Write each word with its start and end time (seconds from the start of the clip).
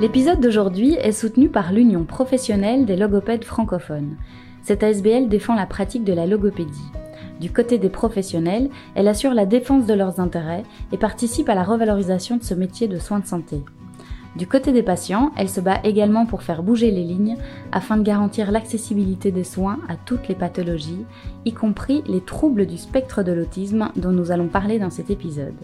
L'épisode 0.00 0.40
d'aujourd'hui 0.40 0.94
est 0.94 1.12
soutenu 1.12 1.48
par 1.48 1.72
l'Union 1.72 2.02
professionnelle 2.02 2.84
des 2.84 2.96
logopèdes 2.96 3.44
francophones. 3.44 4.16
Cette 4.60 4.82
ASBL 4.82 5.28
défend 5.28 5.54
la 5.54 5.66
pratique 5.66 6.02
de 6.02 6.12
la 6.12 6.26
logopédie. 6.26 6.90
Du 7.40 7.52
côté 7.52 7.78
des 7.78 7.90
professionnels, 7.90 8.70
elle 8.96 9.06
assure 9.06 9.34
la 9.34 9.46
défense 9.46 9.86
de 9.86 9.94
leurs 9.94 10.18
intérêts 10.18 10.64
et 10.90 10.98
participe 10.98 11.48
à 11.48 11.54
la 11.54 11.62
revalorisation 11.62 12.38
de 12.38 12.42
ce 12.42 12.54
métier 12.54 12.88
de 12.88 12.98
soins 12.98 13.20
de 13.20 13.26
santé. 13.26 13.62
Du 14.34 14.48
côté 14.48 14.72
des 14.72 14.82
patients, 14.82 15.30
elle 15.36 15.48
se 15.48 15.60
bat 15.60 15.78
également 15.84 16.26
pour 16.26 16.42
faire 16.42 16.64
bouger 16.64 16.90
les 16.90 17.04
lignes 17.04 17.36
afin 17.70 17.96
de 17.96 18.02
garantir 18.02 18.50
l'accessibilité 18.50 19.30
des 19.30 19.44
soins 19.44 19.78
à 19.88 19.94
toutes 19.94 20.26
les 20.26 20.34
pathologies, 20.34 21.06
y 21.44 21.52
compris 21.52 22.02
les 22.08 22.20
troubles 22.20 22.66
du 22.66 22.78
spectre 22.78 23.22
de 23.22 23.30
l'autisme 23.30 23.90
dont 23.94 24.10
nous 24.10 24.32
allons 24.32 24.48
parler 24.48 24.80
dans 24.80 24.90
cet 24.90 25.10
épisode. 25.10 25.54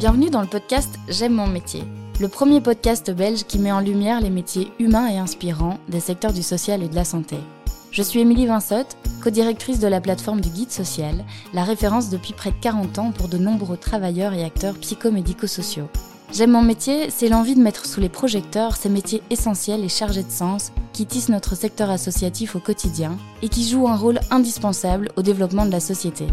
Bienvenue 0.00 0.30
dans 0.30 0.40
le 0.40 0.46
podcast 0.46 0.98
J'aime 1.10 1.34
mon 1.34 1.46
métier, 1.46 1.82
le 2.20 2.28
premier 2.28 2.62
podcast 2.62 3.10
belge 3.10 3.44
qui 3.44 3.58
met 3.58 3.70
en 3.70 3.80
lumière 3.80 4.22
les 4.22 4.30
métiers 4.30 4.72
humains 4.78 5.08
et 5.08 5.18
inspirants 5.18 5.76
des 5.90 6.00
secteurs 6.00 6.32
du 6.32 6.42
social 6.42 6.82
et 6.82 6.88
de 6.88 6.94
la 6.94 7.04
santé. 7.04 7.36
Je 7.90 8.00
suis 8.00 8.20
Émilie 8.20 8.46
Vinsotte, 8.46 8.96
co-directrice 9.22 9.78
de 9.78 9.88
la 9.88 10.00
plateforme 10.00 10.40
du 10.40 10.48
Guide 10.48 10.70
Social, 10.70 11.22
la 11.52 11.64
référence 11.64 12.08
depuis 12.08 12.32
près 12.32 12.50
de 12.50 12.56
40 12.62 12.98
ans 12.98 13.12
pour 13.12 13.28
de 13.28 13.36
nombreux 13.36 13.76
travailleurs 13.76 14.32
et 14.32 14.42
acteurs 14.42 14.78
psychomédico-sociaux. 14.78 15.90
J'aime 16.32 16.52
mon 16.52 16.62
métier, 16.62 17.10
c'est 17.10 17.28
l'envie 17.28 17.54
de 17.54 17.60
mettre 17.60 17.84
sous 17.84 18.00
les 18.00 18.08
projecteurs 18.08 18.76
ces 18.76 18.88
métiers 18.88 19.22
essentiels 19.28 19.84
et 19.84 19.90
chargés 19.90 20.22
de 20.22 20.30
sens 20.30 20.72
qui 20.94 21.04
tissent 21.04 21.28
notre 21.28 21.54
secteur 21.54 21.90
associatif 21.90 22.56
au 22.56 22.60
quotidien 22.60 23.18
et 23.42 23.50
qui 23.50 23.68
jouent 23.68 23.88
un 23.88 23.96
rôle 23.96 24.20
indispensable 24.30 25.10
au 25.16 25.20
développement 25.20 25.66
de 25.66 25.72
la 25.72 25.80
société. 25.80 26.26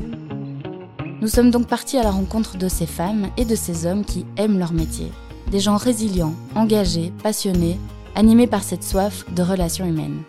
Nous 1.20 1.28
sommes 1.28 1.50
donc 1.50 1.66
partis 1.66 1.98
à 1.98 2.04
la 2.04 2.12
rencontre 2.12 2.58
de 2.58 2.68
ces 2.68 2.86
femmes 2.86 3.30
et 3.38 3.46
de 3.46 3.56
ces 3.56 3.88
hommes 3.88 4.06
qui 4.06 4.28
aiment 4.38 4.60
leur 4.60 4.72
métier. 4.72 5.12
Des 5.50 5.60
gens 5.60 5.76
résilients, 5.76 6.36
engagés, 6.54 7.12
passionnés, 7.24 7.80
animés 8.14 8.46
par 8.46 8.62
cette 8.62 8.84
soif 8.84 9.26
de 9.34 9.42
relations 9.42 9.88
humaines. 9.88 10.22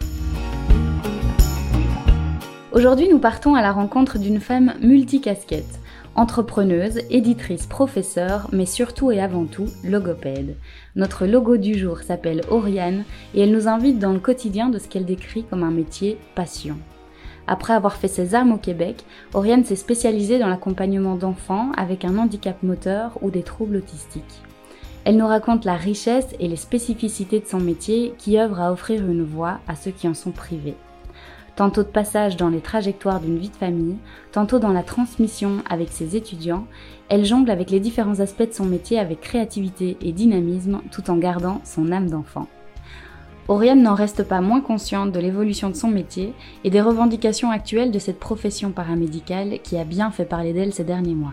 Aujourd'hui, 2.72 3.06
nous 3.10 3.18
partons 3.18 3.54
à 3.54 3.60
la 3.60 3.70
rencontre 3.70 4.18
d'une 4.18 4.40
femme 4.40 4.72
multicasquette, 4.80 5.78
entrepreneuse, 6.14 7.00
éditrice, 7.10 7.66
professeure, 7.66 8.48
mais 8.52 8.64
surtout 8.64 9.10
et 9.10 9.20
avant 9.20 9.44
tout 9.44 9.66
logopède. 9.84 10.56
Notre 10.96 11.26
logo 11.26 11.58
du 11.58 11.78
jour 11.78 11.98
s'appelle 11.98 12.40
Oriane 12.48 13.04
et 13.34 13.42
elle 13.42 13.52
nous 13.52 13.68
invite 13.68 13.98
dans 13.98 14.14
le 14.14 14.20
quotidien 14.20 14.70
de 14.70 14.78
ce 14.78 14.88
qu'elle 14.88 15.04
décrit 15.04 15.44
comme 15.44 15.64
un 15.64 15.70
métier 15.70 16.18
passion. 16.34 16.78
Après 17.50 17.72
avoir 17.72 17.96
fait 17.96 18.08
ses 18.08 18.34
armes 18.34 18.52
au 18.52 18.58
Québec, 18.58 19.04
Oriane 19.32 19.64
s'est 19.64 19.74
spécialisée 19.74 20.38
dans 20.38 20.48
l'accompagnement 20.48 21.16
d'enfants 21.16 21.72
avec 21.78 22.04
un 22.04 22.18
handicap 22.18 22.62
moteur 22.62 23.16
ou 23.22 23.30
des 23.30 23.42
troubles 23.42 23.78
autistiques. 23.78 24.42
Elle 25.06 25.16
nous 25.16 25.26
raconte 25.26 25.64
la 25.64 25.74
richesse 25.74 26.28
et 26.40 26.46
les 26.46 26.56
spécificités 26.56 27.40
de 27.40 27.46
son 27.46 27.58
métier 27.58 28.12
qui 28.18 28.38
œuvre 28.38 28.60
à 28.60 28.70
offrir 28.70 29.00
une 29.00 29.24
voix 29.24 29.60
à 29.66 29.76
ceux 29.76 29.92
qui 29.92 30.06
en 30.06 30.12
sont 30.12 30.30
privés. 30.30 30.74
Tantôt 31.56 31.82
de 31.82 31.88
passage 31.88 32.36
dans 32.36 32.50
les 32.50 32.60
trajectoires 32.60 33.18
d'une 33.18 33.38
vie 33.38 33.48
de 33.48 33.56
famille, 33.56 33.96
tantôt 34.30 34.58
dans 34.58 34.72
la 34.72 34.82
transmission 34.82 35.62
avec 35.70 35.88
ses 35.88 36.16
étudiants, 36.16 36.66
elle 37.08 37.24
jongle 37.24 37.50
avec 37.50 37.70
les 37.70 37.80
différents 37.80 38.20
aspects 38.20 38.48
de 38.48 38.52
son 38.52 38.66
métier 38.66 38.98
avec 38.98 39.22
créativité 39.22 39.96
et 40.02 40.12
dynamisme 40.12 40.82
tout 40.92 41.10
en 41.10 41.16
gardant 41.16 41.62
son 41.64 41.92
âme 41.92 42.10
d'enfant. 42.10 42.46
Oriane 43.50 43.82
n'en 43.82 43.94
reste 43.94 44.24
pas 44.24 44.42
moins 44.42 44.60
consciente 44.60 45.10
de 45.10 45.18
l'évolution 45.18 45.70
de 45.70 45.74
son 45.74 45.88
métier 45.88 46.34
et 46.64 46.70
des 46.70 46.82
revendications 46.82 47.50
actuelles 47.50 47.90
de 47.90 47.98
cette 47.98 48.20
profession 48.20 48.72
paramédicale 48.72 49.62
qui 49.62 49.78
a 49.78 49.84
bien 49.84 50.10
fait 50.10 50.26
parler 50.26 50.52
d'elle 50.52 50.74
ces 50.74 50.84
derniers 50.84 51.14
mois. 51.14 51.32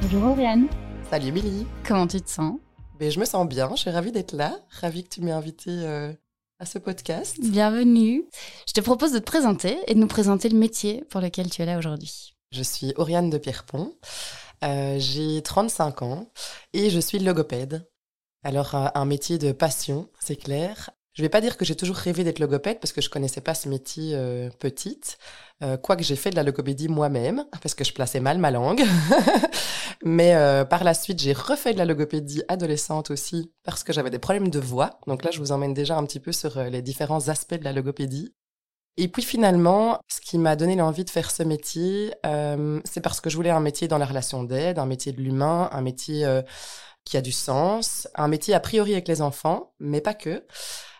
Bonjour 0.00 0.30
Oriane. 0.30 0.66
Salut 1.10 1.30
Billy. 1.30 1.66
Comment 1.86 2.06
tu 2.06 2.22
te 2.22 2.30
sens? 2.30 2.54
Ben, 2.98 3.10
Je 3.10 3.20
me 3.20 3.26
sens 3.26 3.46
bien, 3.46 3.68
je 3.74 3.80
suis 3.80 3.90
ravie 3.90 4.12
d'être 4.12 4.32
là, 4.32 4.56
ravie 4.80 5.04
que 5.04 5.10
tu 5.10 5.20
m'aies 5.20 5.30
invitée 5.30 5.68
euh, 5.70 6.10
à 6.58 6.64
ce 6.64 6.78
podcast. 6.78 7.36
Bienvenue. 7.38 8.24
Je 8.66 8.72
te 8.72 8.80
propose 8.80 9.12
de 9.12 9.18
te 9.18 9.24
présenter 9.24 9.76
et 9.88 9.94
de 9.94 10.00
nous 10.00 10.06
présenter 10.06 10.48
le 10.48 10.58
métier 10.58 11.04
pour 11.10 11.20
lequel 11.20 11.50
tu 11.50 11.60
es 11.60 11.66
là 11.66 11.76
aujourd'hui. 11.76 12.34
Je 12.50 12.62
suis 12.62 12.94
Oriane 12.96 13.28
de 13.28 13.36
Pierrepont, 13.36 13.92
euh, 14.64 14.96
j'ai 14.98 15.42
35 15.42 16.00
ans 16.00 16.30
et 16.72 16.88
je 16.88 16.98
suis 16.98 17.18
logopède. 17.18 17.86
Alors, 18.44 18.74
un 18.74 19.04
métier 19.04 19.38
de 19.38 19.52
passion, 19.52 20.08
c'est 20.18 20.36
clair. 20.36 20.90
Je 21.14 21.22
vais 21.22 21.28
pas 21.28 21.42
dire 21.42 21.58
que 21.58 21.64
j'ai 21.64 21.76
toujours 21.76 21.96
rêvé 21.96 22.24
d'être 22.24 22.38
logopède 22.38 22.80
parce 22.80 22.92
que 22.92 23.02
je 23.02 23.10
connaissais 23.10 23.42
pas 23.42 23.54
ce 23.54 23.68
métier 23.68 24.14
euh, 24.14 24.48
petite, 24.58 25.18
euh, 25.62 25.76
quoique 25.76 26.02
j'ai 26.02 26.16
fait 26.16 26.30
de 26.30 26.36
la 26.36 26.42
logopédie 26.42 26.88
moi-même 26.88 27.44
parce 27.60 27.74
que 27.74 27.84
je 27.84 27.92
plaçais 27.92 28.18
mal 28.18 28.38
ma 28.38 28.50
langue. 28.50 28.82
Mais 30.04 30.34
euh, 30.34 30.64
par 30.64 30.84
la 30.84 30.94
suite, 30.94 31.20
j'ai 31.20 31.34
refait 31.34 31.74
de 31.74 31.78
la 31.78 31.84
logopédie 31.84 32.42
adolescente 32.48 33.10
aussi 33.10 33.52
parce 33.62 33.84
que 33.84 33.92
j'avais 33.92 34.08
des 34.08 34.18
problèmes 34.18 34.48
de 34.48 34.58
voix. 34.58 34.98
Donc 35.06 35.22
là, 35.22 35.30
je 35.30 35.38
vous 35.38 35.52
emmène 35.52 35.74
déjà 35.74 35.98
un 35.98 36.04
petit 36.06 36.20
peu 36.20 36.32
sur 36.32 36.58
les 36.64 36.80
différents 36.80 37.28
aspects 37.28 37.54
de 37.54 37.64
la 37.64 37.72
logopédie. 37.72 38.34
Et 38.96 39.08
puis 39.08 39.22
finalement, 39.22 40.00
ce 40.08 40.20
qui 40.20 40.38
m'a 40.38 40.56
donné 40.56 40.76
l'envie 40.76 41.04
de 41.04 41.10
faire 41.10 41.30
ce 41.30 41.42
métier, 41.42 42.12
c'est 42.84 43.00
parce 43.00 43.20
que 43.20 43.30
je 43.30 43.36
voulais 43.36 43.50
un 43.50 43.60
métier 43.60 43.88
dans 43.88 43.96
la 43.96 44.04
relation 44.04 44.42
d'aide, 44.42 44.78
un 44.78 44.86
métier 44.86 45.12
de 45.12 45.20
l'humain, 45.22 45.70
un 45.72 45.80
métier 45.80 46.26
qui 47.04 47.16
a 47.16 47.20
du 47.20 47.32
sens, 47.32 48.08
un 48.14 48.28
métier 48.28 48.54
a 48.54 48.60
priori 48.60 48.92
avec 48.92 49.08
les 49.08 49.22
enfants, 49.22 49.72
mais 49.80 50.00
pas 50.00 50.14
que. 50.14 50.44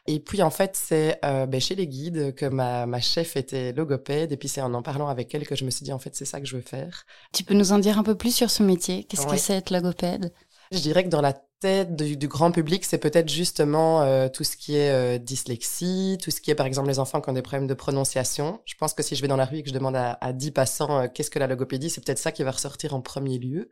Et 0.06 0.18
puis 0.18 0.42
en 0.42 0.50
fait, 0.50 0.74
c'est 0.74 1.20
euh, 1.24 1.46
ben, 1.46 1.60
chez 1.60 1.76
les 1.76 1.86
guides 1.86 2.34
que 2.34 2.46
ma, 2.46 2.86
ma 2.86 3.00
chef 3.00 3.36
était 3.36 3.72
logopède, 3.72 4.32
et 4.32 4.36
puis 4.36 4.48
c'est 4.48 4.60
en 4.60 4.74
en 4.74 4.82
parlant 4.82 5.06
avec 5.06 5.32
elle 5.34 5.46
que 5.46 5.54
je 5.54 5.64
me 5.64 5.70
suis 5.70 5.84
dit 5.84 5.92
en 5.92 5.98
fait 6.00 6.14
c'est 6.16 6.24
ça 6.24 6.40
que 6.40 6.46
je 6.46 6.56
veux 6.56 6.62
faire. 6.62 7.04
Tu 7.32 7.44
peux 7.44 7.54
nous 7.54 7.72
en 7.72 7.78
dire 7.78 7.98
un 7.98 8.02
peu 8.02 8.16
plus 8.16 8.34
sur 8.34 8.50
ce 8.50 8.62
métier? 8.62 9.04
Qu'est-ce 9.04 9.26
que 9.26 9.36
c'est 9.36 9.54
être 9.54 9.70
logopède? 9.70 10.32
Je 10.72 10.78
dirais 10.78 11.04
que 11.04 11.08
dans 11.08 11.20
la 11.20 11.34
du, 11.62 12.28
grand 12.28 12.50
public, 12.50 12.84
c'est 12.84 12.98
peut-être 12.98 13.28
justement 13.28 14.02
euh, 14.02 14.28
tout 14.28 14.44
ce 14.44 14.56
qui 14.56 14.76
est 14.76 14.90
euh, 14.90 15.18
dyslexie, 15.18 16.18
tout 16.20 16.30
ce 16.30 16.40
qui 16.40 16.50
est 16.50 16.54
par 16.54 16.66
exemple 16.66 16.88
les 16.88 16.98
enfants 16.98 17.20
qui 17.20 17.30
ont 17.30 17.32
des 17.32 17.42
problèmes 17.42 17.68
de 17.68 17.74
prononciation. 17.74 18.60
Je 18.64 18.74
pense 18.74 18.94
que 18.94 19.02
si 19.02 19.14
je 19.14 19.22
vais 19.22 19.28
dans 19.28 19.36
la 19.36 19.44
rue 19.44 19.58
et 19.58 19.62
que 19.62 19.68
je 19.68 19.74
demande 19.74 19.96
à, 19.96 20.18
à 20.20 20.32
10 20.32 20.50
passants 20.50 20.98
euh, 20.98 21.08
qu'est-ce 21.12 21.30
que 21.30 21.38
la 21.38 21.46
logopédie, 21.46 21.90
c'est 21.90 22.04
peut-être 22.04 22.18
ça 22.18 22.32
qui 22.32 22.42
va 22.42 22.50
ressortir 22.50 22.94
en 22.94 23.00
premier 23.00 23.38
lieu. 23.38 23.70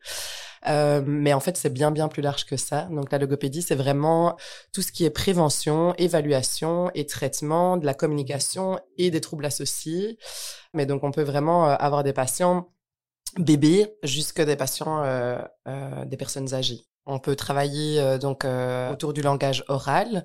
mais 0.66 1.32
en 1.32 1.40
fait, 1.40 1.56
c'est 1.56 1.72
bien 1.72 1.90
bien 1.90 2.08
plus 2.08 2.22
large 2.22 2.44
que 2.46 2.56
ça. 2.56 2.82
Donc 2.90 3.10
la 3.10 3.18
logopédie, 3.18 3.62
c'est 3.62 3.74
vraiment 3.74 4.36
tout 4.72 4.82
ce 4.82 4.92
qui 4.92 5.04
est 5.04 5.10
prévention, 5.10 5.94
évaluation 5.96 6.90
et 6.94 7.06
traitement 7.06 7.76
de 7.76 7.86
la 7.86 7.94
communication 7.94 8.78
et 8.98 9.10
des 9.10 9.20
troubles 9.20 9.46
associés. 9.46 10.18
Mais 10.74 10.86
donc 10.86 11.02
on 11.04 11.10
peut 11.10 11.22
vraiment 11.22 11.66
avoir 11.66 12.04
des 12.04 12.12
patients 12.12 12.68
bébés 13.38 13.94
jusque 14.02 14.42
des 14.42 14.56
patients, 14.56 15.02
des 16.06 16.16
personnes 16.16 16.54
âgées. 16.54 16.89
On 17.06 17.18
peut 17.18 17.36
travailler 17.36 18.00
euh, 18.00 18.18
donc 18.18 18.44
euh, 18.44 18.92
autour 18.92 19.12
du 19.12 19.22
langage 19.22 19.64
oral, 19.68 20.24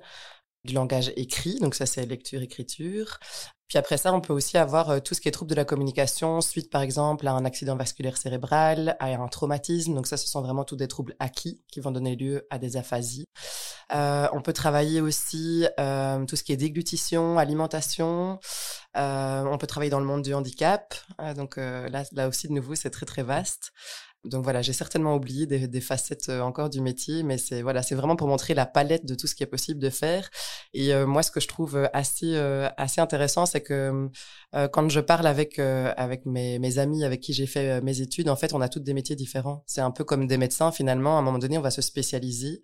du 0.64 0.74
langage 0.74 1.12
écrit, 1.16 1.58
donc 1.58 1.74
ça 1.74 1.86
c'est 1.86 2.04
lecture-écriture. 2.06 3.18
Puis 3.68 3.78
après 3.78 3.96
ça, 3.96 4.12
on 4.12 4.20
peut 4.20 4.32
aussi 4.32 4.58
avoir 4.58 4.90
euh, 4.90 5.00
tout 5.00 5.14
ce 5.14 5.20
qui 5.20 5.28
est 5.28 5.32
trouble 5.32 5.50
de 5.50 5.56
la 5.56 5.64
communication, 5.64 6.40
suite 6.40 6.70
par 6.70 6.82
exemple 6.82 7.26
à 7.26 7.32
un 7.32 7.44
accident 7.44 7.74
vasculaire 7.76 8.16
cérébral, 8.16 8.96
à 9.00 9.06
un 9.06 9.28
traumatisme. 9.28 9.94
Donc 9.94 10.06
ça, 10.06 10.16
ce 10.16 10.28
sont 10.28 10.40
vraiment 10.42 10.64
tous 10.64 10.76
des 10.76 10.86
troubles 10.86 11.16
acquis 11.18 11.62
qui 11.72 11.80
vont 11.80 11.90
donner 11.90 12.14
lieu 12.14 12.46
à 12.50 12.58
des 12.58 12.76
aphasies. 12.76 13.24
on 13.90 14.40
peut 14.44 14.52
travailler 14.52 15.00
aussi 15.00 15.66
tout 15.76 16.36
ce 16.36 16.42
qui 16.44 16.52
est 16.52 16.56
déglutition, 16.56 17.38
alimentation. 17.38 18.38
on 18.94 19.58
peut 19.58 19.66
travailler 19.66 19.90
dans 19.90 20.00
le 20.00 20.06
monde 20.06 20.22
du 20.22 20.32
handicap. 20.34 20.94
donc 21.34 21.56
là, 21.56 22.04
là 22.12 22.28
aussi, 22.28 22.46
de 22.46 22.52
nouveau, 22.52 22.76
c'est 22.76 22.90
très 22.90 23.06
très 23.06 23.24
vaste. 23.24 23.72
Donc 24.26 24.44
voilà, 24.44 24.62
j'ai 24.62 24.72
certainement 24.72 25.14
oublié 25.14 25.46
des, 25.46 25.80
facettes 25.80 26.28
euh, 26.28 26.40
encore 26.40 26.70
du 26.70 26.80
métier, 26.80 27.22
mais 27.22 27.38
c'est 27.38 27.62
voilà, 27.62 27.82
c'est 27.82 27.94
vraiment 27.94 28.16
pour 28.16 28.28
montrer 28.28 28.54
la 28.54 28.66
palette 28.66 29.06
de 29.06 29.14
tout 29.14 29.26
ce 29.26 29.34
qui 29.34 29.42
est 29.42 29.46
possible 29.46 29.80
de 29.80 29.90
faire. 29.90 30.28
Et 30.74 30.92
euh, 30.92 31.06
moi, 31.06 31.22
ce 31.22 31.30
que 31.30 31.40
je 31.40 31.48
trouve 31.48 31.76
euh, 31.76 31.86
assez 31.92 32.36
assez 32.76 33.00
intéressant, 33.00 33.46
c'est 33.46 33.60
que 33.60 34.08
quand 34.72 34.88
je 34.88 35.00
parle 35.00 35.26
avec 35.26 35.58
avec 35.58 36.26
mes, 36.26 36.58
mes 36.58 36.78
amis 36.78 37.04
avec 37.04 37.20
qui 37.20 37.32
j'ai 37.32 37.46
fait 37.46 37.80
mes 37.82 38.00
études, 38.00 38.28
en 38.28 38.36
fait, 38.36 38.52
on 38.54 38.60
a 38.60 38.68
toutes 38.68 38.84
des 38.84 38.94
métiers 38.94 39.16
différents. 39.16 39.62
C'est 39.66 39.80
un 39.80 39.90
peu 39.90 40.04
comme 40.04 40.26
des 40.26 40.38
médecins 40.38 40.72
finalement. 40.72 41.16
À 41.16 41.20
un 41.20 41.22
moment 41.22 41.38
donné, 41.38 41.58
on 41.58 41.62
va 41.62 41.70
se 41.70 41.82
spécialiser. 41.82 42.62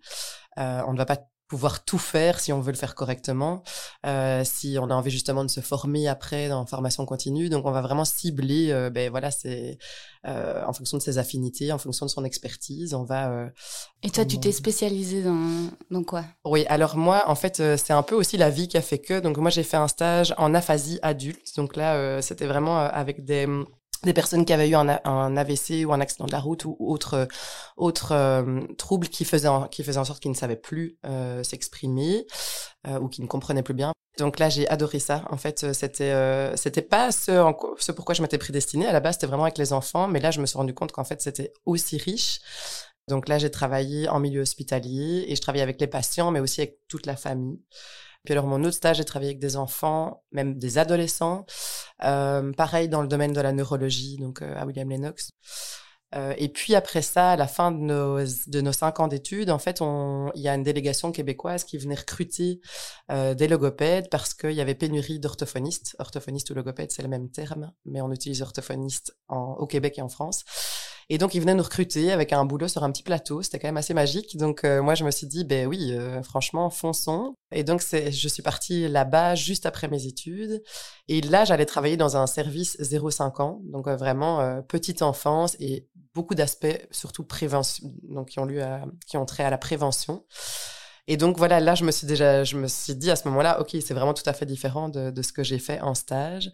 on 0.57 0.93
ne 0.93 0.97
va 0.97 1.05
pas 1.05 1.17
pouvoir 1.53 1.85
tout 1.85 1.99
faire 1.99 2.39
si 2.39 2.51
on 2.51 2.61
veut 2.61 2.71
le 2.71 2.77
faire 2.79 2.95
correctement, 2.95 3.61
euh, 4.07 4.41
si 4.43 4.77
on 4.81 4.89
a 4.89 4.95
envie 4.95 5.11
justement 5.11 5.45
de 5.45 5.51
se 5.51 5.59
former 5.59 6.07
après 6.07 6.51
en 6.51 6.65
formation 6.65 7.05
continue. 7.05 7.47
Donc 7.47 7.67
on 7.67 7.71
va 7.71 7.81
vraiment 7.83 8.05
cibler, 8.05 8.71
euh, 8.71 8.89
ben 8.89 9.11
voilà, 9.11 9.29
c'est 9.29 9.77
euh, 10.25 10.63
en 10.65 10.73
fonction 10.73 10.97
de 10.97 11.03
ses 11.03 11.19
affinités, 11.19 11.71
en 11.71 11.77
fonction 11.77 12.07
de 12.07 12.09
son 12.09 12.25
expertise, 12.25 12.95
on 12.95 13.03
va. 13.03 13.51
Et 14.01 14.09
toi, 14.09 14.25
tu 14.25 14.39
t'es 14.39 14.51
spécialisé 14.51 15.21
dans 15.21 15.69
dans 15.91 16.03
quoi? 16.03 16.25
Oui, 16.43 16.65
alors 16.69 16.97
moi, 16.97 17.25
en 17.27 17.35
fait, 17.35 17.61
c'est 17.77 17.93
un 17.93 18.01
peu 18.01 18.15
aussi 18.15 18.35
la 18.35 18.49
vie 18.49 18.67
qui 18.67 18.77
a 18.77 18.81
fait 18.81 18.97
que. 18.97 19.19
Donc 19.19 19.37
moi, 19.37 19.51
j'ai 19.51 19.61
fait 19.61 19.77
un 19.77 19.87
stage 19.87 20.33
en 20.39 20.55
aphasie 20.55 20.97
adulte. 21.03 21.55
Donc 21.55 21.75
là, 21.75 22.19
c'était 22.23 22.47
vraiment 22.47 22.79
avec 22.79 23.25
des 23.25 23.45
des 24.03 24.13
personnes 24.13 24.45
qui 24.45 24.53
avaient 24.53 24.69
eu 24.69 24.75
un, 24.75 24.87
AVC 25.37 25.85
ou 25.85 25.93
un 25.93 26.01
accident 26.01 26.25
de 26.25 26.31
la 26.31 26.39
route 26.39 26.65
ou 26.65 26.75
autre 26.79 27.27
autre 27.77 28.11
euh, 28.11 28.61
trouble 28.77 29.07
qui 29.07 29.25
faisait 29.25 29.47
en, 29.47 29.67
qui 29.67 29.83
faisait 29.83 29.99
en 29.99 30.05
sorte 30.05 30.19
qu'ils 30.21 30.31
ne 30.31 30.35
savaient 30.35 30.55
plus 30.55 30.97
euh, 31.05 31.43
s'exprimer 31.43 32.25
euh, 32.87 32.99
ou 32.99 33.07
qui 33.07 33.21
ne 33.21 33.27
comprenaient 33.27 33.63
plus 33.63 33.73
bien. 33.73 33.91
Donc 34.19 34.37
là, 34.39 34.49
j'ai 34.49 34.67
adoré 34.67 34.99
ça. 34.99 35.23
En 35.31 35.37
fait, 35.37 35.73
c'était 35.73 36.51
c'était 36.55 36.83
pas 36.83 37.11
ce, 37.11 37.31
en, 37.31 37.57
ce 37.79 37.91
pourquoi 37.91 38.13
je 38.13 38.21
m'étais 38.21 38.37
prédestinée. 38.37 38.85
À 38.85 38.93
la 38.93 38.99
base, 38.99 39.15
c'était 39.15 39.27
vraiment 39.27 39.43
avec 39.43 39.57
les 39.57 39.73
enfants, 39.73 40.07
mais 40.07 40.19
là, 40.19 40.29
je 40.29 40.39
me 40.39 40.45
suis 40.45 40.57
rendu 40.57 40.73
compte 40.73 40.91
qu'en 40.91 41.03
fait, 41.03 41.21
c'était 41.21 41.51
aussi 41.65 41.97
riche. 41.97 42.39
Donc 43.07 43.27
là, 43.27 43.37
j'ai 43.37 43.51
travaillé 43.51 44.07
en 44.07 44.19
milieu 44.19 44.41
hospitalier 44.41 45.25
et 45.27 45.35
je 45.35 45.41
travaillais 45.41 45.63
avec 45.63 45.81
les 45.81 45.87
patients, 45.87 46.31
mais 46.31 46.39
aussi 46.39 46.61
avec 46.61 46.79
toute 46.87 47.05
la 47.05 47.15
famille. 47.15 47.59
Puis 48.23 48.31
alors, 48.31 48.47
mon 48.47 48.63
autre 48.63 48.75
stage, 48.75 48.97
j'ai 48.97 49.05
travaillé 49.05 49.31
avec 49.31 49.39
des 49.39 49.57
enfants, 49.57 50.23
même 50.31 50.57
des 50.57 50.77
adolescents. 50.77 51.45
Euh, 52.03 52.53
pareil 52.53 52.87
dans 52.87 53.01
le 53.01 53.07
domaine 53.07 53.33
de 53.33 53.41
la 53.41 53.51
neurologie, 53.51 54.17
donc 54.17 54.41
euh, 54.41 54.55
à 54.57 54.65
William 54.65 54.89
Lennox. 54.89 55.31
Euh, 56.15 56.33
et 56.37 56.49
puis 56.49 56.75
après 56.75 57.01
ça, 57.01 57.31
à 57.31 57.35
la 57.35 57.47
fin 57.47 57.71
de 57.71 57.77
nos, 57.77 58.19
de 58.19 58.61
nos 58.61 58.71
cinq 58.71 58.99
ans 58.99 59.07
d'études, 59.07 59.49
en 59.49 59.57
fait, 59.57 59.79
il 60.35 60.41
y 60.41 60.47
a 60.47 60.55
une 60.55 60.63
délégation 60.63 61.11
québécoise 61.11 61.63
qui 61.63 61.77
venait 61.77 61.95
recruter 61.95 62.61
euh, 63.11 63.33
des 63.33 63.47
logopèdes 63.47 64.09
parce 64.09 64.33
qu'il 64.33 64.51
y 64.51 64.61
avait 64.61 64.75
pénurie 64.75 65.19
d'orthophonistes. 65.19 65.95
Orthophoniste 65.99 66.49
ou 66.51 66.53
logopède, 66.53 66.91
c'est 66.91 67.01
le 67.01 67.07
même 67.07 67.29
terme, 67.29 67.71
mais 67.85 68.01
on 68.01 68.11
utilise 68.11 68.41
orthophoniste 68.41 69.17
en, 69.27 69.53
au 69.53 69.65
Québec 69.65 69.97
et 69.97 70.01
en 70.01 70.09
France. 70.09 70.43
Et 71.09 71.17
donc, 71.17 71.35
ils 71.35 71.39
venaient 71.39 71.55
nous 71.55 71.63
recruter 71.63 72.11
avec 72.11 72.33
un 72.33 72.45
boulot 72.45 72.67
sur 72.67 72.83
un 72.83 72.91
petit 72.91 73.03
plateau. 73.03 73.41
C'était 73.41 73.59
quand 73.59 73.67
même 73.67 73.77
assez 73.77 73.93
magique. 73.93 74.37
Donc, 74.37 74.63
euh, 74.63 74.81
moi, 74.81 74.95
je 74.95 75.03
me 75.03 75.11
suis 75.11 75.27
dit, 75.27 75.43
ben 75.43 75.67
oui, 75.67 75.93
euh, 75.93 76.21
franchement, 76.23 76.69
fonçons. 76.69 77.35
Et 77.51 77.63
donc, 77.63 77.81
je 77.91 78.27
suis 78.27 78.43
partie 78.43 78.87
là-bas 78.87 79.35
juste 79.35 79.65
après 79.65 79.87
mes 79.87 80.05
études. 80.05 80.63
Et 81.07 81.21
là, 81.21 81.45
j'allais 81.45 81.65
travailler 81.65 81.97
dans 81.97 82.17
un 82.17 82.27
service 82.27 82.77
0-5 82.79 83.41
ans. 83.41 83.61
Donc, 83.65 83.87
euh, 83.87 83.95
vraiment, 83.95 84.61
petite 84.63 85.01
enfance 85.01 85.55
et 85.59 85.87
beaucoup 86.13 86.35
d'aspects, 86.35 86.87
surtout 86.91 87.23
prévention, 87.23 87.91
donc 88.03 88.29
qui 88.29 88.39
ont 88.39 88.45
lieu 88.45 88.63
qui 89.07 89.17
ont 89.17 89.25
trait 89.25 89.43
à 89.43 89.49
la 89.49 89.57
prévention. 89.57 90.23
Et 91.07 91.17
donc 91.17 91.37
voilà, 91.37 91.59
là 91.59 91.75
je 91.75 91.83
me 91.83 91.91
suis 91.91 92.07
déjà, 92.07 92.45
je 92.45 92.55
me 92.55 92.67
suis 92.67 92.95
dit 92.95 93.11
à 93.11 93.17
ce 93.17 93.27
moment-là, 93.27 93.59
ok, 93.59 93.75
c'est 93.85 93.93
vraiment 93.93 94.13
tout 94.13 94.23
à 94.25 94.31
fait 94.31 94.45
différent 94.45 94.87
de, 94.87 95.11
de 95.11 95.21
ce 95.21 95.33
que 95.33 95.43
j'ai 95.43 95.59
fait 95.59 95.81
en 95.81 95.95
stage. 95.95 96.49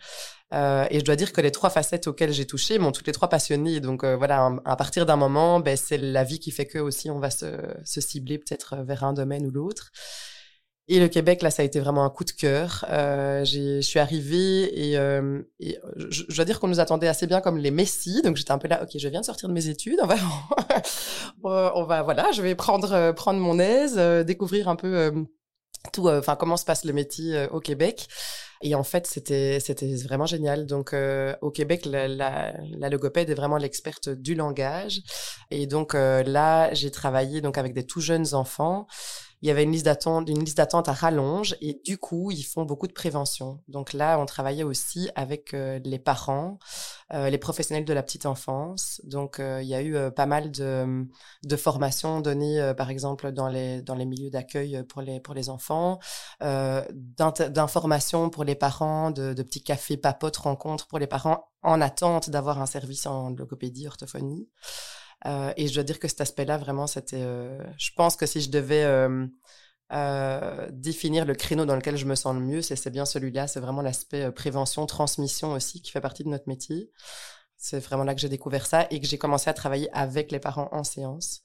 Euh, 0.54 0.88
et 0.90 1.00
je 1.00 1.06
dois 1.06 1.16
dire 1.16 1.32
que 1.34 1.42
les 1.42 1.52
trois 1.52 1.70
facettes 1.70 2.08
auxquelles 2.08 2.34
j'ai 2.34 2.48
touché 2.48 2.80
m'ont 2.80 2.92
toutes 2.92 3.06
les 3.06 3.14
trois 3.14 3.30
passionnées. 3.30 3.80
Donc 3.80 4.04
euh, 4.04 4.16
voilà, 4.16 4.52
à 4.66 4.76
partir 4.76 5.06
d'un 5.06 5.18
moment, 5.18 5.60
ben, 5.60 5.78
c'est 5.78 6.00
la 6.00 6.24
vie 6.24 6.40
qui 6.40 6.50
fait 6.50 6.66
que 6.66 6.80
aussi 6.80 7.12
on 7.12 7.20
va 7.20 7.30
se, 7.30 7.46
se 7.86 8.02
cibler 8.02 8.40
peut-être 8.40 8.78
vers 8.78 9.04
un 9.04 9.14
domaine 9.14 9.46
ou 9.46 9.52
l'autre. 9.52 9.92
Et 10.92 11.00
le 11.00 11.08
Québec, 11.08 11.44
là, 11.44 11.52
ça 11.52 11.62
a 11.62 11.66
été 11.66 11.80
vraiment 11.80 12.04
un 12.04 12.10
coup 12.10 12.24
de 12.24 12.32
cœur. 12.32 12.84
Euh, 12.90 13.46
je 13.46 13.80
suis 13.80 14.00
arrivée 14.00 14.90
et, 14.90 14.98
euh, 14.98 15.40
et 15.60 15.78
je, 15.96 16.24
dois 16.34 16.46
dire 16.46 16.60
qu'on 16.60 16.68
nous 16.68 16.80
attendait 16.80 17.08
assez 17.08 17.28
bien 17.28 17.42
comme 17.42 17.60
les 17.60 17.70
messies. 17.70 18.24
Donc 18.24 18.38
j'étais 18.38 18.52
un 18.52 18.58
peu 18.58 18.68
là, 18.68 18.82
ok, 18.82 18.90
je 18.98 19.08
viens 19.08 19.20
de 19.20 19.26
sortir 19.26 19.50
de 19.50 19.54
mes 19.54 19.68
études, 19.68 20.00
on 20.04 20.08
va, 20.08 21.74
on 21.76 21.84
va, 21.84 22.02
voilà, 22.02 22.32
je 22.32 22.42
vais 22.42 22.56
prendre 22.56 23.12
prendre 23.12 23.40
mon 23.40 23.60
aise, 23.60 23.98
euh, 24.00 24.24
découvrir 24.24 24.68
un 24.68 24.76
peu 24.76 24.98
euh, 24.98 25.12
tout, 25.94 26.10
enfin 26.10 26.36
comment 26.36 26.58
se 26.58 26.66
passe 26.66 26.84
le 26.86 26.94
métier 26.94 27.46
au 27.52 27.60
Québec. 27.60 28.08
Et 28.64 28.74
en 28.74 28.84
fait, 28.84 29.06
c'était 29.06 29.60
c'était 29.60 29.96
vraiment 29.98 30.26
génial. 30.26 30.66
Donc 30.66 30.96
au 31.42 31.52
Québec, 31.52 31.86
la, 31.86 32.08
la, 32.08 32.54
la, 32.78 32.90
logopède 32.90 33.30
est 33.30 33.36
vraiment 33.36 33.58
l'experte 33.58 34.10
du 34.10 34.34
langage. 34.34 35.02
Et 35.52 35.68
donc 35.68 35.94
là, 35.94 36.74
j'ai 36.74 36.92
travaillé 36.92 37.42
donc 37.42 37.58
avec 37.60 37.74
des 37.74 37.86
tout 37.86 38.02
jeunes 38.02 38.34
enfants 38.34 38.88
il 39.42 39.48
y 39.48 39.52
avait 39.52 39.64
une 39.64 39.72
liste 39.72 39.86
d'attente, 39.86 40.28
une 40.30 40.44
liste 40.44 40.58
d'attente 40.58 40.90
à 40.90 40.94
rallonge 40.94 41.56
et 41.62 41.82
du 41.86 41.98
coup, 41.98 42.30
ils 42.32 42.44
font 42.44 42.66
beaucoup 42.66 42.88
de 42.88 42.94
prévention. 42.94 43.62
Donc 43.68 43.94
là, 43.94 44.20
on 44.20 44.26
travaillait 44.26 44.64
aussi 44.64 45.10
avec 45.16 45.54
euh, 45.54 45.80
les 45.86 46.00
parents, 46.00 46.60
euh, 47.14 47.30
les 47.30 47.38
professionnels 47.38 47.86
de 47.86 47.94
la 47.94 48.04
petite 48.04 48.26
enfance. 48.26 49.02
Donc 49.06 49.40
euh, 49.40 49.62
il 49.62 49.70
y 49.70 49.76
a 49.76 49.82
eu 49.82 49.96
pas 50.12 50.26
mal 50.26 50.52
de, 50.52 51.08
de 51.44 51.56
formations 51.56 52.20
données, 52.22 52.74
par 52.76 52.90
exemple 52.90 53.32
dans 53.32 53.48
les 53.48 53.82
dans 53.82 53.96
les 53.96 54.06
milieux 54.06 54.30
d'accueil 54.30 54.84
pour 54.90 55.02
les 55.02 55.20
pour 55.20 55.34
les 55.34 55.50
enfants, 55.50 56.00
d'informations 56.42 58.30
pour 58.30 58.44
les 58.44 58.56
parents, 58.56 59.12
de, 59.12 59.34
de 59.34 59.44
petits 59.44 59.64
cafés 59.64 59.98
papotes 59.98 60.38
rencontres 60.38 60.88
pour 60.88 61.00
les 61.00 61.08
parents 61.08 61.50
en 61.62 61.82
attente 61.82 62.30
d'avoir 62.30 62.62
un 62.62 62.66
service 62.66 63.06
en 63.06 63.30
logopédie, 63.32 63.88
orthophonie. 63.88 64.48
Euh, 65.26 65.54
et 65.58 65.68
je 65.68 65.74
dois 65.74 65.84
dire 65.84 66.00
que 66.00 66.08
cet 66.08 66.22
aspect-là, 66.22 66.58
vraiment, 66.58 66.88
c'était. 66.88 67.22
Euh, 67.22 67.62
je 67.78 67.92
pense 67.96 68.16
que 68.16 68.26
si 68.26 68.42
je 68.42 68.50
devais 68.50 68.84
euh, 69.92 70.70
définir 70.72 71.26
le 71.26 71.36
créneau 71.36 71.66
dans 71.66 71.76
lequel 71.76 71.98
je 71.98 72.06
me 72.06 72.16
sens 72.16 72.34
le 72.34 72.42
mieux, 72.42 72.62
c'est 72.62 72.90
bien 72.90 73.06
celui-là. 73.06 73.48
C'est 73.48 73.60
vraiment 73.60 73.82
l'aspect 73.82 74.32
prévention, 74.32 74.86
transmission 74.86 75.54
aussi, 75.54 75.82
qui 75.82 75.92
fait 75.92 76.02
partie 76.02 76.24
de 76.24 76.30
notre 76.30 76.48
métier. 76.48 76.92
C'est 77.58 77.80
vraiment 77.80 78.04
là 78.06 78.16
que 78.16 78.22
j'ai 78.22 78.30
découvert 78.30 78.66
ça 78.66 78.88
et 78.90 79.02
que 79.02 79.08
j'ai 79.08 79.18
commencé 79.18 79.50
à 79.50 79.54
travailler 79.54 79.90
avec 79.94 80.32
les 80.32 80.40
parents 80.40 80.70
en 80.72 80.84
séance. 80.84 81.42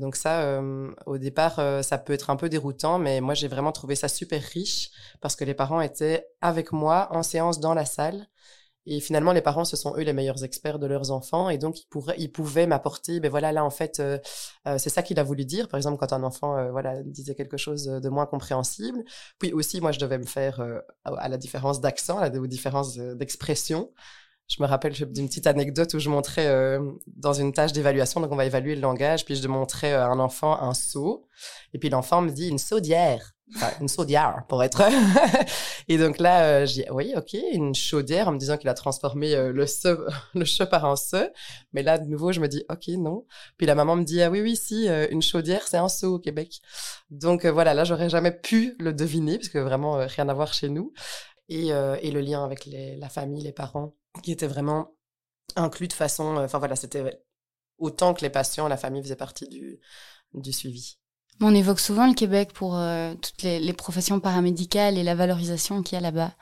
Donc 0.00 0.16
ça, 0.16 0.60
au 1.06 1.16
départ, 1.16 1.54
ça 1.82 1.96
peut 1.96 2.12
être 2.12 2.28
un 2.28 2.36
peu 2.36 2.50
déroutant, 2.50 2.98
mais 2.98 3.22
moi 3.22 3.32
j'ai 3.32 3.48
vraiment 3.48 3.72
trouvé 3.72 3.94
ça 3.94 4.08
super 4.08 4.42
riche 4.42 4.90
parce 5.22 5.36
que 5.36 5.44
les 5.44 5.54
parents 5.54 5.80
étaient 5.80 6.26
avec 6.42 6.72
moi 6.72 7.08
en 7.12 7.22
séance 7.22 7.60
dans 7.60 7.72
la 7.72 7.86
salle 7.86 8.26
et 8.86 9.00
finalement, 9.00 9.32
les 9.32 9.42
parents, 9.42 9.64
ce 9.64 9.76
sont 9.76 9.94
eux 9.96 10.02
les 10.02 10.14
meilleurs 10.14 10.44
experts 10.44 10.78
de 10.78 10.86
leurs 10.86 11.10
enfants. 11.10 11.50
Et 11.50 11.58
donc, 11.58 11.80
ils, 11.80 11.86
pourraient, 11.86 12.14
ils 12.18 12.32
pouvaient 12.32 12.66
m'apporter, 12.66 13.20
ben 13.20 13.30
voilà, 13.30 13.52
là, 13.52 13.62
en 13.64 13.70
fait, 13.70 14.00
euh, 14.00 14.18
euh, 14.66 14.78
c'est 14.78 14.88
ça 14.88 15.02
qu'il 15.02 15.18
a 15.18 15.22
voulu 15.22 15.44
dire. 15.44 15.68
Par 15.68 15.76
exemple, 15.76 15.98
quand 15.98 16.14
un 16.14 16.22
enfant, 16.22 16.56
euh, 16.56 16.70
voilà, 16.70 17.02
disait 17.02 17.34
quelque 17.34 17.58
chose 17.58 17.84
de 17.84 18.08
moins 18.08 18.24
compréhensible. 18.24 19.04
Puis 19.38 19.52
aussi, 19.52 19.80
moi, 19.82 19.92
je 19.92 19.98
devais 19.98 20.18
me 20.18 20.24
faire, 20.24 20.62
à 21.04 21.28
la 21.28 21.36
différence 21.36 21.80
d'accent, 21.80 22.18
à 22.18 22.30
la 22.30 22.46
différence 22.46 22.96
d'expression. 22.96 23.92
Je 24.48 24.62
me 24.62 24.66
rappelle 24.66 24.94
d'une 24.94 25.28
petite 25.28 25.46
anecdote 25.46 25.92
où 25.92 25.98
je 25.98 26.08
montrais 26.08 26.78
dans 27.06 27.34
une 27.34 27.52
tâche 27.52 27.72
d'évaluation, 27.72 28.20
donc 28.22 28.32
on 28.32 28.36
va 28.36 28.46
évaluer 28.46 28.74
le 28.74 28.80
langage, 28.80 29.26
puis 29.26 29.36
je 29.36 29.46
montrais 29.46 29.92
à 29.92 30.06
un 30.06 30.18
enfant 30.18 30.58
un 30.62 30.72
seau, 30.72 31.28
et 31.74 31.78
puis 31.78 31.90
l'enfant 31.90 32.22
me 32.22 32.30
dit 32.30 32.48
une 32.48 32.58
saudière 32.58 33.34
une 33.80 33.88
chaudière 33.88 34.44
pour 34.48 34.62
être. 34.62 34.82
et 35.88 35.98
donc 35.98 36.18
là, 36.18 36.44
euh, 36.44 36.66
j'ai 36.66 36.90
oui, 36.90 37.12
ok, 37.16 37.36
une 37.52 37.74
chaudière 37.74 38.28
en 38.28 38.32
me 38.32 38.38
disant 38.38 38.56
qu'il 38.56 38.68
a 38.68 38.74
transformé 38.74 39.34
euh, 39.34 39.52
le 39.52 39.66
se, 39.66 39.98
le 40.34 40.44
che 40.44 40.64
par 40.64 40.84
un 40.84 40.96
se. 40.96 41.30
Mais 41.72 41.82
là, 41.82 41.98
de 41.98 42.06
nouveau, 42.06 42.32
je 42.32 42.40
me 42.40 42.48
dis 42.48 42.64
ok, 42.68 42.88
non. 42.98 43.26
Puis 43.56 43.66
la 43.66 43.74
maman 43.74 43.96
me 43.96 44.04
dit 44.04 44.22
ah 44.22 44.30
oui, 44.30 44.40
oui, 44.40 44.56
si, 44.56 44.88
euh, 44.88 45.06
une 45.10 45.22
chaudière, 45.22 45.66
c'est 45.66 45.76
un 45.76 45.88
seau 45.88 46.16
au 46.16 46.18
Québec. 46.18 46.60
Donc 47.10 47.46
voilà, 47.46 47.74
là, 47.74 47.84
j'aurais 47.84 48.10
jamais 48.10 48.32
pu 48.32 48.76
le 48.78 48.92
deviner 48.92 49.38
parce 49.38 49.48
que 49.48 49.58
vraiment 49.58 50.06
rien 50.06 50.28
à 50.28 50.34
voir 50.34 50.52
chez 50.52 50.68
nous. 50.68 50.92
Et, 51.48 51.68
et 51.68 52.10
le 52.10 52.20
lien 52.20 52.44
avec 52.44 52.68
la 52.70 53.08
famille, 53.08 53.42
les 53.42 53.52
parents, 53.52 53.94
qui 54.22 54.32
était 54.32 54.46
vraiment 54.46 54.94
inclus 55.56 55.88
de 55.88 55.94
façon. 55.94 56.36
Enfin 56.36 56.58
voilà, 56.58 56.76
c'était 56.76 57.22
autant 57.78 58.12
que 58.12 58.20
les 58.20 58.28
patients, 58.28 58.68
la 58.68 58.76
famille 58.76 59.02
faisait 59.02 59.16
partie 59.16 59.48
du 59.48 59.80
du 60.34 60.52
suivi. 60.52 60.98
On 61.40 61.54
évoque 61.54 61.78
souvent 61.78 62.08
le 62.08 62.14
Québec 62.14 62.52
pour 62.52 62.76
euh, 62.76 63.14
toutes 63.14 63.42
les, 63.42 63.72
professions 63.72 64.18
paramédicales 64.18 64.98
et 64.98 65.04
la 65.04 65.14
valorisation 65.14 65.82
qu'il 65.82 65.94
y 65.94 65.98
a 65.98 66.00
là-bas, 66.00 66.32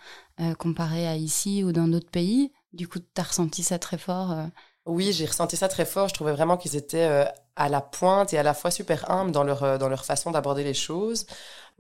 euh, 0.40 0.54
comparé 0.54 1.06
à 1.06 1.16
ici 1.16 1.62
ou 1.62 1.72
dans 1.72 1.87
d'autres 1.87 2.10
pays. 2.10 2.52
Du 2.72 2.88
coup, 2.88 2.99
tu 2.99 3.21
as 3.21 3.25
ressenti 3.25 3.62
ça 3.62 3.78
très 3.78 3.99
fort 3.99 4.32
euh? 4.32 4.47
Oui, 4.87 5.12
j'ai 5.12 5.26
ressenti 5.26 5.56
ça 5.56 5.68
très 5.68 5.85
fort. 5.85 6.09
Je 6.09 6.14
trouvais 6.14 6.32
vraiment 6.32 6.56
qu'ils 6.56 6.76
étaient 6.76 7.26
à 7.56 7.68
la 7.68 7.80
pointe 7.80 8.32
et 8.32 8.38
à 8.38 8.44
la 8.44 8.54
fois 8.54 8.71
super 8.71 9.11
humbles 9.11 9.32
dans 9.32 9.42
leur, 9.42 9.78
dans 9.78 9.88
leur 9.88 10.04
façon 10.04 10.30
d'aborder 10.30 10.62
les 10.62 10.75
choses. 10.75 11.26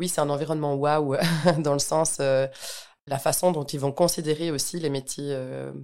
Oui, 0.00 0.08
c'est 0.08 0.20
un 0.20 0.28
environnement 0.28 0.74
waouh, 0.74 1.16
dans 1.58 1.72
le 1.72 1.78
sens, 1.78 2.18
la 2.18 3.18
façon 3.20 3.52
dont 3.52 3.62
ils 3.62 3.78
vont 3.78 3.92
considérer 3.92 4.50
aussi 4.50 4.80
les 4.80 4.90
métiers 4.90 5.38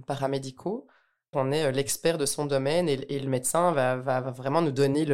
paramédicaux 0.05 0.85
on 1.35 1.51
est 1.51 1.65
euh, 1.65 1.71
l'expert 1.71 2.17
de 2.17 2.25
son 2.25 2.45
domaine 2.45 2.89
et, 2.89 3.19
le 3.19 3.29
médecin 3.29 3.71
va, 3.71 4.21
vraiment 4.31 4.61
nous 4.61 4.71
donner 4.71 5.05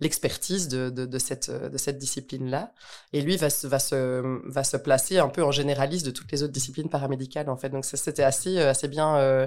l'expertise 0.00 0.68
de, 0.68 1.18
cette, 1.18 1.50
de 1.50 1.78
cette 1.78 1.98
discipline-là. 1.98 2.72
Et 3.12 3.20
lui 3.20 3.36
va, 3.36 3.50
se, 3.50 4.76
placer 4.76 5.18
un 5.18 5.28
peu 5.28 5.42
en 5.42 5.50
généraliste 5.50 6.06
de 6.06 6.10
toutes 6.10 6.30
les 6.32 6.42
autres 6.42 6.52
disciplines 6.52 6.88
paramédicales, 6.88 7.48
en 7.50 7.56
fait. 7.56 7.70
Donc, 7.70 7.84
c'était 7.84 8.22
assez, 8.22 8.58
euh, 8.58 8.72
bien 8.88 9.16
euh, 9.16 9.46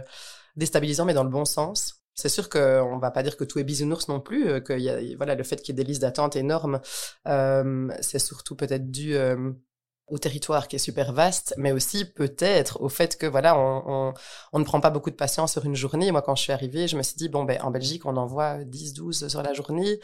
déstabilisant, 0.55 1.05
mais 1.05 1.13
dans 1.13 1.23
le 1.23 1.29
bon 1.29 1.45
sens. 1.45 1.97
C'est 2.13 2.29
sûr 2.29 2.49
qu'on 2.49 2.97
va 2.97 3.09
pas 3.09 3.23
dire 3.23 3.37
que 3.37 3.45
tout 3.45 3.57
est 3.59 3.63
bisounours 3.63 4.09
non 4.09 4.19
plus, 4.19 4.61
que 4.61 5.15
voilà, 5.15 5.33
le 5.33 5.43
fait 5.43 5.61
qu'il 5.61 5.73
y 5.73 5.79
ait 5.79 5.83
des 5.83 5.87
listes 5.87 6.01
d'attente 6.01 6.35
énormes, 6.35 6.81
c'est 7.25 8.19
surtout 8.19 8.55
peut-être 8.55 8.91
dû 8.91 9.15
au 10.11 10.17
territoire 10.17 10.67
qui 10.67 10.75
est 10.75 10.79
super 10.79 11.13
vaste, 11.13 11.55
mais 11.57 11.71
aussi 11.71 12.05
peut-être 12.05 12.81
au 12.81 12.89
fait 12.89 13.17
que 13.17 13.25
voilà, 13.25 13.57
on, 13.57 14.13
on, 14.51 14.59
ne 14.59 14.63
prend 14.63 14.81
pas 14.81 14.89
beaucoup 14.89 15.09
de 15.09 15.15
patients 15.15 15.47
sur 15.47 15.65
une 15.65 15.75
journée. 15.75 16.11
Moi, 16.11 16.21
quand 16.21 16.35
je 16.35 16.43
suis 16.43 16.51
arrivée, 16.51 16.87
je 16.87 16.97
me 16.97 17.01
suis 17.01 17.15
dit 17.15 17.29
bon 17.29 17.45
ben 17.45 17.59
en 17.61 17.71
Belgique, 17.71 18.05
on 18.05 18.17
envoie 18.17 18.63
10, 18.65 18.93
12 18.93 19.27
sur 19.29 19.41
la 19.41 19.53
journée. 19.53 19.99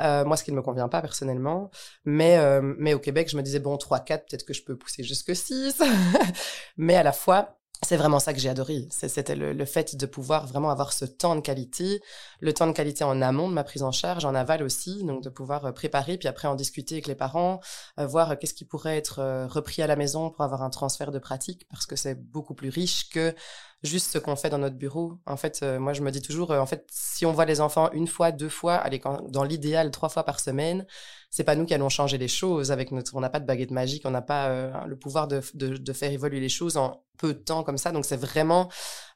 Euh, 0.00 0.24
moi, 0.24 0.36
ce 0.36 0.44
qui 0.44 0.50
ne 0.50 0.56
me 0.56 0.62
convient 0.62 0.88
pas 0.88 1.02
personnellement, 1.02 1.70
mais 2.04 2.38
euh, 2.38 2.74
mais 2.78 2.94
au 2.94 2.98
Québec, 2.98 3.28
je 3.30 3.36
me 3.36 3.42
disais 3.42 3.60
bon 3.60 3.76
3, 3.76 4.00
4, 4.00 4.26
peut-être 4.28 4.44
que 4.44 4.54
je 4.54 4.64
peux 4.64 4.76
pousser 4.76 5.02
jusque 5.04 5.36
6. 5.36 5.82
mais 6.78 6.96
à 6.96 7.02
la 7.02 7.12
fois, 7.12 7.60
c'est 7.82 7.96
vraiment 7.96 8.18
ça 8.18 8.34
que 8.34 8.40
j'ai 8.40 8.48
adoré. 8.48 8.88
C'était 8.90 9.34
le, 9.34 9.64
fait 9.64 9.96
de 9.96 10.06
pouvoir 10.06 10.46
vraiment 10.46 10.70
avoir 10.70 10.92
ce 10.92 11.04
temps 11.04 11.34
de 11.34 11.40
qualité, 11.40 12.02
le 12.40 12.52
temps 12.52 12.66
de 12.66 12.72
qualité 12.72 13.04
en 13.04 13.20
amont 13.22 13.48
de 13.48 13.54
ma 13.54 13.64
prise 13.64 13.82
en 13.82 13.92
charge, 13.92 14.24
en 14.24 14.34
aval 14.34 14.62
aussi, 14.62 15.04
donc 15.04 15.22
de 15.22 15.28
pouvoir 15.28 15.66
euh, 15.66 15.72
préparer, 15.72 16.18
puis 16.18 16.28
après 16.28 16.48
en 16.48 16.54
discuter 16.54 16.96
avec 16.96 17.06
les 17.06 17.14
parents, 17.14 17.60
euh, 17.98 18.06
voir 18.06 18.30
euh, 18.30 18.36
qu'est-ce 18.36 18.54
qui 18.54 18.64
pourrait 18.64 18.96
être 18.96 19.46
repris 19.48 19.82
à 19.82 19.86
la 19.86 19.96
maison 19.96 20.30
pour 20.30 20.44
avoir 20.44 20.62
un 20.62 20.70
transfert 20.70 21.10
de 21.10 21.18
pratique, 21.18 21.66
parce 21.68 21.86
que 21.86 21.96
c'est 21.96 22.14
beaucoup 22.14 22.54
plus 22.54 22.70
riche 22.70 23.10
que 23.10 23.34
juste 23.82 24.12
ce 24.12 24.18
qu'on 24.18 24.36
fait 24.36 24.50
dans 24.50 24.58
notre 24.58 24.76
bureau. 24.76 25.18
En 25.24 25.36
fait, 25.36 25.62
moi 25.62 25.94
je 25.94 26.02
me 26.02 26.10
dis 26.10 26.20
toujours, 26.20 26.50
en 26.50 26.66
fait, 26.66 26.86
si 26.90 27.24
on 27.24 27.32
voit 27.32 27.46
les 27.46 27.62
enfants 27.62 27.90
une 27.92 28.06
fois, 28.06 28.30
deux 28.30 28.50
fois, 28.50 28.74
allez, 28.74 29.00
dans 29.28 29.44
l'idéal 29.44 29.90
trois 29.90 30.10
fois 30.10 30.24
par 30.24 30.38
semaine, 30.38 30.86
c'est 31.30 31.44
pas 31.44 31.54
nous 31.54 31.64
qui 31.64 31.72
allons 31.72 31.88
changer 31.88 32.18
les 32.18 32.28
choses 32.28 32.72
avec 32.72 32.92
notre, 32.92 33.14
on 33.14 33.20
n'a 33.20 33.30
pas 33.30 33.40
de 33.40 33.46
baguette 33.46 33.70
magique, 33.70 34.02
on 34.04 34.10
n'a 34.10 34.20
pas 34.20 34.84
le 34.86 34.96
pouvoir 34.96 35.28
de, 35.28 35.40
de, 35.54 35.92
faire 35.94 36.12
évoluer 36.12 36.40
les 36.40 36.50
choses 36.50 36.76
en 36.76 37.02
peu 37.16 37.34
de 37.34 37.38
temps 37.38 37.62
comme 37.62 37.78
ça. 37.78 37.92
Donc 37.92 38.04
c'est 38.04 38.16
vraiment 38.16 38.68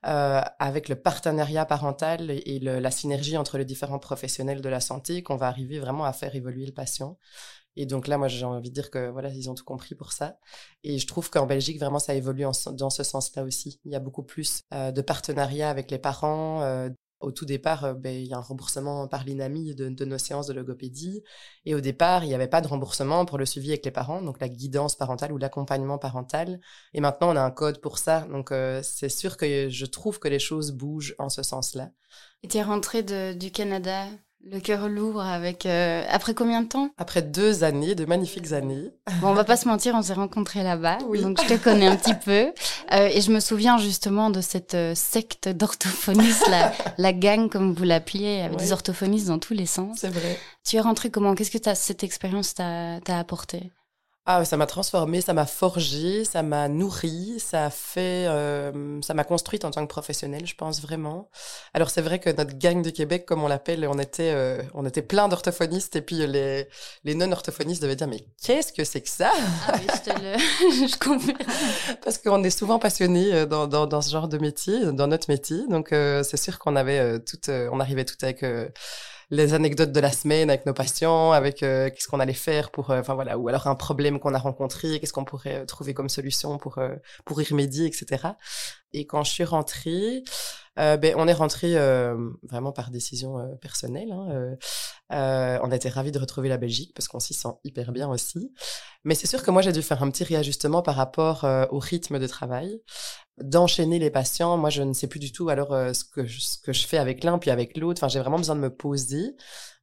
euh, 0.06 0.40
avec 0.58 0.88
le 0.88 0.96
partenariat 0.96 1.64
parental 1.64 2.30
et, 2.30 2.58
la 2.60 2.90
synergie 2.90 3.36
entre 3.36 3.58
les 3.58 3.64
différents 3.64 3.98
professionnels 3.98 4.60
de 4.60 4.68
la 4.68 4.80
santé 4.80 5.22
qu'on 5.22 5.36
va 5.36 5.48
arriver 5.48 5.78
vraiment 5.78 6.04
à 6.04 6.12
faire 6.12 6.34
évoluer 6.34 6.66
le 6.66 6.72
patient. 6.72 7.18
Et 7.76 7.86
donc 7.86 8.06
là, 8.06 8.18
moi, 8.18 8.28
j'ai 8.28 8.44
envie 8.44 8.70
de 8.70 8.74
dire 8.74 8.90
que 8.90 9.08
voilà, 9.08 9.30
ils 9.30 9.50
ont 9.50 9.54
tout 9.54 9.64
compris 9.64 9.94
pour 9.94 10.12
ça. 10.12 10.38
Et 10.84 10.98
je 10.98 11.06
trouve 11.06 11.30
qu'en 11.30 11.46
Belgique, 11.46 11.78
vraiment, 11.80 11.98
ça 11.98 12.14
évolue 12.14 12.44
dans 12.72 12.90
ce 12.90 13.02
sens-là 13.02 13.42
aussi. 13.42 13.80
Il 13.84 13.92
y 13.92 13.96
a 13.96 14.00
beaucoup 14.00 14.22
plus 14.22 14.62
euh, 14.72 14.92
de 14.92 15.02
partenariat 15.02 15.70
avec 15.70 15.90
les 15.90 15.98
parents, 15.98 16.62
euh, 16.62 16.88
au 17.24 17.32
tout 17.32 17.44
départ, 17.44 17.84
euh, 17.84 17.94
ben, 17.94 18.14
il 18.14 18.26
y 18.26 18.34
a 18.34 18.36
un 18.36 18.40
remboursement 18.40 19.08
par 19.08 19.24
l'INAMI 19.24 19.74
de, 19.74 20.04
nos 20.04 20.18
séances 20.18 20.46
de 20.46 20.52
logopédie. 20.52 21.22
Et 21.64 21.74
au 21.74 21.80
départ, 21.80 22.24
il 22.24 22.28
n'y 22.28 22.34
avait 22.34 22.48
pas 22.48 22.60
de 22.60 22.68
remboursement 22.68 23.24
pour 23.24 23.38
le 23.38 23.46
suivi 23.46 23.70
avec 23.70 23.84
les 23.84 23.90
parents, 23.90 24.22
donc 24.22 24.40
la 24.40 24.48
guidance 24.48 24.94
parentale 24.94 25.32
ou 25.32 25.38
l'accompagnement 25.38 25.98
parental. 25.98 26.60
Et 26.92 27.00
maintenant, 27.00 27.32
on 27.32 27.36
a 27.36 27.42
un 27.42 27.50
code 27.50 27.80
pour 27.80 27.98
ça. 27.98 28.22
Donc, 28.30 28.52
euh, 28.52 28.80
c'est 28.82 29.08
sûr 29.08 29.36
que 29.36 29.68
je 29.68 29.86
trouve 29.86 30.18
que 30.18 30.28
les 30.28 30.38
choses 30.38 30.72
bougent 30.72 31.14
en 31.18 31.28
ce 31.28 31.42
sens-là. 31.42 31.90
Tu 32.48 32.56
es 32.58 32.62
rentrée 32.62 33.02
du 33.34 33.50
Canada 33.50 34.06
le 34.50 34.60
cœur 34.60 34.88
lourd 34.88 35.20
avec... 35.20 35.66
Euh, 35.66 36.04
après 36.10 36.34
combien 36.34 36.62
de 36.62 36.68
temps? 36.68 36.90
Après 36.98 37.22
deux 37.22 37.64
années, 37.64 37.94
de 37.94 38.04
magnifiques 38.04 38.52
années. 38.52 38.90
Bon, 39.20 39.28
on 39.28 39.34
va 39.34 39.44
pas 39.44 39.56
se 39.56 39.66
mentir, 39.68 39.94
on 39.94 40.02
s'est 40.02 40.14
rencontrés 40.14 40.62
là-bas, 40.62 40.98
donc 40.98 41.40
je 41.42 41.48
te 41.48 41.62
connais 41.62 41.86
un 41.86 41.96
petit 41.96 42.14
peu. 42.14 42.52
Euh, 42.92 43.08
et 43.12 43.20
je 43.20 43.30
me 43.30 43.40
souviens 43.40 43.78
justement 43.78 44.30
de 44.30 44.40
cette 44.40 44.74
euh, 44.74 44.94
secte 44.94 45.48
d'orthophonistes, 45.48 46.48
la, 46.48 46.72
la 46.98 47.12
gang 47.12 47.48
comme 47.48 47.72
vous 47.74 47.84
l'appeliez, 47.84 48.42
avec 48.42 48.58
des 48.58 48.72
orthophonistes 48.72 49.28
dans 49.28 49.38
tous 49.38 49.54
les 49.54 49.66
sens. 49.66 49.98
C'est 50.00 50.10
vrai. 50.10 50.38
Tu 50.64 50.76
es 50.76 50.80
rentrée 50.80 51.10
comment? 51.10 51.34
Qu'est-ce 51.34 51.50
que 51.50 51.74
cette 51.74 52.04
expérience 52.04 52.54
t'a 52.54 53.00
apporté 53.18 53.70
ah, 54.26 54.42
ça 54.46 54.56
m'a 54.56 54.64
transformée, 54.64 55.20
ça 55.20 55.34
m'a 55.34 55.44
forgé, 55.44 56.24
ça 56.24 56.42
m'a 56.42 56.66
nourri, 56.68 57.38
ça 57.38 57.66
a 57.66 57.70
fait, 57.70 58.24
euh, 58.26 58.98
ça 59.02 59.12
m'a 59.12 59.22
construite 59.22 59.66
en 59.66 59.70
tant 59.70 59.82
que 59.82 59.90
professionnelle, 59.90 60.46
je 60.46 60.54
pense 60.54 60.80
vraiment. 60.80 61.28
Alors 61.74 61.90
c'est 61.90 62.00
vrai 62.00 62.18
que 62.18 62.30
notre 62.30 62.56
gang 62.56 62.80
de 62.80 62.88
Québec, 62.88 63.26
comme 63.26 63.44
on 63.44 63.48
l'appelle, 63.48 63.86
on 63.86 63.98
était, 63.98 64.32
euh, 64.32 64.62
on 64.72 64.86
était 64.86 65.02
plein 65.02 65.28
d'orthophonistes 65.28 65.96
et 65.96 66.00
puis 66.00 66.26
les, 66.26 66.66
les 67.04 67.14
non-orthophonistes 67.14 67.82
devaient 67.82 67.96
dire 67.96 68.08
mais 68.08 68.24
qu'est-ce 68.42 68.72
que 68.72 68.82
c'est 68.84 69.02
que 69.02 69.10
ça? 69.10 69.30
Ah 69.68 69.74
oui, 69.74 69.86
je, 69.94 70.10
te 70.10 70.18
le... 70.18 70.88
je 70.88 70.98
comprends. 70.98 71.96
Parce 72.02 72.16
qu'on 72.16 72.42
est 72.44 72.50
souvent 72.50 72.78
passionnés 72.78 73.30
euh, 73.34 73.44
dans, 73.44 73.66
dans, 73.66 73.86
dans, 73.86 74.00
ce 74.00 74.10
genre 74.10 74.28
de 74.28 74.38
métier, 74.38 74.90
dans 74.92 75.06
notre 75.06 75.30
métier, 75.30 75.66
donc 75.68 75.88
c'est 75.90 76.38
sûr 76.38 76.58
qu'on 76.58 76.76
avait 76.76 77.20
tout, 77.20 77.50
on 77.50 77.78
arrivait 77.78 78.06
tout 78.06 78.16
avec 78.22 78.42
les 79.30 79.54
anecdotes 79.54 79.92
de 79.92 80.00
la 80.00 80.12
semaine 80.12 80.50
avec 80.50 80.66
nos 80.66 80.74
patients, 80.74 81.32
avec 81.32 81.62
euh, 81.62 81.90
qu'est-ce 81.90 82.08
qu'on 82.08 82.20
allait 82.20 82.32
faire 82.32 82.70
pour, 82.70 82.90
euh, 82.90 83.00
enfin 83.00 83.14
voilà, 83.14 83.38
ou 83.38 83.48
alors 83.48 83.66
un 83.66 83.74
problème 83.74 84.18
qu'on 84.18 84.34
a 84.34 84.38
rencontré, 84.38 85.00
qu'est-ce 85.00 85.12
qu'on 85.12 85.24
pourrait 85.24 85.62
euh, 85.62 85.64
trouver 85.66 85.94
comme 85.94 86.08
solution 86.08 86.58
pour 86.58 86.78
pour 87.24 87.40
y 87.40 87.44
remédier, 87.44 87.86
etc. 87.86 88.28
Et 88.94 89.06
quand 89.06 89.24
je 89.24 89.30
suis 89.30 89.44
rentrée, 89.44 90.22
ben 90.76 91.14
on 91.16 91.28
est 91.28 91.34
rentré 91.34 91.74
vraiment 92.42 92.72
par 92.72 92.90
décision 92.90 93.36
personnelle. 93.60 94.10
Hein, 94.10 95.58
on 95.62 95.70
était 95.70 95.88
ravis 95.88 96.12
de 96.12 96.18
retrouver 96.18 96.48
la 96.48 96.56
Belgique 96.56 96.92
parce 96.94 97.08
qu'on 97.08 97.20
s'y 97.20 97.34
sent 97.34 97.54
hyper 97.64 97.92
bien 97.92 98.08
aussi. 98.08 98.52
Mais 99.04 99.14
c'est 99.14 99.26
sûr 99.26 99.42
que 99.42 99.50
moi 99.50 99.60
j'ai 99.60 99.72
dû 99.72 99.82
faire 99.82 100.02
un 100.02 100.10
petit 100.10 100.24
réajustement 100.24 100.82
par 100.82 100.96
rapport 100.96 101.44
au 101.70 101.78
rythme 101.78 102.18
de 102.18 102.26
travail 102.26 102.80
d'enchaîner 103.38 103.98
les 103.98 104.10
patients. 104.10 104.56
Moi, 104.56 104.70
je 104.70 104.82
ne 104.82 104.92
sais 104.92 105.06
plus 105.06 105.18
du 105.18 105.32
tout 105.32 105.48
alors 105.48 105.72
euh, 105.72 105.92
ce 105.92 106.04
que 106.04 106.24
je, 106.24 106.40
ce 106.40 106.58
que 106.58 106.72
je 106.72 106.86
fais 106.86 106.98
avec 106.98 107.24
l'un 107.24 107.38
puis 107.38 107.50
avec 107.50 107.76
l'autre. 107.76 108.00
Enfin, 108.00 108.08
j'ai 108.08 108.20
vraiment 108.20 108.38
besoin 108.38 108.56
de 108.56 108.60
me 108.60 108.70
poser. 108.70 109.34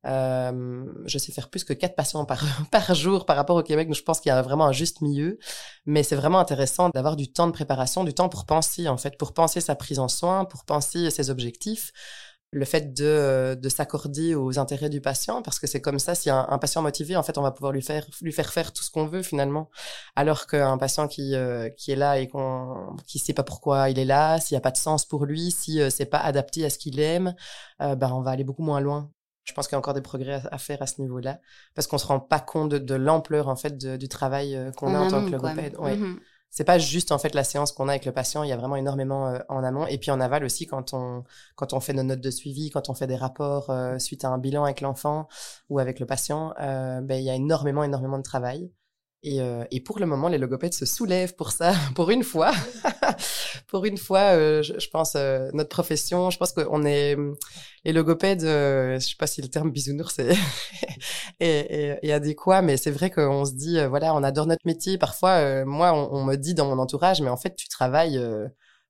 Euh, 0.08 0.86
je 1.06 1.18
sais 1.20 1.32
faire 1.32 1.50
plus 1.50 1.64
que 1.64 1.74
quatre 1.74 1.96
patients 1.96 2.26
par 2.26 2.44
par 2.72 2.96
jour 2.96 3.26
par 3.26 3.36
rapport 3.36 3.56
au 3.56 3.64
Québec. 3.64 3.88
Donc, 3.88 3.96
je 3.96 4.04
pense 4.04 4.20
qu'il 4.20 4.30
y 4.30 4.34
a 4.34 4.42
vraiment 4.42 4.66
un 4.66 4.72
juste 4.72 5.02
milieu. 5.02 5.38
Mais 5.86 6.04
c'est 6.04 6.16
vraiment 6.16 6.40
intéressant 6.40 6.90
d'avoir 6.90 7.16
du 7.16 7.32
temps 7.32 7.48
de 7.48 7.52
préparation, 7.52 8.04
du 8.04 8.14
temps 8.14 8.30
pour 8.30 8.46
penser 8.46 8.88
en 8.88 8.98
fait, 8.98 9.18
pour 9.18 9.34
penser 9.34 9.62
sa 9.62 9.76
prise 9.76 10.00
en 10.00 10.08
soin, 10.08 10.46
pour 10.46 10.66
penser 10.66 11.10
ses 11.12 11.30
objectifs 11.30 11.92
le 12.54 12.66
fait 12.66 12.94
de, 12.94 13.58
de 13.60 13.70
s'accorder 13.70 14.36
aux 14.36 14.60
intérêts 14.60 14.90
du 14.90 15.00
patient, 15.00 15.42
parce 15.42 15.58
que 15.58 15.68
c'est 15.68 15.80
comme 15.80 16.00
ça, 16.00 16.16
si 16.16 16.30
un, 16.30 16.46
un, 16.50 16.58
patient 16.58 16.82
motivé, 16.82 17.16
en 17.16 17.24
fait, 17.24 17.38
on 17.38 17.42
va 17.42 17.52
pouvoir 17.52 17.72
lui 17.72 17.82
faire 17.82 18.06
lui 18.22 18.34
faire 18.34 18.52
faire 18.52 18.74
tout 18.74 18.84
ce 18.84 18.92
qu'on 18.92 19.06
veut 19.06 19.24
finalement, 19.24 19.70
alors 20.18 20.48
qu'un 20.48 20.78
patient 20.78 21.08
qui 21.08 21.34
euh, 21.36 21.70
qui 21.70 21.92
est 21.92 21.96
là 21.96 22.20
et 22.20 22.28
qu'on 22.28 22.98
qui 23.08 23.20
sait 23.20 23.34
pas 23.34 23.44
pourquoi 23.44 23.90
il 23.90 24.00
est 24.00 24.06
là, 24.06 24.40
s'il 24.40 24.56
y 24.56 24.58
a 24.58 24.62
pas 24.62 24.72
de 24.72 24.78
sens 24.78 25.06
pour 25.06 25.26
lui, 25.26 25.52
si 25.52 25.82
euh, 25.82 25.90
c'est 25.90 26.06
pas 26.06 26.20
adapté 26.20 26.66
à 26.66 26.70
ce 26.70 26.78
qu'il 26.78 27.00
aime, 27.00 27.36
euh, 27.82 27.96
ben 27.96 28.12
on 28.12 28.22
va 28.22 28.32
aller 28.32 28.44
beaucoup 28.44 28.64
moins 28.64 28.82
loin. 28.82 29.10
Je 29.44 29.54
pense 29.54 29.68
qu'il 29.68 29.74
y 29.74 29.78
a 29.78 29.80
encore 29.80 29.94
des 29.94 30.02
progrès 30.02 30.42
à, 30.52 30.58
faire 30.58 30.82
à 30.82 30.88
ce 30.88 31.02
niveau-là, 31.02 31.40
parce 31.74 31.88
qu'on 31.88 31.98
se 31.98 32.06
rend 32.06 32.20
pas 32.20 32.40
compte 32.40 32.70
de, 32.70 32.96
l'ampleur 32.96 33.48
en 33.48 33.56
fait 33.56 33.78
du 33.78 34.08
travail 34.08 34.72
qu'on 34.78 34.94
a 34.94 35.00
en 35.00 35.10
tant 35.10 35.26
que 35.26 35.32
logopède. 35.32 35.78
Ouais. 35.78 35.96
Mm-hmm 35.96 36.20
c'est 36.52 36.66
pas 36.66 36.78
juste 36.78 37.14
en 37.14 37.18
fait 37.18 37.34
la 37.34 37.46
séance 37.46 37.72
qu'on 37.72 37.88
a 37.88 37.94
avec 37.94 38.06
le 38.06 38.12
patient, 38.12 38.44
il 38.44 38.50
y 38.50 38.52
a 38.52 38.58
vraiment 38.58 38.76
énormément 38.76 39.28
euh, 39.28 39.40
en 39.48 39.64
amont 39.64 39.88
et 39.88 39.98
puis 39.98 40.12
en 40.12 40.20
aval 40.20 40.44
aussi 40.44 40.68
quand 40.68 40.94
on 40.94 41.24
quand 41.56 41.74
on 41.74 41.80
fait 41.80 41.94
nos 41.94 42.04
notes 42.04 42.20
de 42.20 42.30
suivi, 42.30 42.70
quand 42.70 42.90
on 42.90 42.94
fait 42.94 43.08
des 43.08 43.16
rapports 43.16 43.70
euh, 43.70 43.98
suite 44.00 44.26
à 44.26 44.30
un 44.30 44.38
bilan 44.38 44.66
avec 44.66 44.82
l'enfant 44.82 45.28
ou 45.70 45.80
avec 45.80 46.00
le 46.00 46.06
patient, 46.06 46.54
euh, 46.60 47.00
ben 47.02 47.16
il 47.16 47.24
y 47.24 47.30
a 47.30 47.36
énormément 47.36 47.84
énormément 47.84 48.18
de 48.18 48.24
travail. 48.24 48.70
Et, 49.24 49.40
euh, 49.40 49.64
et, 49.70 49.82
pour 49.82 50.00
le 50.00 50.08
moment, 50.08 50.30
les 50.30 50.40
logopèdes 50.40 50.74
se 50.74 50.86
soulèvent 50.86 51.36
pour 51.36 51.52
ça, 51.52 51.74
pour 51.96 52.10
une 52.10 52.24
fois. 52.24 52.52
pour 53.68 53.86
une 53.86 53.98
fois, 53.98 54.36
euh, 54.36 54.64
je, 54.64 54.80
je, 54.80 54.90
pense, 54.90 55.14
euh, 55.16 55.50
notre 55.54 55.70
profession, 55.70 56.32
je 56.32 56.38
pense 56.38 56.52
qu'on 56.54 56.84
est... 56.86 57.16
Les 57.86 57.94
logopèdes, 57.94 58.42
je 58.42 59.00
sais 59.00 59.16
pas 59.18 59.28
si 59.28 59.42
le 59.42 59.48
terme 59.48 59.72
bisounours 59.72 60.18
est, 60.20 60.36
est, 61.40 62.00
est, 62.02 62.12
adéquat, 62.12 62.64
mais 62.64 62.78
c'est 62.78 62.92
vrai 62.92 63.12
qu'on 63.12 63.46
se 63.46 63.54
dit, 63.54 63.78
voilà, 63.88 64.16
on 64.16 64.24
adore 64.24 64.48
notre 64.48 64.66
métier. 64.66 64.98
Parfois, 64.98 65.66
moi, 65.66 65.94
on, 65.94 66.16
on, 66.16 66.24
me 66.24 66.36
dit 66.36 66.54
dans 66.54 66.68
mon 66.68 66.80
entourage, 66.80 67.22
mais 67.22 67.30
en 67.30 67.38
fait, 67.38 67.56
tu 67.56 67.68
travailles... 67.68 68.20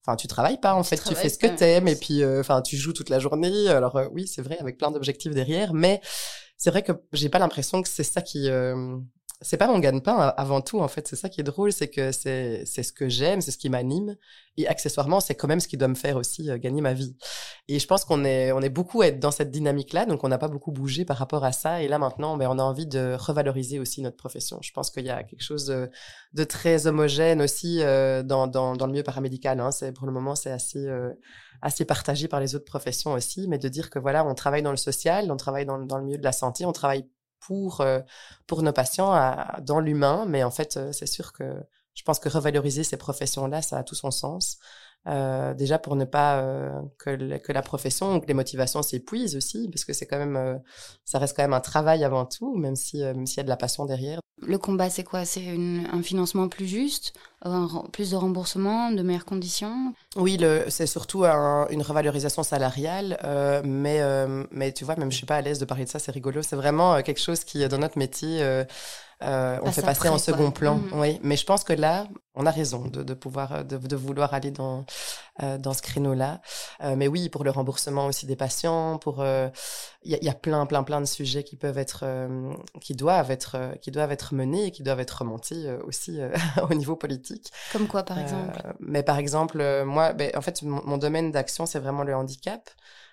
Enfin, 0.03 0.15
tu 0.15 0.27
travailles 0.27 0.59
pas 0.59 0.73
en 0.73 0.81
fait, 0.81 0.97
tu, 0.97 1.13
fais 1.13 1.29
ce 1.29 1.37
que 1.37 1.45
t'aimes 1.45 1.87
et 1.87 1.95
puis, 1.95 2.25
enfin, 2.25 2.63
tu 2.63 2.75
joues 2.75 2.91
toute 2.91 3.09
la 3.09 3.19
journée. 3.19 3.67
Alors 3.67 3.99
oui, 4.11 4.27
c'est 4.27 4.41
vrai, 4.41 4.57
avec 4.59 4.79
plein 4.79 4.89
d'objectifs 4.89 5.31
derrière, 5.31 5.75
mais 5.75 6.01
c'est 6.57 6.71
vrai 6.71 6.81
que 6.81 6.91
j'ai 7.13 7.29
pas 7.29 7.37
l'impression 7.37 7.83
que 7.83 7.87
c'est 7.87 8.03
ça 8.03 8.21
qui 8.21 8.49
c'est 9.41 9.57
pas 9.57 9.67
mon 9.67 9.79
gagne-pain 9.79 10.15
avant 10.37 10.61
tout 10.61 10.79
en 10.79 10.87
fait. 10.87 11.07
C'est 11.07 11.15
ça 11.15 11.27
qui 11.27 11.41
est 11.41 11.43
drôle 11.43 11.73
c'est 11.73 11.87
que 11.87 12.11
c'est 12.11 12.63
c'est 12.65 12.83
ce 12.83 12.93
que 12.93 13.09
j'aime 13.09 13.41
c'est 13.41 13.51
ce 13.51 13.57
qui 13.57 13.69
m'anime. 13.69 14.15
Et 14.57 14.67
accessoirement 14.67 15.19
c'est 15.19 15.33
quand 15.33 15.47
même 15.47 15.59
ce 15.59 15.67
qui 15.67 15.77
doit 15.77 15.87
me 15.87 15.95
faire 15.95 16.15
aussi 16.17 16.49
euh, 16.51 16.57
gagner 16.57 16.81
ma 16.81 16.93
vie. 16.93 17.17
Et 17.67 17.79
je 17.79 17.87
pense 17.87 18.05
qu'on 18.05 18.23
est 18.23 18.51
on 18.51 18.61
est 18.61 18.69
beaucoup 18.69 19.01
être 19.01 19.19
dans 19.19 19.31
cette 19.31 19.49
dynamique 19.49 19.93
là 19.93 20.05
donc 20.05 20.23
on 20.23 20.27
n'a 20.27 20.37
pas 20.37 20.47
beaucoup 20.47 20.71
bougé 20.71 21.05
par 21.05 21.17
rapport 21.17 21.43
à 21.43 21.51
ça. 21.51 21.81
Et 21.81 21.87
là 21.87 21.97
maintenant 21.97 22.37
ben 22.37 22.47
on 22.49 22.59
a 22.59 22.63
envie 22.63 22.85
de 22.85 23.15
revaloriser 23.17 23.79
aussi 23.79 24.01
notre 24.01 24.17
profession. 24.17 24.59
Je 24.61 24.71
pense 24.73 24.91
qu'il 24.91 25.05
y 25.05 25.09
a 25.09 25.23
quelque 25.23 25.43
chose 25.43 25.65
de, 25.65 25.89
de 26.33 26.43
très 26.43 26.85
homogène 26.85 27.41
aussi 27.41 27.81
euh, 27.81 28.21
dans, 28.21 28.45
dans, 28.47 28.75
dans 28.75 28.85
le 28.85 28.91
milieu 28.91 29.03
paramédical 29.03 29.59
hein. 29.59 29.71
c'est 29.71 29.91
pour 29.91 30.05
le 30.05 30.13
moment 30.13 30.35
c'est 30.35 30.51
assez 30.51 30.85
euh, 30.85 31.11
assez 31.63 31.85
partagé 31.85 32.27
par 32.27 32.39
les 32.39 32.55
autres 32.55 32.65
professions 32.65 33.13
aussi. 33.13 33.47
Mais 33.47 33.57
de 33.57 33.69
dire 33.69 33.89
que 33.89 33.97
voilà 33.97 34.23
on 34.23 34.35
travaille 34.35 34.61
dans 34.61 34.71
le 34.71 34.77
social 34.77 35.31
on 35.31 35.37
travaille 35.37 35.65
dans, 35.65 35.79
dans 35.79 35.97
le 35.97 36.03
milieu 36.03 36.19
de 36.19 36.23
la 36.23 36.31
santé 36.31 36.63
on 36.65 36.73
travaille 36.73 37.07
pour, 37.41 37.81
euh, 37.81 37.99
pour 38.47 38.63
nos 38.63 38.71
patients 38.73 39.35
dans 39.61 39.79
l'humain. 39.79 40.25
Mais 40.27 40.43
en 40.43 40.51
fait, 40.51 40.77
euh, 40.77 40.91
c'est 40.91 41.07
sûr 41.07 41.33
que 41.33 41.55
je 41.93 42.03
pense 42.03 42.19
que 42.19 42.29
revaloriser 42.29 42.83
ces 42.83 42.97
professions-là, 42.97 43.61
ça 43.61 43.77
a 43.77 43.83
tout 43.83 43.95
son 43.95 44.11
sens. 44.11 44.57
Euh, 45.07 45.55
déjà 45.55 45.79
pour 45.79 45.95
ne 45.95 46.05
pas 46.05 46.41
euh, 46.41 46.79
que, 46.99 47.37
que, 47.37 47.51
la 47.51 47.63
profession 47.63 48.15
ou 48.15 48.19
que 48.19 48.27
les 48.27 48.35
motivations 48.35 48.83
s'épuisent 48.83 49.35
aussi, 49.35 49.67
parce 49.69 49.83
que 49.83 49.93
c'est 49.93 50.05
quand 50.05 50.19
même, 50.19 50.35
euh, 50.35 50.55
ça 51.05 51.17
reste 51.17 51.35
quand 51.35 51.41
même 51.41 51.53
un 51.53 51.59
travail 51.59 52.03
avant 52.03 52.25
tout, 52.25 52.55
même 52.55 52.75
si 52.75 52.99
même 52.99 53.25
s'il 53.25 53.37
y 53.37 53.39
a 53.39 53.43
de 53.43 53.49
la 53.49 53.57
passion 53.57 53.85
derrière. 53.85 54.19
Le 54.43 54.57
combat, 54.59 54.89
c'est 54.89 55.03
quoi? 55.03 55.25
C'est 55.25 55.47
un 55.47 56.01
financement 56.01 56.47
plus 56.47 56.67
juste, 56.67 57.13
plus 57.91 58.11
de 58.11 58.15
remboursement, 58.15 58.91
de 58.91 59.01
meilleures 59.03 59.25
conditions? 59.25 59.93
Oui, 60.15 60.39
c'est 60.69 60.87
surtout 60.87 61.25
une 61.25 61.81
revalorisation 61.81 62.41
salariale, 62.41 63.19
mais 63.63 64.01
mais 64.49 64.71
tu 64.71 64.83
vois, 64.83 64.95
même 64.95 65.11
je 65.11 65.17
suis 65.17 65.27
pas 65.27 65.35
à 65.35 65.41
l'aise 65.41 65.59
de 65.59 65.65
parler 65.65 65.85
de 65.85 65.89
ça, 65.89 65.99
c'est 65.99 66.11
rigolo. 66.11 66.41
C'est 66.41 66.55
vraiment 66.55 67.03
quelque 67.03 67.19
chose 67.19 67.43
qui, 67.43 67.67
dans 67.67 67.77
notre 67.77 67.99
métier, 67.99 68.43
on 69.21 69.71
fait 69.71 69.81
passer 69.81 70.09
en 70.09 70.17
second 70.17 70.51
plan. 70.51 70.75
Mhm. 70.75 70.99
Oui, 70.99 71.19
mais 71.23 71.37
je 71.37 71.45
pense 71.45 71.63
que 71.63 71.73
là, 71.73 72.07
on 72.35 72.45
a 72.45 72.51
raison 72.51 72.85
de, 72.87 73.03
de 73.03 73.13
pouvoir 73.13 73.65
de, 73.65 73.77
de, 73.77 73.95
vouloir 73.95 74.33
aller 74.33 74.51
dans 74.51 74.85
euh, 75.43 75.57
dans 75.57 75.73
ce 75.73 75.81
créneau-là. 75.81 76.41
Euh, 76.83 76.95
mais 76.95 77.07
oui, 77.07 77.29
pour 77.29 77.43
le 77.43 77.51
remboursement 77.51 78.05
aussi 78.05 78.25
des 78.25 78.35
patients, 78.35 78.97
pour 78.97 79.17
il 79.19 79.25
euh, 79.25 79.49
y, 80.05 80.15
a, 80.15 80.23
y, 80.23 80.29
a, 80.29 80.33
plein 80.33 80.65
plein 80.65 80.83
plein 80.83 81.01
de 81.01 81.05
sujets 81.05 81.43
qui 81.43 81.55
peuvent 81.55 81.77
être 81.77 82.05
qui 82.79 82.95
doivent 82.95 83.31
être 83.31 83.57
qui 83.81 83.91
doivent 83.91 84.11
être 84.11 84.33
menés 84.33 84.67
et 84.67 84.71
qui 84.71 84.83
doivent 84.83 84.99
être 84.99 85.19
remontés 85.19 85.71
aussi 85.83 86.19
au 86.69 86.73
niveau 86.73 86.95
politique. 86.95 87.51
Comme 87.73 87.87
quoi 87.87 88.03
par 88.03 88.19
exemple? 88.19 88.61
Mais 88.79 89.03
par 89.03 89.17
exemple, 89.17 89.83
moi, 89.85 90.13
ben, 90.13 90.31
en 90.35 90.41
fait, 90.41 90.61
mon, 90.63 90.81
mon 90.85 90.97
domaine 90.97 91.31
d'action 91.31 91.65
c'est 91.65 91.79
vraiment 91.79 92.03
le 92.03 92.15
handicap. 92.15 92.69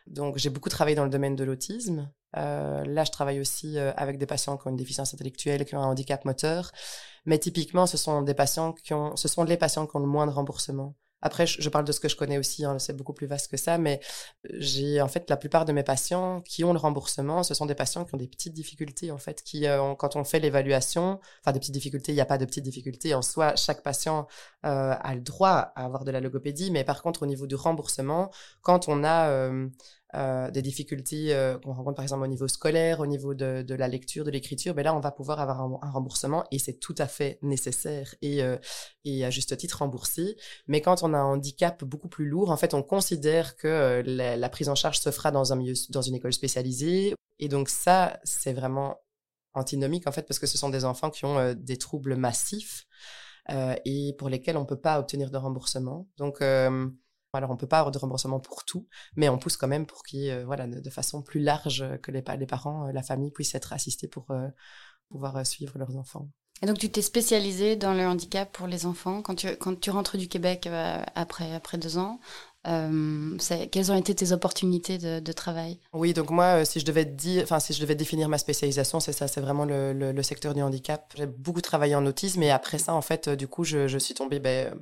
Donc 0.09 0.39
j'ai 0.39 0.51
beaucoup 0.51 0.69
travaillé 0.69 0.97
dans 0.97 1.05
le 1.05 1.11
domaine 1.11 1.37
de 1.37 1.45
l'autisme. 1.45 2.11
Euh, 2.37 2.85
là, 2.85 3.05
je 3.05 3.11
travaille 3.11 3.41
aussi 3.41 3.79
avec 3.79 4.19
des 4.19 4.27
patients 4.27 4.57
qui 4.57 4.67
ont 4.67 4.71
une 4.71 4.77
déficience 4.77 5.15
intellectuelle, 5.15 5.65
qui 5.65 5.75
ont 5.75 5.81
un 5.81 5.87
handicap 5.87 6.25
moteur. 6.25 6.73
Mais 7.27 7.39
typiquement, 7.39 7.87
ce 7.87 7.97
sont 7.97 8.23
des 8.23 8.35
patients 8.35 8.73
qui 8.73 8.95
ont, 8.95 9.17
ce 9.17 9.29
sont 9.29 9.45
les 9.45 9.57
patients 9.57 9.87
qui 9.87 9.97
ont 9.97 10.01
le 10.01 10.07
moins 10.07 10.27
de 10.27 10.33
remboursement. 10.33 10.95
Après, 11.21 11.47
je, 11.47 11.69
parle 11.69 11.85
de 11.85 11.91
ce 11.91 11.99
que 11.99 12.09
je 12.09 12.17
connais 12.17 12.39
aussi, 12.39 12.65
hein, 12.65 12.79
c'est 12.79 12.97
beaucoup 12.97 13.13
plus 13.13 13.27
vaste 13.27 13.51
que 13.51 13.57
ça, 13.57 13.77
mais 13.77 14.01
j'ai 14.45 15.01
en 15.01 15.09
fait 15.09 15.29
la 15.29 15.37
plupart 15.37 15.65
de 15.65 15.73
mes 15.73 15.83
patients 15.83 16.41
qui 16.43 16.63
ont 16.63 16.73
le 16.73 16.79
remboursement, 16.79 17.43
ce 17.43 17.55
sont 17.55 17.67
des 17.67 17.75
patients 17.75 18.05
qui 18.05 18.15
ont 18.15 18.19
des 18.19 18.29
petites 18.29 18.55
difficultés 18.55 19.11
en 19.11 19.19
fait, 19.19 19.43
qui 19.43 19.67
euh, 19.67 19.95
quand 19.97 20.15
on 20.15 20.23
fait 20.23 20.39
l'évaluation, 20.39 21.19
enfin 21.43 21.53
des 21.53 21.59
petites 21.59 21.75
difficultés, 21.75 22.13
il 22.13 22.15
n'y 22.15 22.21
a 22.21 22.27
pas 22.27 22.39
de 22.39 22.45
petites 22.45 22.63
difficultés 22.65 23.15
en 23.15 23.23
soi, 23.23 23.57
chaque 23.57 23.83
patient 23.83 24.29
euh, 24.65 24.95
a 24.97 25.15
le 25.15 25.21
droit 25.21 25.73
à 25.75 25.85
avoir 25.85 26.05
de 26.05 26.13
la 26.13 26.21
logopédie, 26.21 26.71
mais 26.71 26.85
par 26.85 27.03
contre 27.03 27.25
au 27.25 27.27
niveau 27.27 27.49
du 27.49 27.57
remboursement, 27.57 28.31
quand 28.63 28.89
on 28.89 29.03
a 29.03 29.51
euh, 30.15 30.39
euh, 30.39 30.51
des 30.51 30.63
difficultés 30.63 31.35
euh, 31.35 31.59
qu'on 31.59 31.73
rencontre 31.73 31.97
par 31.97 32.03
exemple 32.03 32.25
au 32.25 32.27
niveau 32.27 32.49
scolaire, 32.49 33.01
au 33.01 33.07
niveau 33.07 33.35
de, 33.35 33.63
de 33.63 33.75
la 33.75 33.89
lecture, 33.89 34.25
de 34.25 34.31
l'écriture, 34.31 34.75
ben 34.75 34.83
là 34.83 34.95
on 34.95 35.01
va 35.01 35.11
pouvoir 35.11 35.41
avoir 35.41 35.61
un, 35.61 35.91
remboursement 35.91 36.45
et 36.51 36.59
c'est 36.59 36.75
tout 36.75 36.95
à 36.99 37.07
fait 37.07 37.39
nécessaire 37.43 38.15
et, 38.23 38.43
euh, 38.43 38.57
et 39.05 39.25
à 39.25 39.31
juste 39.31 39.57
titre 39.57 39.79
remboursé. 39.79 40.37
Mais 40.67 40.81
quand 40.81 41.03
on 41.03 41.15
a 41.15 41.19
un 41.19 41.25
handicap 41.25 41.85
beaucoup 41.85 42.09
plus 42.09 42.27
lourd, 42.29 42.51
en 42.51 42.57
fait 42.57 42.75
on 42.75 42.83
considère 42.83 43.57
que 43.57 43.69
euh, 43.69 44.03
la, 44.05 44.37
la, 44.37 44.49
prise 44.49 44.69
en 44.69 44.75
charge 44.75 44.99
se 44.99 45.11
fera 45.11 45.31
dans 45.31 45.53
un 45.53 45.57
milieu, 45.57 45.75
dans 45.91 46.03
une 46.03 46.15
école 46.15 46.33
spécialisée 46.33 47.15
et 47.39 47.49
donc 47.49 47.69
ça 47.69 48.19
c'est 48.25 48.53
vraiment 48.53 48.97
antinomique 49.55 50.07
en 50.07 50.13
fait 50.13 50.23
parce 50.23 50.39
que 50.39 50.47
ce 50.47 50.59
sont 50.59 50.69
des 50.69 50.85
enfants 50.85 51.11
qui 51.11 51.25
ont 51.25 51.55
des 51.55 51.77
troubles 51.77 52.17
massifs 52.17 52.87
et 53.85 54.15
pour 54.19 54.29
lesquels 54.29 54.59
on 54.59 54.67
peut 54.67 54.81
pas 54.81 54.99
obtenir 54.99 55.31
de 55.31 55.39
remboursement. 55.39 56.07
Donc 56.19 56.43
alors, 57.33 57.51
on 57.51 57.57
peut 57.57 57.67
pas 57.67 57.81
avoir 57.81 57.93
de 57.93 57.99
remboursement 57.99 58.41
pour 58.41 58.65
tout, 58.65 58.87
mais 59.17 59.29
on 59.29 59.39
pousse 59.39 59.57
quand 59.57 59.69
même 59.69 59.87
pour 59.87 60.03
qu'il 60.03 60.21
y 60.21 60.29
ait, 60.29 60.33
euh, 60.33 60.45
voilà, 60.45 60.67
de, 60.67 60.91
façon 60.91 61.23
plus 61.23 61.41
large, 61.41 61.83
euh, 61.83 61.97
que 61.99 62.11
les, 62.11 62.25
les 62.39 62.47
parents, 62.47 62.89
euh, 62.89 62.93
la 62.93 63.03
famille 63.03 63.31
puissent 63.31 63.55
être 63.55 63.73
assistés 63.73 64.09
pour 64.09 64.27
pouvoir 65.11 65.47
suivre 65.47 65.79
leurs 65.79 65.97
enfants. 65.97 66.29
Et 66.63 66.67
donc, 66.67 66.79
tu 66.79 66.91
t'es 66.91 67.03
spécialisé 67.03 67.77
dans 67.77 67.95
le 67.95 68.05
handicap 68.07 68.51
pour 68.51 68.67
les 68.67 68.85
enfants 68.85 69.23
quand 69.23 69.37
tu, 69.37 69.47
quand 69.57 69.79
tu 69.79 69.91
rentres 69.91 70.17
du 70.17 70.27
Québec 70.27 70.69
après, 71.15 71.55
après 71.55 71.79
deux 71.79 71.99
ans. 71.99 72.19
quelles 72.65 73.93
ont 73.93 73.97
été 73.97 74.15
tes 74.15 74.33
opportunités 74.33 74.99
de, 74.99 75.33
travail? 75.33 75.79
Oui, 75.93 76.15
donc 76.15 76.31
moi, 76.31 76.65
si 76.65 76.81
je 76.81 76.85
devais 76.85 77.05
dire, 77.05 77.45
enfin, 77.45 77.61
si 77.61 77.73
je 77.73 77.81
devais 77.81 77.95
définir 77.95 78.29
ma 78.29 78.39
spécialisation, 78.39 78.99
c'est 78.99 79.13
ça, 79.13 79.29
c'est 79.29 79.41
vraiment 79.41 79.67
le, 79.67 79.93
le, 79.93 80.23
secteur 80.25 80.53
du 80.53 80.61
handicap. 80.61 81.13
J'ai 81.17 81.27
beaucoup 81.27 81.61
travaillé 81.61 81.95
en 81.95 82.05
autisme 82.05 82.43
et 82.43 82.51
après 82.51 82.79
ça, 82.79 82.93
en 82.93 83.03
fait, 83.03 83.29
du 83.29 83.47
coup, 83.47 83.63
je, 83.63 83.87
je 83.87 83.99
suis 83.99 84.15
tombée 84.15 84.41
ben, 84.41 84.75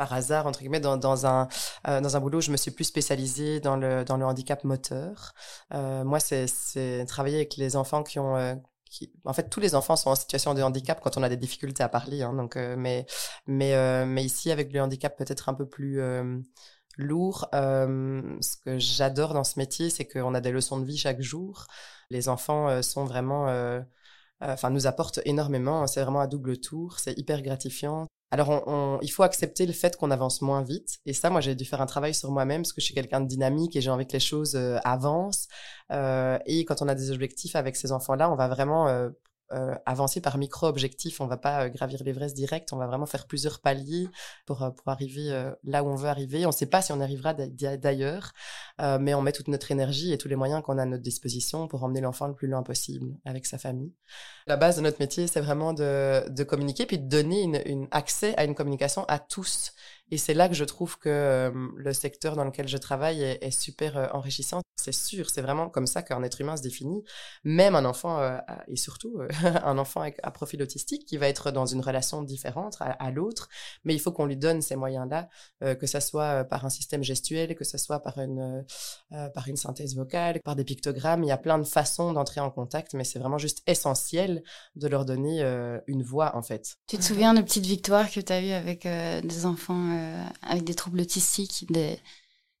par 0.00 0.14
hasard 0.14 0.46
entre 0.46 0.60
guillemets 0.60 0.80
dans, 0.80 0.96
dans 0.96 1.26
un 1.26 1.46
euh, 1.86 2.00
dans 2.00 2.16
un 2.16 2.20
boulot 2.20 2.40
je 2.40 2.50
me 2.50 2.56
suis 2.56 2.70
plus 2.70 2.84
spécialisée 2.84 3.60
dans 3.60 3.76
le 3.76 4.02
dans 4.02 4.16
le 4.16 4.24
handicap 4.24 4.64
moteur 4.64 5.34
euh, 5.74 6.04
moi 6.04 6.20
c'est 6.20 7.04
travailler 7.06 7.36
avec 7.36 7.58
les 7.58 7.76
enfants 7.76 8.02
qui 8.02 8.18
ont 8.18 8.34
euh, 8.34 8.54
en 9.24 9.32
fait, 9.32 9.48
tous 9.48 9.60
les 9.60 9.76
enfants 9.76 9.94
sont 9.94 10.10
en 10.10 10.16
situation 10.16 10.52
de 10.52 10.62
handicap 10.62 11.00
quand 11.00 11.16
on 11.16 11.22
a 11.22 11.28
des 11.28 11.36
difficultés 11.36 11.84
à 11.84 11.88
parler. 11.88 12.22
Hein, 12.22 12.32
donc, 12.32 12.56
mais, 12.56 13.06
mais, 13.46 14.04
mais 14.04 14.24
ici, 14.24 14.50
avec 14.50 14.72
le 14.72 14.80
handicap 14.82 15.16
peut-être 15.16 15.48
un 15.48 15.54
peu 15.54 15.64
plus 15.64 16.00
lourd, 16.98 17.48
ce 17.52 18.56
que 18.64 18.80
j'adore 18.80 19.32
dans 19.32 19.44
ce 19.44 19.60
métier, 19.60 19.90
c'est 19.90 20.06
qu'on 20.08 20.34
a 20.34 20.40
des 20.40 20.50
leçons 20.50 20.80
de 20.80 20.84
vie 20.84 20.98
chaque 20.98 21.22
jour. 21.22 21.66
Les 22.10 22.28
enfants 22.28 22.82
sont 22.82 23.04
vraiment, 23.04 23.46
enfin, 24.40 24.70
nous 24.70 24.86
apportent 24.86 25.20
énormément. 25.24 25.86
C'est 25.86 26.02
vraiment 26.02 26.20
à 26.20 26.26
double 26.26 26.58
tour. 26.58 26.98
C'est 26.98 27.18
hyper 27.18 27.42
gratifiant. 27.42 28.06
Alors, 28.32 28.62
on, 28.68 28.98
il 29.02 29.08
faut 29.08 29.24
accepter 29.24 29.66
le 29.66 29.72
fait 29.72 29.96
qu'on 29.96 30.10
avance 30.10 30.40
moins 30.40 30.62
vite. 30.62 30.98
Et 31.04 31.12
ça, 31.12 31.30
moi, 31.30 31.40
j'ai 31.40 31.56
dû 31.56 31.64
faire 31.64 31.80
un 31.80 31.86
travail 31.86 32.14
sur 32.14 32.30
moi-même 32.30 32.62
parce 32.62 32.72
que 32.72 32.80
je 32.80 32.86
suis 32.86 32.94
quelqu'un 32.94 33.20
de 33.20 33.26
dynamique 33.26 33.74
et 33.74 33.80
j'ai 33.80 33.90
envie 33.90 34.06
que 34.06 34.12
les 34.12 34.20
choses 34.20 34.54
euh, 34.54 34.78
avancent. 34.84 35.48
Euh, 35.90 36.38
et 36.46 36.64
quand 36.64 36.80
on 36.80 36.88
a 36.88 36.94
des 36.94 37.10
objectifs 37.10 37.56
avec 37.56 37.74
ces 37.74 37.90
enfants-là, 37.90 38.30
on 38.30 38.36
va 38.36 38.46
vraiment 38.46 38.86
euh, 38.86 39.10
euh, 39.52 39.74
avancer 39.84 40.20
par 40.20 40.38
micro-objectifs. 40.38 41.20
On 41.20 41.26
va 41.26 41.36
pas 41.36 41.64
euh, 41.64 41.68
gravir 41.68 42.04
l'Everest 42.04 42.36
direct, 42.36 42.72
on 42.72 42.76
va 42.76 42.86
vraiment 42.86 43.06
faire 43.06 43.26
plusieurs 43.26 43.58
paliers 43.58 44.08
pour, 44.46 44.62
euh, 44.62 44.70
pour 44.70 44.88
arriver 44.88 45.50
là 45.64 45.82
où 45.82 45.88
on 45.88 45.96
veut 45.96 46.08
arriver. 46.08 46.46
On 46.46 46.50
ne 46.50 46.54
sait 46.54 46.66
pas 46.66 46.82
si 46.82 46.92
on 46.92 47.00
arrivera 47.00 47.34
d'ailleurs, 47.34 48.32
mais 48.78 49.14
on 49.14 49.22
met 49.22 49.32
toute 49.32 49.48
notre 49.48 49.70
énergie 49.70 50.12
et 50.12 50.18
tous 50.18 50.28
les 50.28 50.36
moyens 50.36 50.62
qu'on 50.62 50.78
a 50.78 50.82
à 50.82 50.86
notre 50.86 51.02
disposition 51.02 51.68
pour 51.68 51.82
emmener 51.84 52.00
l'enfant 52.00 52.28
le 52.28 52.34
plus 52.34 52.48
loin 52.48 52.62
possible 52.62 53.16
avec 53.24 53.46
sa 53.46 53.58
famille. 53.58 53.92
La 54.46 54.56
base 54.56 54.76
de 54.76 54.82
notre 54.82 55.00
métier, 55.00 55.26
c'est 55.26 55.40
vraiment 55.40 55.72
de, 55.72 56.28
de 56.28 56.44
communiquer 56.44 56.86
puis 56.86 56.98
de 56.98 57.08
donner 57.08 57.42
une 57.68 57.88
accès 57.90 58.36
à 58.36 58.44
une 58.44 58.54
communication 58.54 59.04
à 59.08 59.18
tous 59.18 59.72
et 60.10 60.18
c'est 60.18 60.34
là 60.34 60.48
que 60.48 60.54
je 60.54 60.64
trouve 60.64 60.98
que 60.98 61.08
euh, 61.08 61.50
le 61.76 61.92
secteur 61.92 62.34
dans 62.36 62.44
lequel 62.44 62.66
je 62.66 62.76
travaille 62.76 63.22
est, 63.22 63.50
super 63.50 63.96
euh, 63.96 64.06
enrichissant. 64.12 64.60
C'est 64.76 64.92
sûr, 64.92 65.30
c'est 65.30 65.42
vraiment 65.42 65.68
comme 65.68 65.86
ça 65.86 66.02
qu'un 66.02 66.22
être 66.22 66.40
humain 66.40 66.56
se 66.56 66.62
définit. 66.62 67.04
Même 67.44 67.74
un 67.74 67.84
enfant, 67.84 68.18
euh, 68.18 68.38
et 68.66 68.76
surtout 68.76 69.20
un 69.64 69.78
enfant 69.78 70.02
à 70.22 70.30
profil 70.30 70.62
autistique, 70.62 71.04
qui 71.06 71.16
va 71.16 71.28
être 71.28 71.50
dans 71.50 71.66
une 71.66 71.80
relation 71.80 72.22
différente 72.22 72.76
à, 72.80 73.10
l'autre, 73.10 73.48
mais 73.84 73.94
il 73.94 74.00
faut 74.00 74.12
qu'on 74.12 74.24
lui 74.24 74.36
donne 74.36 74.62
ces 74.62 74.76
moyens-là, 74.76 75.28
que 75.60 75.86
ça 75.86 76.00
soit 76.00 76.44
par 76.44 76.64
un 76.64 76.70
système 76.70 77.02
gestuel, 77.02 77.54
que 77.54 77.64
ça 77.64 77.78
soit 77.78 78.00
par 78.00 78.18
une, 78.18 78.64
par 79.10 79.48
une 79.48 79.56
synthèse 79.56 79.96
vocale, 79.96 80.40
par 80.44 80.56
des 80.56 80.64
pictogrammes. 80.64 81.24
Il 81.24 81.28
y 81.28 81.32
a 81.32 81.36
plein 81.36 81.58
de 81.58 81.64
façons 81.64 82.12
d'entrer 82.12 82.40
en 82.40 82.50
contact, 82.50 82.94
mais 82.94 83.04
c'est 83.04 83.18
vraiment 83.18 83.38
juste 83.38 83.62
essentiel 83.66 84.42
de 84.76 84.88
leur 84.88 85.04
donner 85.04 85.42
une 85.86 86.02
voix, 86.02 86.36
en 86.36 86.42
fait. 86.42 86.76
Tu 86.86 86.96
te 86.96 87.02
souviens 87.02 87.34
de 87.34 87.42
petites 87.42 87.66
victoires 87.66 88.10
que 88.10 88.20
tu 88.20 88.32
as 88.32 88.40
eues 88.40 88.52
avec 88.52 88.84
des 88.86 89.46
enfants 89.46 89.99
euh, 89.99 89.99
avec 90.42 90.64
des 90.64 90.74
troubles 90.74 91.00
autistiques. 91.00 91.66
Des, 91.70 91.98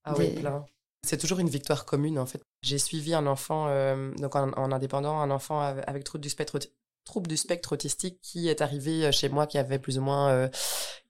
ah 0.04 0.14
oui, 0.16 0.30
plein. 0.30 0.64
C'est 1.02 1.16
toujours 1.16 1.38
une 1.38 1.48
victoire 1.48 1.84
commune 1.86 2.18
en 2.18 2.26
fait. 2.26 2.42
J'ai 2.62 2.78
suivi 2.78 3.14
un 3.14 3.26
enfant, 3.26 3.66
euh, 3.68 4.12
donc 4.16 4.36
en, 4.36 4.72
indépendant, 4.72 5.18
un 5.18 5.30
enfant 5.30 5.60
avec 5.60 6.04
trouble 6.04 6.22
du 6.22 6.28
spectre, 6.28 6.58
trouble 7.04 7.26
du 7.26 7.36
spectre 7.36 7.72
autistique 7.72 8.20
qui 8.20 8.48
est 8.48 8.60
arrivé 8.60 9.06
euh, 9.06 9.12
chez 9.12 9.28
moi 9.30 9.46
qui 9.46 9.56
avait 9.56 9.78
plus 9.78 9.98
ou 9.98 10.02
moins 10.02 10.50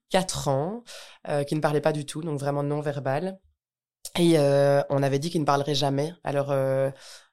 4 0.09 0.47
ans, 0.47 0.83
qui 1.47 1.55
ne 1.55 1.61
parlait 1.61 1.81
pas 1.81 1.93
du 1.93 2.05
tout, 2.05 2.21
donc 2.21 2.39
vraiment 2.39 2.63
non 2.63 2.81
verbal. 2.81 3.39
Et 4.17 4.37
on 4.37 5.03
avait 5.03 5.19
dit 5.19 5.29
qu'il 5.29 5.41
ne 5.41 5.45
parlerait 5.45 5.75
jamais. 5.75 6.13
Alors 6.23 6.53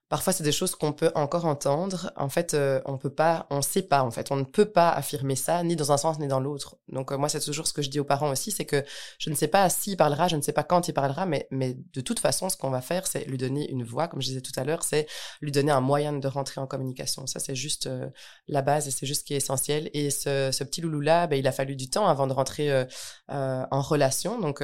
Parfois, 0.09 0.33
c'est 0.33 0.43
des 0.43 0.53
choses 0.53 0.75
qu'on 0.75 0.93
peut 0.93 1.11
encore 1.15 1.45
entendre. 1.45 2.11
En 2.17 2.31
fait, 2.31 2.55
euh, 2.55 2.81
on 2.87 2.97
peut 2.97 3.13
pas, 3.13 3.47
on 3.51 3.61
sait 3.61 3.83
pas. 3.83 4.03
En 4.03 4.11
fait, 4.11 4.33
on 4.33 4.37
ne 4.37 4.45
peut 4.45 4.65
pas 4.65 4.89
affirmer 4.91 5.37
ça 5.37 5.63
ni 5.63 5.77
dans 5.77 5.93
un 5.93 5.99
sens 5.99 6.19
ni 6.19 6.27
dans 6.27 6.41
l'autre. 6.41 6.77
Donc 6.89 7.13
euh, 7.13 7.19
moi, 7.19 7.29
c'est 7.29 7.41
toujours 7.41 7.67
ce 7.67 7.75
que 7.75 7.83
je 7.83 7.91
dis 7.91 8.01
aux 8.01 8.05
parents 8.05 8.31
aussi, 8.31 8.51
c'est 8.51 8.65
que 8.65 8.83
je 9.19 9.29
ne 9.29 9.35
sais 9.35 9.49
pas 9.49 9.69
s'il 9.69 9.99
parlera, 9.99 10.27
je 10.27 10.37
ne 10.37 10.41
sais 10.41 10.53
pas 10.53 10.63
quand 10.65 10.89
il 10.89 10.95
parlera, 10.95 11.27
mais 11.27 11.47
mais 11.51 11.77
de 11.93 12.01
toute 12.01 12.21
façon, 12.21 12.49
ce 12.49 12.57
qu'on 12.57 12.71
va 12.71 12.81
faire, 12.81 13.07
c'est 13.07 13.27
lui 13.27 13.37
donner 13.37 13.71
une 13.71 13.85
voix, 13.85 14.09
comme 14.09 14.23
je 14.23 14.29
disais 14.29 14.41
tout 14.41 14.53
à 14.57 14.65
l'heure, 14.65 14.83
c'est 14.83 15.07
lui 15.43 15.53
donner 15.53 15.73
un 15.73 15.83
moyen 15.83 16.15
de 16.15 16.29
rentrer 16.29 16.61
en 16.61 16.67
communication. 16.67 17.27
Ça, 17.27 17.39
c'est 17.39 17.55
juste 17.55 17.87
euh, 17.87 18.09
la 18.47 18.63
base 18.63 18.89
et 18.89 18.91
c'est 18.91 19.05
juste 19.07 19.21
ce 19.21 19.25
qui 19.27 19.35
est 19.35 19.39
essentiel. 19.39 19.91
Et 19.93 20.11
ce, 20.11 20.51
ce 20.53 20.65
petit 20.65 20.81
loulou 20.81 21.01
là, 21.01 21.27
ben, 21.27 21.39
il 21.39 21.47
a 21.47 21.53
fallu 21.53 21.77
du 21.77 21.91
temps 21.91 22.09
avant 22.09 22.27
de 22.27 22.33
rentrer 22.33 22.87
en 23.29 23.83
relation. 23.83 24.39
Donc 24.41 24.63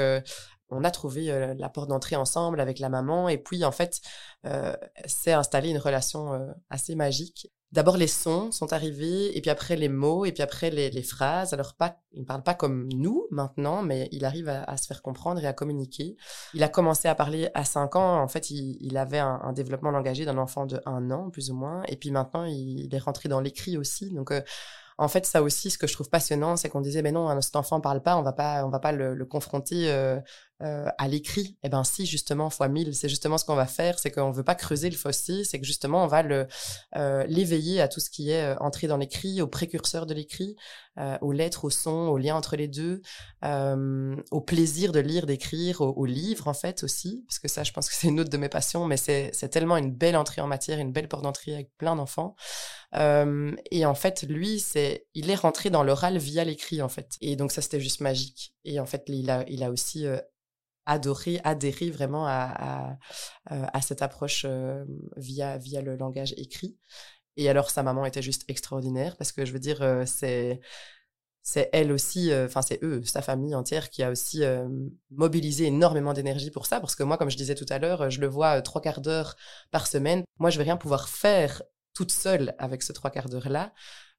on 0.74 0.84
a 0.84 0.90
trouvé 0.90 1.30
euh, 1.30 1.54
la 1.58 1.68
porte 1.68 1.88
d'entrée 1.88 2.16
ensemble 2.16 2.60
avec 2.60 2.78
la 2.78 2.88
maman 2.88 3.28
et 3.28 3.38
puis 3.38 3.64
en 3.64 3.72
fait 3.72 4.00
euh, 4.46 4.74
s'est 5.06 5.32
installée 5.32 5.70
une 5.70 5.78
relation 5.78 6.34
euh, 6.34 6.52
assez 6.70 6.94
magique. 6.94 7.48
D'abord 7.72 7.96
les 7.96 8.06
sons 8.06 8.52
sont 8.52 8.72
arrivés 8.72 9.36
et 9.36 9.40
puis 9.40 9.50
après 9.50 9.74
les 9.74 9.88
mots 9.88 10.24
et 10.24 10.32
puis 10.32 10.42
après 10.44 10.70
les, 10.70 11.02
phrases. 11.02 11.52
Alors 11.54 11.74
pas, 11.74 11.98
il 12.12 12.20
ne 12.20 12.24
parle 12.24 12.44
pas 12.44 12.54
comme 12.54 12.88
nous 12.92 13.26
maintenant, 13.32 13.82
mais 13.82 14.08
il 14.12 14.24
arrive 14.24 14.48
à, 14.48 14.76
se 14.76 14.86
faire 14.86 15.02
comprendre 15.02 15.42
et 15.42 15.46
à 15.46 15.52
communiquer. 15.52 16.16
Il 16.54 16.62
a 16.62 16.68
commencé 16.68 17.08
à 17.08 17.16
parler 17.16 17.50
à 17.54 17.64
5 17.64 17.96
ans. 17.96 18.22
En 18.22 18.28
fait, 18.28 18.50
il, 18.50 18.96
avait 18.96 19.18
un, 19.18 19.52
développement 19.52 19.90
langagier 19.90 20.24
d'un 20.24 20.38
enfant 20.38 20.66
de 20.66 20.80
1 20.86 21.10
an 21.10 21.30
plus 21.30 21.50
ou 21.50 21.56
moins. 21.56 21.82
Et 21.88 21.96
puis 21.96 22.12
maintenant, 22.12 22.44
il, 22.44 22.94
est 22.94 22.98
rentré 22.98 23.28
dans 23.28 23.40
l'écrit 23.40 23.76
aussi. 23.76 24.14
Donc 24.14 24.32
en 24.96 25.08
fait, 25.08 25.26
ça 25.26 25.42
aussi, 25.42 25.70
ce 25.70 25.78
que 25.78 25.86
je 25.86 25.92
trouve 25.92 26.08
passionnant, 26.08 26.56
c'est 26.56 26.68
qu'on 26.68 26.80
disait, 26.80 27.02
mais 27.02 27.12
non, 27.12 27.40
cet 27.40 27.56
enfant 27.56 27.80
parle 27.80 28.02
pas, 28.02 28.16
on 28.16 28.22
va 28.22 28.32
pas, 28.32 28.64
on 28.64 28.70
va 28.70 28.78
pas 28.78 28.92
le, 28.92 29.24
confronter 29.24 29.90
euh, 29.90 30.20
euh, 30.62 30.88
à 30.98 31.08
l'écrit. 31.08 31.58
Eh 31.64 31.68
ben, 31.68 31.82
si 31.82 32.06
justement 32.06 32.48
fois 32.48 32.68
mille, 32.68 32.94
c'est 32.94 33.08
justement 33.08 33.36
ce 33.36 33.44
qu'on 33.44 33.56
va 33.56 33.66
faire, 33.66 33.98
c'est 33.98 34.12
qu'on 34.12 34.30
veut 34.30 34.44
pas 34.44 34.54
creuser 34.54 34.90
le 34.90 34.96
fossé, 34.96 35.42
c'est 35.44 35.58
que 35.58 35.66
justement 35.66 36.04
on 36.04 36.06
va 36.06 36.22
le 36.22 36.46
euh, 36.96 37.24
l'éveiller 37.26 37.80
à 37.80 37.88
tout 37.88 38.00
ce 38.00 38.08
qui 38.08 38.30
est 38.30 38.56
entré 38.58 38.86
dans 38.86 38.96
l'écrit, 38.96 39.42
au 39.42 39.48
précurseur 39.48 40.06
de 40.06 40.14
l'écrit, 40.14 40.56
euh, 40.96 41.18
aux 41.22 41.32
lettres, 41.32 41.64
aux 41.64 41.70
sons, 41.70 42.06
au 42.06 42.18
lien 42.18 42.36
entre 42.36 42.54
les 42.54 42.68
deux, 42.68 43.02
euh, 43.44 44.14
au 44.30 44.40
plaisir 44.40 44.92
de 44.92 45.00
lire, 45.00 45.26
d'écrire, 45.26 45.80
aux, 45.80 46.06
livres 46.06 46.46
en 46.46 46.54
fait 46.54 46.84
aussi, 46.84 47.24
parce 47.26 47.40
que 47.40 47.48
ça, 47.48 47.64
je 47.64 47.72
pense 47.72 47.88
que 47.88 47.96
c'est 47.96 48.06
une 48.06 48.20
autre 48.20 48.30
de 48.30 48.36
mes 48.36 48.48
passions, 48.48 48.86
mais 48.86 48.96
c'est 48.96 49.48
tellement 49.50 49.76
une 49.76 49.92
belle 49.92 50.16
entrée 50.16 50.40
en 50.40 50.46
matière, 50.46 50.78
une 50.78 50.92
belle 50.92 51.08
porte 51.08 51.24
d'entrée 51.24 51.52
avec 51.52 51.76
plein 51.78 51.96
d'enfants. 51.96 52.36
Et 52.94 53.86
en 53.86 53.94
fait, 53.94 54.22
lui, 54.22 54.60
c'est, 54.60 55.06
il 55.14 55.30
est 55.30 55.34
rentré 55.34 55.70
dans 55.70 55.82
l'oral 55.82 56.18
via 56.18 56.44
l'écrit 56.44 56.82
en 56.82 56.88
fait. 56.88 57.16
Et 57.20 57.36
donc 57.36 57.52
ça, 57.52 57.62
c'était 57.62 57.80
juste 57.80 58.00
magique. 58.00 58.54
Et 58.64 58.80
en 58.80 58.86
fait, 58.86 59.04
il 59.08 59.30
a, 59.30 59.44
il 59.48 59.62
a 59.62 59.70
aussi 59.70 60.06
adoré, 60.86 61.40
adhéré 61.44 61.90
vraiment 61.90 62.26
à, 62.26 62.98
cette 63.82 64.02
approche 64.02 64.46
via, 65.16 65.58
via 65.58 65.82
le 65.82 65.96
langage 65.96 66.34
écrit. 66.36 66.76
Et 67.36 67.48
alors, 67.48 67.70
sa 67.70 67.82
maman 67.82 68.06
était 68.06 68.22
juste 68.22 68.44
extraordinaire 68.48 69.16
parce 69.16 69.32
que 69.32 69.44
je 69.44 69.52
veux 69.52 69.58
dire, 69.58 70.04
c'est 70.06 70.60
c'est 71.46 71.68
elle 71.74 71.92
aussi, 71.92 72.32
enfin 72.34 72.62
c'est 72.62 72.82
eux, 72.82 73.02
sa 73.04 73.20
famille 73.20 73.54
entière 73.54 73.90
qui 73.90 74.02
a 74.02 74.10
aussi 74.10 74.42
mobilisé 75.10 75.66
énormément 75.66 76.14
d'énergie 76.14 76.50
pour 76.50 76.66
ça. 76.66 76.80
Parce 76.80 76.96
que 76.96 77.02
moi, 77.02 77.18
comme 77.18 77.30
je 77.30 77.36
disais 77.36 77.54
tout 77.54 77.66
à 77.68 77.78
l'heure, 77.78 78.10
je 78.10 78.20
le 78.20 78.26
vois 78.26 78.62
trois 78.62 78.80
quarts 78.80 79.02
d'heure 79.02 79.36
par 79.70 79.86
semaine. 79.86 80.24
Moi, 80.38 80.50
je 80.50 80.58
vais 80.58 80.64
rien 80.64 80.78
pouvoir 80.78 81.08
faire 81.08 81.62
toute 81.94 82.12
seule 82.12 82.54
avec 82.58 82.82
ce 82.82 82.92
trois 82.92 83.10
quarts 83.10 83.28
d'heure 83.28 83.48
là. 83.48 83.72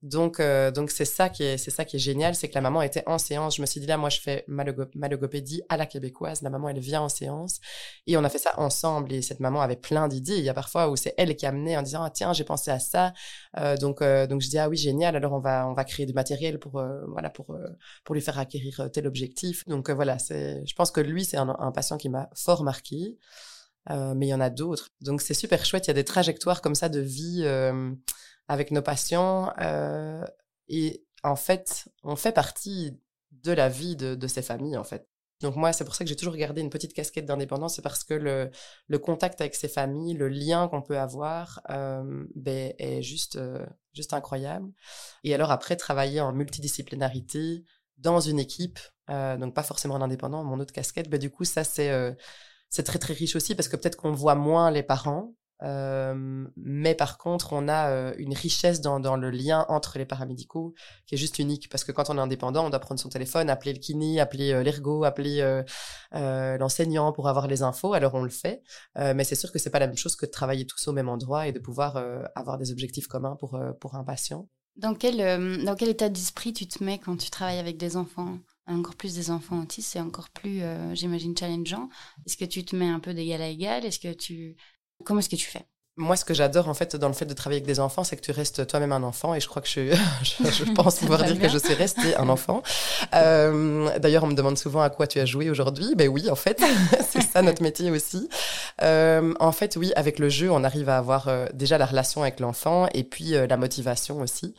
Donc, 0.05 0.39
euh, 0.39 0.69
donc 0.69 0.91
c'est 0.91 1.05
ça 1.05 1.29
qui 1.29 1.41
est, 1.41 1.57
c'est 1.57 1.71
ça 1.71 1.83
qui 1.83 1.95
est 1.95 1.99
génial, 1.99 2.35
c'est 2.35 2.47
que 2.47 2.53
la 2.53 2.61
maman 2.61 2.83
était 2.83 3.01
en 3.07 3.17
séance. 3.17 3.55
Je 3.55 3.61
me 3.61 3.65
suis 3.65 3.79
dit 3.79 3.87
là, 3.87 3.97
moi, 3.97 4.09
je 4.09 4.19
fais 4.19 4.45
ma, 4.47 4.63
logopédie 4.63 5.63
à 5.67 5.77
la 5.77 5.87
québécoise. 5.87 6.43
La 6.43 6.51
maman, 6.51 6.69
elle 6.69 6.79
vient 6.79 7.01
en 7.01 7.09
séance 7.09 7.59
et 8.05 8.15
on 8.15 8.23
a 8.23 8.29
fait 8.29 8.37
ça 8.37 8.59
ensemble. 8.59 9.11
Et 9.13 9.23
cette 9.23 9.39
maman 9.39 9.61
avait 9.61 9.77
plein 9.77 10.07
d'idées. 10.07 10.37
Il 10.37 10.43
y 10.43 10.49
a 10.49 10.53
parfois 10.53 10.89
où 10.89 10.95
c'est 10.95 11.15
elle 11.17 11.35
qui 11.35 11.47
a 11.47 11.49
amené 11.49 11.75
en 11.75 11.81
disant 11.81 12.03
ah, 12.03 12.11
tiens, 12.11 12.33
j'ai 12.33 12.43
pensé 12.43 12.69
à 12.69 12.77
ça. 12.77 13.13
Euh, 13.57 13.77
donc, 13.77 14.03
euh, 14.03 14.27
donc 14.27 14.41
je 14.41 14.49
dis 14.49 14.59
ah 14.59 14.69
oui, 14.69 14.77
génial. 14.77 15.15
Alors 15.15 15.33
on 15.33 15.39
va, 15.39 15.67
on 15.67 15.73
va 15.73 15.83
créer 15.85 16.05
du 16.05 16.13
matériel 16.13 16.59
pour, 16.59 16.83
voilà, 17.07 17.31
pour, 17.31 17.57
pour 18.03 18.13
lui 18.15 18.21
faire 18.21 18.37
acquérir 18.37 18.89
tel 18.93 19.07
objectif. 19.07 19.65
Donc 19.67 19.89
voilà, 19.89 20.19
c'est, 20.19 20.63
je 20.67 20.75
pense 20.75 20.91
que 20.91 21.01
lui, 21.01 21.25
c'est 21.25 21.37
un, 21.37 21.55
un 21.57 21.71
patient 21.71 21.97
qui 21.97 22.09
m'a 22.09 22.29
fort 22.35 22.63
marqué. 22.63 23.17
Mais 23.89 24.27
il 24.27 24.29
y 24.29 24.33
en 24.33 24.41
a 24.41 24.49
d'autres. 24.49 24.89
Donc 25.01 25.21
c'est 25.21 25.33
super 25.33 25.65
chouette. 25.65 25.87
Il 25.87 25.89
y 25.89 25.91
a 25.91 25.95
des 25.95 26.03
trajectoires 26.03 26.61
comme 26.61 26.75
ça 26.75 26.89
de 26.89 26.99
vie 26.99 27.45
avec 28.47 28.71
nos 28.71 28.81
patients. 28.81 29.53
Euh, 29.59 30.25
et 30.67 31.05
en 31.23 31.35
fait, 31.35 31.87
on 32.03 32.15
fait 32.15 32.31
partie 32.31 32.99
de 33.31 33.51
la 33.51 33.69
vie 33.69 33.95
de, 33.95 34.27
ces 34.27 34.41
familles, 34.41 34.77
en 34.77 34.83
fait. 34.83 35.07
Donc 35.41 35.55
moi, 35.55 35.73
c'est 35.73 35.83
pour 35.83 35.95
ça 35.95 36.03
que 36.03 36.09
j'ai 36.09 36.15
toujours 36.15 36.35
gardé 36.35 36.61
une 36.61 36.69
petite 36.69 36.93
casquette 36.93 37.25
d'indépendance, 37.25 37.75
c'est 37.75 37.81
parce 37.81 38.03
que 38.03 38.13
le, 38.13 38.49
le, 38.87 38.99
contact 38.99 39.41
avec 39.41 39.53
ces 39.53 39.67
familles, 39.67 40.13
le 40.13 40.29
lien 40.29 40.69
qu'on 40.69 40.81
peut 40.81 40.97
avoir, 40.97 41.61
euh, 41.69 42.25
ben, 42.35 42.73
est 42.79 43.01
juste, 43.01 43.35
euh, 43.35 43.65
juste 43.93 44.13
incroyable. 44.13 44.71
Et 45.23 45.35
alors 45.35 45.51
après, 45.51 45.75
travailler 45.75 46.21
en 46.21 46.31
multidisciplinarité 46.31 47.65
dans 47.97 48.21
une 48.21 48.39
équipe, 48.39 48.79
euh, 49.09 49.35
donc 49.37 49.53
pas 49.53 49.63
forcément 49.63 49.95
en 49.95 50.01
indépendant, 50.01 50.43
mon 50.43 50.59
autre 50.59 50.73
casquette, 50.73 51.09
ben, 51.09 51.19
du 51.19 51.29
coup, 51.29 51.43
ça 51.43 51.65
c'est 51.65 51.91
euh, 51.91 52.13
c'est 52.69 52.83
très 52.83 52.99
très 52.99 53.13
riche 53.13 53.35
aussi 53.35 53.55
parce 53.55 53.67
que 53.67 53.75
peut-être 53.75 53.95
qu'on 53.95 54.11
voit 54.11 54.35
moins 54.35 54.71
les 54.71 54.83
parents, 54.83 55.33
euh, 55.63 56.45
mais 56.57 56.95
par 56.95 57.17
contre, 57.17 57.53
on 57.53 57.67
a 57.67 57.89
euh, 57.89 58.13
une 58.17 58.33
richesse 58.33 58.81
dans, 58.81 58.99
dans, 58.99 59.15
le 59.15 59.29
lien 59.29 59.65
entre 59.69 59.97
les 59.97 60.05
paramédicaux 60.05 60.73
qui 61.07 61.15
est 61.15 61.17
juste 61.17 61.39
unique 61.39 61.69
parce 61.69 61.83
que 61.83 61.91
quand 61.91 62.09
on 62.09 62.17
est 62.17 62.21
indépendant, 62.21 62.65
on 62.65 62.69
doit 62.69 62.79
prendre 62.79 62.99
son 62.99 63.09
téléphone, 63.09 63.49
appeler 63.49 63.73
le 63.73 63.79
kiné, 63.79 64.19
appeler 64.19 64.51
euh, 64.51 64.63
l'ergo, 64.63 65.05
appeler 65.05 65.41
euh, 66.13 66.57
l'enseignant 66.57 67.13
pour 67.13 67.29
avoir 67.29 67.47
les 67.47 67.61
infos. 67.61 67.93
Alors 67.93 68.15
on 68.15 68.23
le 68.23 68.29
fait, 68.29 68.61
mais 68.95 69.23
c'est 69.23 69.35
sûr 69.35 69.51
que 69.51 69.59
c'est 69.59 69.69
pas 69.69 69.79
la 69.79 69.87
même 69.87 69.97
chose 69.97 70.15
que 70.15 70.25
de 70.25 70.31
travailler 70.31 70.65
tous 70.65 70.87
au 70.87 70.91
même 70.91 71.09
endroit 71.09 71.47
et 71.47 71.51
de 71.51 71.59
pouvoir 71.59 72.01
avoir 72.35 72.57
des 72.57 72.71
objectifs 72.71 73.07
communs 73.07 73.35
pour 73.35 73.59
pour 73.79 73.95
un 73.95 74.03
patient. 74.03 74.47
Dans 74.75 74.93
quel 74.93 75.63
dans 75.63 75.75
quel 75.75 75.89
état 75.89 76.09
d'esprit 76.09 76.53
tu 76.53 76.67
te 76.67 76.83
mets 76.83 76.99
quand 76.99 77.17
tu 77.17 77.29
travailles 77.29 77.59
avec 77.59 77.77
des 77.77 77.97
enfants? 77.97 78.37
Encore 78.73 78.95
plus 78.95 79.13
des 79.15 79.31
enfants 79.31 79.61
autistes, 79.61 79.91
c'est 79.91 79.99
encore 79.99 80.29
plus, 80.29 80.61
j'imagine, 80.93 81.37
challengeant. 81.37 81.89
Est-ce 82.25 82.37
que 82.37 82.45
tu 82.45 82.65
te 82.65 82.75
mets 82.75 82.89
un 82.89 82.99
peu 82.99 83.13
d'égal 83.13 83.41
à 83.41 83.47
égal? 83.49 83.85
Est-ce 83.85 83.99
que 83.99 84.13
tu 84.13 84.55
Comment 85.03 85.19
est-ce 85.19 85.29
que 85.29 85.35
tu 85.35 85.47
fais? 85.47 85.65
Moi, 85.97 86.17
ce 86.17 86.25
que 86.25 86.33
j'adore 86.33 86.67
en 86.67 86.73
fait 86.73 86.97
dans 86.97 87.07
le 87.07 87.13
fait 87.13 87.25
de 87.25 87.33
travailler 87.33 87.61
avec 87.61 87.67
des 87.67 87.79
enfants, 87.79 88.03
c'est 88.03 88.17
que 88.17 88.21
tu 88.21 88.31
restes 88.31 88.67
toi-même 88.67 88.91
un 88.91 89.03
enfant, 89.03 89.33
et 89.33 89.39
je 89.39 89.47
crois 89.47 89.61
que 89.61 89.67
je, 89.67 89.95
je, 90.23 90.71
pense 90.75 90.99
pouvoir 90.99 91.23
dire 91.23 91.39
que 91.39 91.47
je 91.47 91.57
suis 91.57 91.73
restée 91.73 92.15
un 92.17 92.27
enfant. 92.35 92.63
Euh, 93.13 93.97
D'ailleurs, 93.99 94.25
on 94.25 94.27
me 94.27 94.35
demande 94.35 94.57
souvent 94.57 94.81
à 94.81 94.89
quoi 94.89 95.07
tu 95.07 95.19
as 95.19 95.25
joué 95.25 95.49
aujourd'hui. 95.49 95.95
Ben 95.95 96.09
oui, 96.09 96.29
en 96.29 96.35
fait, 96.35 96.61
c'est 97.09 97.21
ça 97.21 97.41
notre 97.41 97.63
métier 97.63 97.91
aussi. 97.91 98.29
Euh, 98.81 99.33
en 99.39 99.53
fait, 99.53 99.77
oui, 99.77 99.93
avec 99.95 100.19
le 100.19 100.27
jeu, 100.27 100.51
on 100.51 100.63
arrive 100.65 100.89
à 100.89 100.97
avoir 100.97 101.29
euh, 101.29 101.47
déjà 101.53 101.77
la 101.77 101.85
relation 101.85 102.23
avec 102.23 102.41
l'enfant 102.41 102.87
et 102.93 103.03
puis 103.03 103.31
la 103.31 103.57
motivation 103.57 104.19
aussi. 104.19 104.53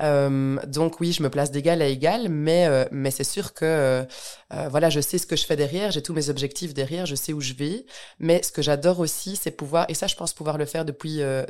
Donc 0.00 0.98
oui, 1.00 1.12
je 1.12 1.22
me 1.22 1.28
place 1.28 1.50
d'égal 1.50 1.82
à 1.82 1.86
égal, 1.86 2.28
mais 2.30 2.68
mais 2.90 3.10
c'est 3.10 3.24
sûr 3.24 3.52
que 3.52 4.06
voilà, 4.70 4.88
je 4.88 5.00
sais 5.00 5.18
ce 5.18 5.26
que 5.26 5.36
je 5.36 5.44
fais 5.44 5.56
derrière, 5.56 5.90
j'ai 5.90 6.02
tous 6.02 6.14
mes 6.14 6.30
objectifs 6.30 6.72
derrière, 6.74 7.06
je 7.06 7.14
sais 7.14 7.32
où 7.32 7.40
je 7.40 7.52
vais. 7.52 7.84
Mais 8.18 8.42
ce 8.42 8.50
que 8.50 8.62
j'adore 8.62 9.00
aussi, 9.00 9.36
c'est 9.36 9.50
pouvoir, 9.50 9.84
et 9.88 9.94
ça, 9.94 10.06
je 10.06 10.16
pense 10.16 10.32
pouvoir 10.32 10.56
le 10.56 10.64
faire 10.64 10.79
depuis 10.84 11.22
euh, 11.22 11.44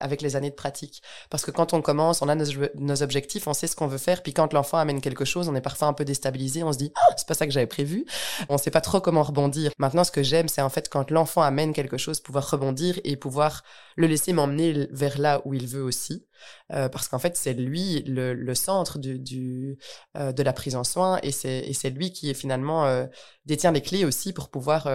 avec 0.00 0.22
les 0.22 0.36
années 0.36 0.50
de 0.50 0.54
pratique. 0.54 1.02
Parce 1.30 1.44
que 1.44 1.50
quand 1.50 1.72
on 1.72 1.80
commence, 1.80 2.20
on 2.20 2.28
a 2.28 2.34
nos, 2.34 3.02
objectifs, 3.02 3.46
on 3.46 3.54
sait 3.54 3.66
ce 3.66 3.76
qu'on 3.76 3.86
veut 3.86 3.98
faire, 3.98 4.22
puis 4.22 4.34
quand 4.34 4.52
l'enfant 4.52 4.78
amène 4.78 5.00
quelque 5.00 5.24
chose, 5.24 5.48
on 5.48 5.54
est 5.54 5.60
parfois 5.60 5.88
un 5.88 5.92
peu 5.92 6.04
déstabilisé, 6.04 6.62
on 6.62 6.72
se 6.72 6.78
dit 6.78 6.92
ah, 6.96 7.14
c'est 7.16 7.26
pas 7.26 7.34
ça 7.34 7.46
que 7.46 7.52
j'avais 7.52 7.66
prévu, 7.66 8.04
on 8.48 8.58
sait 8.58 8.70
pas 8.70 8.80
trop 8.80 9.00
comment 9.00 9.22
rebondir. 9.22 9.72
Maintenant, 9.78 10.04
ce 10.04 10.12
que 10.12 10.22
j'aime, 10.22 10.48
c'est 10.48 10.62
en 10.62 10.68
fait 10.68 10.88
quand 10.88 11.10
l'enfant 11.10 11.42
amène 11.42 11.72
quelque 11.72 11.96
chose, 11.96 12.20
pouvoir 12.20 12.48
rebondir 12.50 13.00
et 13.04 13.16
pouvoir 13.16 13.62
le 13.96 14.06
laisser 14.06 14.32
m'emmener 14.32 14.88
vers 14.90 15.18
là 15.18 15.40
où 15.44 15.54
il 15.54 15.66
veut 15.66 15.82
aussi. 15.82 16.26
Euh, 16.72 16.88
parce 16.88 17.08
qu'en 17.08 17.18
fait, 17.18 17.36
c'est 17.36 17.52
lui 17.52 18.02
le, 18.06 18.54
centre 18.54 18.98
du, 18.98 19.78
euh, 20.16 20.32
de 20.32 20.42
la 20.42 20.52
prise 20.52 20.76
en 20.76 20.84
soin 20.84 21.18
et 21.22 21.30
c'est 21.30 21.90
lui 21.90 22.12
qui 22.12 22.32
finalement 22.34 22.86
euh, 22.86 23.06
détient 23.46 23.72
les 23.72 23.82
clés 23.82 24.04
aussi 24.04 24.32
pour 24.32 24.48
pouvoir 24.48 24.88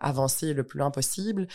avancer 0.00 0.54
le 0.54 0.64
plus 0.64 0.78
loin 0.78 0.90
possible. 0.90 1.46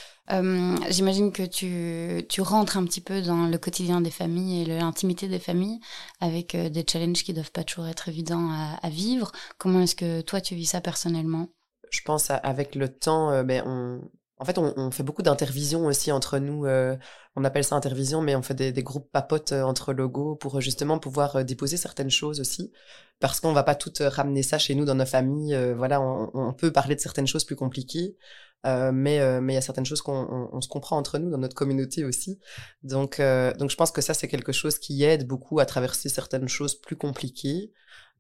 J'imagine 0.90 1.32
que 1.32 1.44
tu, 1.44 2.26
tu 2.28 2.42
rentres 2.42 2.78
un 2.78 2.86
petit 2.86 3.02
peu 3.02 3.22
dans 3.22 3.48
le 3.48 3.58
quotidien 3.58 4.02
des 4.02 4.12
familles 4.12 4.62
et 4.62 4.66
l'intimité 4.66 5.28
des 5.28 5.40
familles 5.40 5.80
avec 6.20 6.56
des 6.56 6.86
challenges 6.88 7.24
qui 7.24 7.34
doivent 7.34 7.52
pas 7.52 7.64
toujours 7.64 7.88
être 7.88 8.10
évidents 8.10 8.50
à, 8.52 8.78
à 8.82 8.90
vivre. 8.90 9.32
Comment 9.58 9.82
est-ce 9.82 9.96
que 9.96 10.22
toi 10.22 10.42
tu 10.42 10.56
vis 10.56 10.66
ça 10.66 10.82
personnellement? 10.82 11.50
Je 11.92 12.02
pense 12.02 12.30
avec 12.30 12.76
le 12.76 12.90
temps, 12.90 13.44
ben 13.44 13.64
on, 13.66 14.02
en 14.38 14.44
fait, 14.44 14.58
on, 14.58 14.92
fait 14.92 15.04
beaucoup 15.04 15.22
d'intervisions 15.22 15.86
aussi 15.86 16.12
entre 16.12 16.40
nous. 16.40 16.66
Euh, 16.66 16.98
on 17.38 17.46
appelle 17.46 17.64
ça 17.64 17.76
intervision, 17.76 18.22
mais 18.22 18.36
on 18.36 18.42
fait 18.42 18.54
des, 18.54 18.84
groupes 18.84 19.10
papotes 19.10 19.54
euh, 19.54 19.64
entre 19.64 19.94
logos 19.94 20.36
pour 20.36 20.58
euh, 20.58 20.62
justement 20.62 21.00
pouvoir 21.00 21.46
déposer 21.46 21.78
certaines 21.78 22.10
choses 22.10 22.42
aussi. 22.42 22.74
Parce 23.22 23.40
qu'on 23.40 23.54
va 23.54 23.64
pas 23.64 23.76
toutes 23.76 24.00
ramener 24.00 24.44
ça 24.44 24.58
chez 24.58 24.76
nous 24.76 24.84
dans 24.84 24.96
nos 24.96 25.06
familles. 25.06 25.58
voilà, 25.78 26.02
on, 26.02 26.54
peut 26.54 26.72
parler 26.72 26.96
de 26.96 27.00
certaines 27.00 27.28
choses 27.28 27.46
plus 27.46 27.56
compliquées, 27.56 28.18
mais 28.66 29.40
mais 29.40 29.54
il 29.54 29.56
y 29.56 29.58
a 29.58 29.62
certaines 29.62 29.86
choses 29.86 30.02
qu'on 30.02 30.60
se 30.60 30.68
comprend 30.68 30.98
entre 30.98 31.18
nous 31.18 31.30
dans 31.30 31.38
notre 31.38 31.56
communauté 31.56 32.04
aussi. 32.04 32.40
Donc 32.84 33.22
donc 33.58 33.70
je 33.70 33.76
pense 33.78 33.92
que 33.92 34.02
ça 34.02 34.14
c'est 34.14 34.28
quelque 34.28 34.52
chose 34.52 34.80
qui 34.80 35.04
aide 35.04 35.28
beaucoup 35.28 35.60
à 35.62 35.66
traverser 35.66 36.10
certaines 36.10 36.50
choses 36.50 36.76
plus 36.76 36.98
compliquées. 36.98 37.72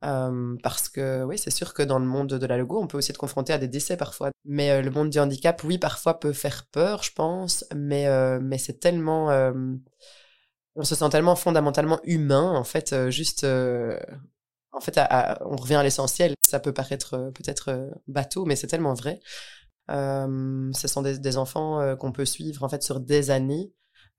Parce 0.01 0.89
que 0.89 1.23
oui, 1.23 1.37
c'est 1.37 1.51
sûr 1.51 1.73
que 1.73 1.81
dans 1.81 1.99
le 1.99 2.05
monde 2.05 2.33
de 2.33 2.45
la 2.45 2.57
logo, 2.57 2.79
on 2.79 2.87
peut 2.87 2.97
aussi 2.97 3.11
être 3.11 3.17
confronté 3.17 3.53
à 3.53 3.57
des 3.57 3.67
décès 3.67 3.97
parfois. 3.97 4.31
Mais 4.45 4.81
le 4.81 4.91
monde 4.91 5.09
du 5.09 5.19
handicap, 5.19 5.63
oui, 5.63 5.77
parfois 5.77 6.19
peut 6.19 6.33
faire 6.33 6.65
peur, 6.71 7.03
je 7.03 7.11
pense. 7.13 7.65
Mais 7.75 8.07
mais 8.39 8.57
c'est 8.57 8.79
tellement, 8.79 9.29
on 10.75 10.83
se 10.83 10.95
sent 10.95 11.09
tellement 11.09 11.35
fondamentalement 11.35 11.99
humain, 12.03 12.51
en 12.51 12.63
fait, 12.63 13.09
juste. 13.09 13.45
en 13.45 14.79
fait, 14.81 14.99
on 15.41 15.55
revient 15.55 15.75
à 15.75 15.83
l'essentiel. 15.83 16.33
Ça 16.41 16.59
peut 16.59 16.73
paraître 16.73 17.31
peut-être 17.33 17.89
bateau, 18.07 18.45
mais 18.45 18.55
c'est 18.55 18.67
tellement 18.67 18.93
vrai. 18.93 19.19
ce 19.89 20.87
sont 20.87 21.01
des, 21.01 21.37
enfants 21.37 21.95
qu'on 21.97 22.11
peut 22.11 22.25
suivre 22.25 22.63
en 22.63 22.69
fait 22.69 22.83
sur 22.83 22.99
des 22.99 23.31
années. 23.31 23.71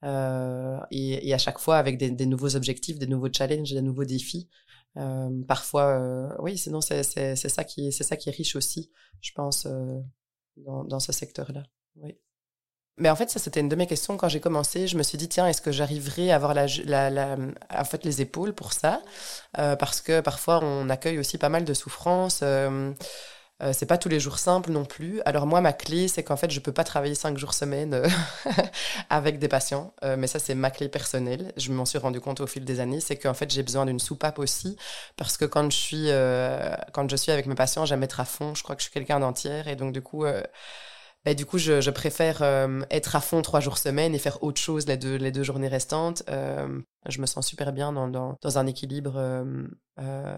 Et, 0.03 1.35
à 1.35 1.39
chaque 1.39 1.59
fois 1.59 1.77
avec 1.79 1.99
des, 1.99 2.27
nouveaux 2.27 2.57
objectifs, 2.57 2.99
des 2.99 3.07
nouveaux 3.07 3.33
challenges, 3.33 3.73
des 3.73 3.83
nouveaux 3.83 4.05
défis. 4.05 4.49
Euh, 4.97 5.29
parfois, 5.47 5.99
euh, 5.99 6.29
oui, 6.39 6.57
sinon 6.57 6.81
c'est 6.81 7.03
ça 7.03 7.65
qui 7.65 7.93
c'est 7.93 8.05
ça 8.05 8.17
qui 8.17 8.29
est 8.29 8.33
riche 8.33 8.57
aussi, 8.57 8.91
je 9.21 9.33
pense, 9.35 9.67
euh, 9.67 10.01
dans, 10.57 10.85
dans 10.85 11.01
ce 11.01 11.13
secteur-là. 11.13 11.65
Oui. 11.97 12.19
Mais 12.99 13.11
en 13.11 13.17
fait, 13.17 13.29
ça, 13.29 13.39
c'était 13.39 13.61
une 13.61 13.69
de 13.69 13.77
mes 13.77 13.87
questions 13.87 14.17
quand 14.17 14.29
j'ai 14.29 14.41
commencé. 14.41 14.89
Je 14.89 14.97
me 14.97 15.03
suis 15.03 15.19
dit, 15.19 15.29
tiens, 15.29 15.47
est-ce 15.47 15.61
que 15.61 15.71
j'arriverai 15.71 16.31
à 16.31 16.37
avoir 16.37 16.55
la, 16.55 16.67
la, 16.87 17.11
la, 17.11 17.37
en 17.69 17.85
fait, 17.85 18.05
les 18.05 18.23
épaules 18.23 18.55
pour 18.55 18.73
ça? 18.73 19.03
Parce 19.53 20.01
que 20.01 20.23
parfois, 20.23 20.61
on 20.63 20.89
accueille 20.89 21.19
aussi 21.19 21.37
pas 21.37 21.51
mal 21.51 21.67
de 21.67 21.75
souffrances. 21.75 22.43
Euh, 23.63 23.67
euh, 23.69 23.73
c'est 23.73 23.87
pas 23.87 23.99
tous 23.99 24.09
les 24.09 24.21
jours 24.21 24.39
simples 24.39 24.71
non 24.71 24.85
plus. 24.85 25.21
Alors 25.25 25.47
moi, 25.47 25.61
ma 25.61 25.73
clé, 25.73 26.09
c'est 26.09 26.23
qu'en 26.23 26.37
fait, 26.37 26.51
je 26.51 26.61
peux 26.61 26.73
pas 26.73 26.85
travailler 26.85 27.15
cinq 27.15 27.39
jours 27.39 27.55
semaine 27.55 27.95
euh, 27.95 28.09
avec 29.11 29.39
des 29.39 29.49
patients. 29.49 29.95
Euh, 30.05 30.17
mais 30.19 30.27
ça, 30.27 30.39
c'est 30.39 30.55
ma 30.55 30.71
clé 30.71 30.89
personnelle. 30.89 31.53
Je 31.57 31.73
m'en 31.73 31.85
suis 31.85 31.99
rendu 31.99 32.21
compte 32.21 32.41
au 32.41 32.47
fil 32.47 32.65
des 32.65 32.81
années. 32.81 33.01
C'est 33.01 33.17
qu'en 33.17 33.35
fait, 33.35 33.51
j'ai 33.51 33.63
besoin 33.63 33.87
d'une 33.87 34.01
soupape 34.01 34.39
aussi. 34.39 34.77
Parce 35.17 35.37
que 35.37 35.45
quand 35.45 35.71
je 35.71 35.77
suis, 35.77 36.09
quand 36.93 37.11
je 37.11 37.17
suis 37.17 37.33
avec 37.33 37.47
mes 37.47 37.55
patients, 37.55 37.87
j'aime 37.87 38.03
être 38.03 38.21
à 38.21 38.25
fond. 38.25 38.55
Je 38.55 38.63
crois 38.63 38.77
que 38.77 38.83
je 38.83 38.87
suis 38.87 38.93
quelqu'un 38.93 39.21
d'entière. 39.21 39.69
Et 39.69 39.77
donc, 39.77 39.93
du 39.93 40.03
coup, 40.03 40.25
bah, 41.27 41.35
du 41.35 41.45
coup, 41.45 41.59
je, 41.59 41.81
je 41.81 41.91
préfère 41.91 42.41
euh, 42.43 42.83
être 42.89 43.17
à 43.17 43.21
fond 43.21 43.43
trois 43.43 43.59
jours 43.59 43.79
semaine 43.79 44.15
et 44.15 44.19
faire 44.21 44.45
autre 44.45 44.61
chose 44.61 44.87
les 44.87 44.97
deux, 44.97 45.17
les 45.17 45.33
deux 45.33 45.43
journées 45.43 45.67
restantes. 45.67 46.23
Euh, 46.31 46.81
je 47.09 47.21
me 47.21 47.27
sens 47.27 47.45
super 47.45 47.73
bien 47.73 47.93
dans, 47.93 48.07
dans, 48.07 48.39
dans 48.41 48.59
un 48.59 48.67
équilibre 48.69 49.15
euh, 49.17 49.67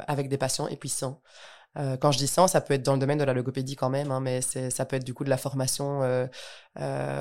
avec 0.07 0.31
des 0.31 0.39
patients 0.39 0.67
épuisants. 1.77 1.97
quand 1.99 2.13
je 2.13 2.19
dis 2.19 2.27
ça, 2.27 2.49
ça 2.49 2.61
peut 2.61 2.75
être 2.75 2.83
dans 2.83 2.95
le 2.95 2.99
domaine 2.99 3.19
de 3.19 3.25
la 3.25 3.35
logopédie 3.35 3.77
quand 3.77 3.91
même, 3.91 4.11
hein, 4.11 4.21
mais 4.21 4.41
ça 4.41 4.85
peut 4.85 4.97
être 4.97 5.05
du 5.05 5.15
coup 5.15 5.25
de 5.25 5.31
la 5.31 5.37
formation 5.37 6.01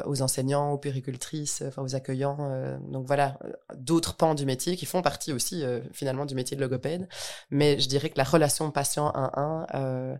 aux 0.06 0.22
enseignants, 0.22 0.72
aux 0.72 0.78
péricultrices, 0.78 1.64
enfin 1.68 1.82
aux 1.82 1.96
accueillants. 1.96 2.80
donc 2.82 3.06
voilà, 3.08 3.40
d'autres 3.76 4.16
pans 4.16 4.36
du 4.36 4.46
métier 4.46 4.76
qui 4.78 4.86
font 4.86 5.02
partie 5.02 5.34
aussi 5.34 5.64
finalement 5.94 6.26
du 6.26 6.36
métier 6.36 6.56
de 6.58 6.62
logopède. 6.62 7.08
Mais 7.52 7.80
je 7.80 7.88
dirais 7.88 8.10
que 8.10 8.18
la 8.18 8.24
relation 8.24 8.72
patient 8.72 9.12
1-1 9.16 10.20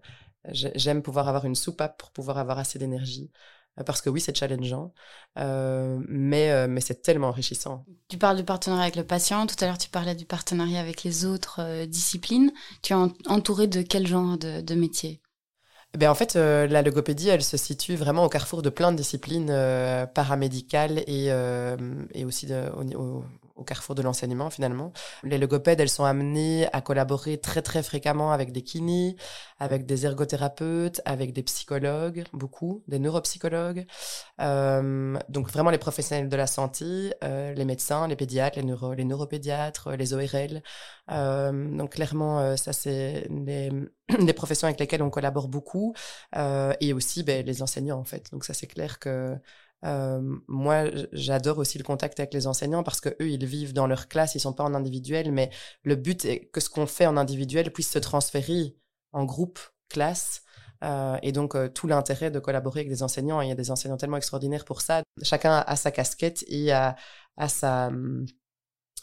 J'aime 0.52 1.02
pouvoir 1.02 1.28
avoir 1.28 1.46
une 1.46 1.56
soupape 1.56 1.98
pour 1.98 2.12
pouvoir 2.12 2.38
avoir 2.38 2.60
assez 2.60 2.80
d'énergie. 2.80 3.32
Euh, 3.80 3.84
parce 3.84 4.02
que 4.02 4.10
oui, 4.10 4.22
c'est 4.22 4.36
challengeant, 4.36 4.94
euh, 5.38 6.00
mais, 6.08 6.52
euh, 6.52 6.68
mais 6.70 6.82
c'est 6.82 7.02
tellement 7.02 7.30
enrichissant. 7.30 7.86
Tu 8.10 8.18
parles 8.18 8.38
du 8.38 8.44
partenariat 8.44 8.84
avec 8.84 8.96
le 8.96 9.04
patient. 9.04 9.46
Tout 9.48 9.56
à 9.62 9.66
l'heure, 9.68 9.78
tu 9.78 9.90
parlais 9.90 10.16
du 10.16 10.26
partenariat 10.26 10.80
avec 10.80 11.04
les 11.04 11.26
autres 11.26 11.86
disciplines. 11.86 12.52
Tu 12.82 12.94
es 12.94 12.96
entouré 13.28 13.68
de 13.68 13.82
quel 13.82 14.08
genre 14.08 14.38
de, 14.38 14.62
de 14.62 14.76
métier? 14.76 15.22
Eh 15.94 15.98
ben 15.98 16.10
en 16.10 16.16
fait, 16.16 16.36
la 16.36 16.82
logopédie, 16.82 17.30
elle 17.30 17.44
se 17.44 17.56
situe 17.56 17.96
vraiment 17.96 18.26
au 18.26 18.30
carrefour 18.30 18.62
de 18.62 18.70
plein 18.70 18.92
de 18.92 18.98
disciplines 18.98 19.48
paramédicales 20.14 21.00
et, 21.08 21.28
et 22.14 22.26
aussi 22.26 22.46
de, 22.46 22.70
au, 22.76 22.84
au 23.00 23.24
carrefour 23.64 23.96
de 23.96 24.02
l'enseignement 24.02 24.50
finalement. 24.50 24.92
Les 25.24 25.38
logopèdes, 25.38 25.80
elles 25.80 25.90
sont 25.90 26.06
amenées 26.06 26.68
à 26.74 26.82
collaborer 26.82 27.38
très 27.38 27.62
très 27.62 27.84
fréquemment 27.84 28.32
avec 28.32 28.52
des 28.52 28.62
kinés, 28.62 29.16
avec 29.60 29.86
des 29.86 30.06
ergothérapeutes, 30.06 31.02
avec 31.06 31.34
des 31.34 31.44
psychologues, 31.44 32.24
beaucoup, 32.34 32.84
des 32.88 33.00
neuropsychologues. 33.00 33.86
Euh, 34.42 35.18
donc 35.30 35.50
vraiment 35.50 35.70
les 35.70 35.78
professionnels 35.78 36.30
de 36.30 36.38
la 36.38 36.48
santé, 36.48 37.14
euh, 37.24 37.54
les 37.54 37.66
médecins, 37.66 38.08
les 38.08 38.16
pédiatres, 38.16 38.58
les, 38.58 38.66
neuro, 38.66 38.94
les 38.94 39.06
neuropédiatres, 39.06 39.92
les 39.92 40.14
ORL. 40.14 40.62
Euh, 41.12 41.78
donc 41.78 41.94
clairement, 41.94 42.40
euh, 42.40 42.56
ça 42.56 42.74
c'est 42.74 43.28
les, 43.30 43.70
les, 44.20 44.34
professions 44.34 44.68
avec 44.68 44.80
lesquelles 44.80 45.02
on 45.04 45.10
collabore 45.10 45.48
beaucoup, 45.48 45.94
euh, 46.36 46.74
et 46.82 46.94
aussi 46.94 47.24
ben, 47.24 47.46
les 47.46 47.62
enseignants 47.62 48.00
en 48.00 48.04
fait. 48.04 48.32
Donc 48.32 48.44
ça 48.46 48.54
c'est 48.54 48.68
clair 48.68 49.00
que 49.00 49.36
moi, 49.84 50.86
j'adore 51.12 51.60
aussi 51.60 51.78
le 51.78 51.84
contact 51.84 52.20
avec 52.20 52.34
les 52.34 52.48
enseignants 52.48 52.84
parce 52.84 53.02
que 53.02 53.10
eux, 53.22 53.30
ils 53.30 53.46
vivent 53.46 53.74
dans 53.74 53.88
leur 53.88 54.08
classe, 54.08 54.36
ils 54.36 54.40
sont 54.40 54.54
pas 54.54 54.64
en 54.64 54.74
individuel, 54.74 55.32
mais 55.32 55.50
le 55.84 55.96
but 55.96 56.26
est 56.26 56.46
que 56.46 56.60
ce 56.60 56.70
qu'on 56.70 56.88
fait 56.88 57.06
en 57.06 57.18
individuel 57.18 57.72
puisse 57.72 57.92
se 57.92 58.00
transférer 58.00 58.76
en 59.12 59.26
groupe, 59.26 59.60
classe. 59.90 60.44
Et 61.22 61.32
donc, 61.32 61.56
tout 61.74 61.88
l'intérêt 61.88 62.30
de 62.32 62.40
collaborer 62.40 62.82
avec 62.82 62.90
des 62.90 63.02
enseignants, 63.04 63.42
il 63.42 63.50
y 63.50 63.52
a 63.52 63.56
des 63.56 63.72
enseignants 63.72 63.98
tellement 63.98 64.18
extraordinaires 64.18 64.66
pour 64.66 64.82
ça. 64.82 65.02
Chacun 65.24 65.64
a 65.66 65.76
sa 65.76 65.92
casquette 65.92 66.44
et 66.48 66.72
a, 66.72 66.96
sa, 67.48 67.92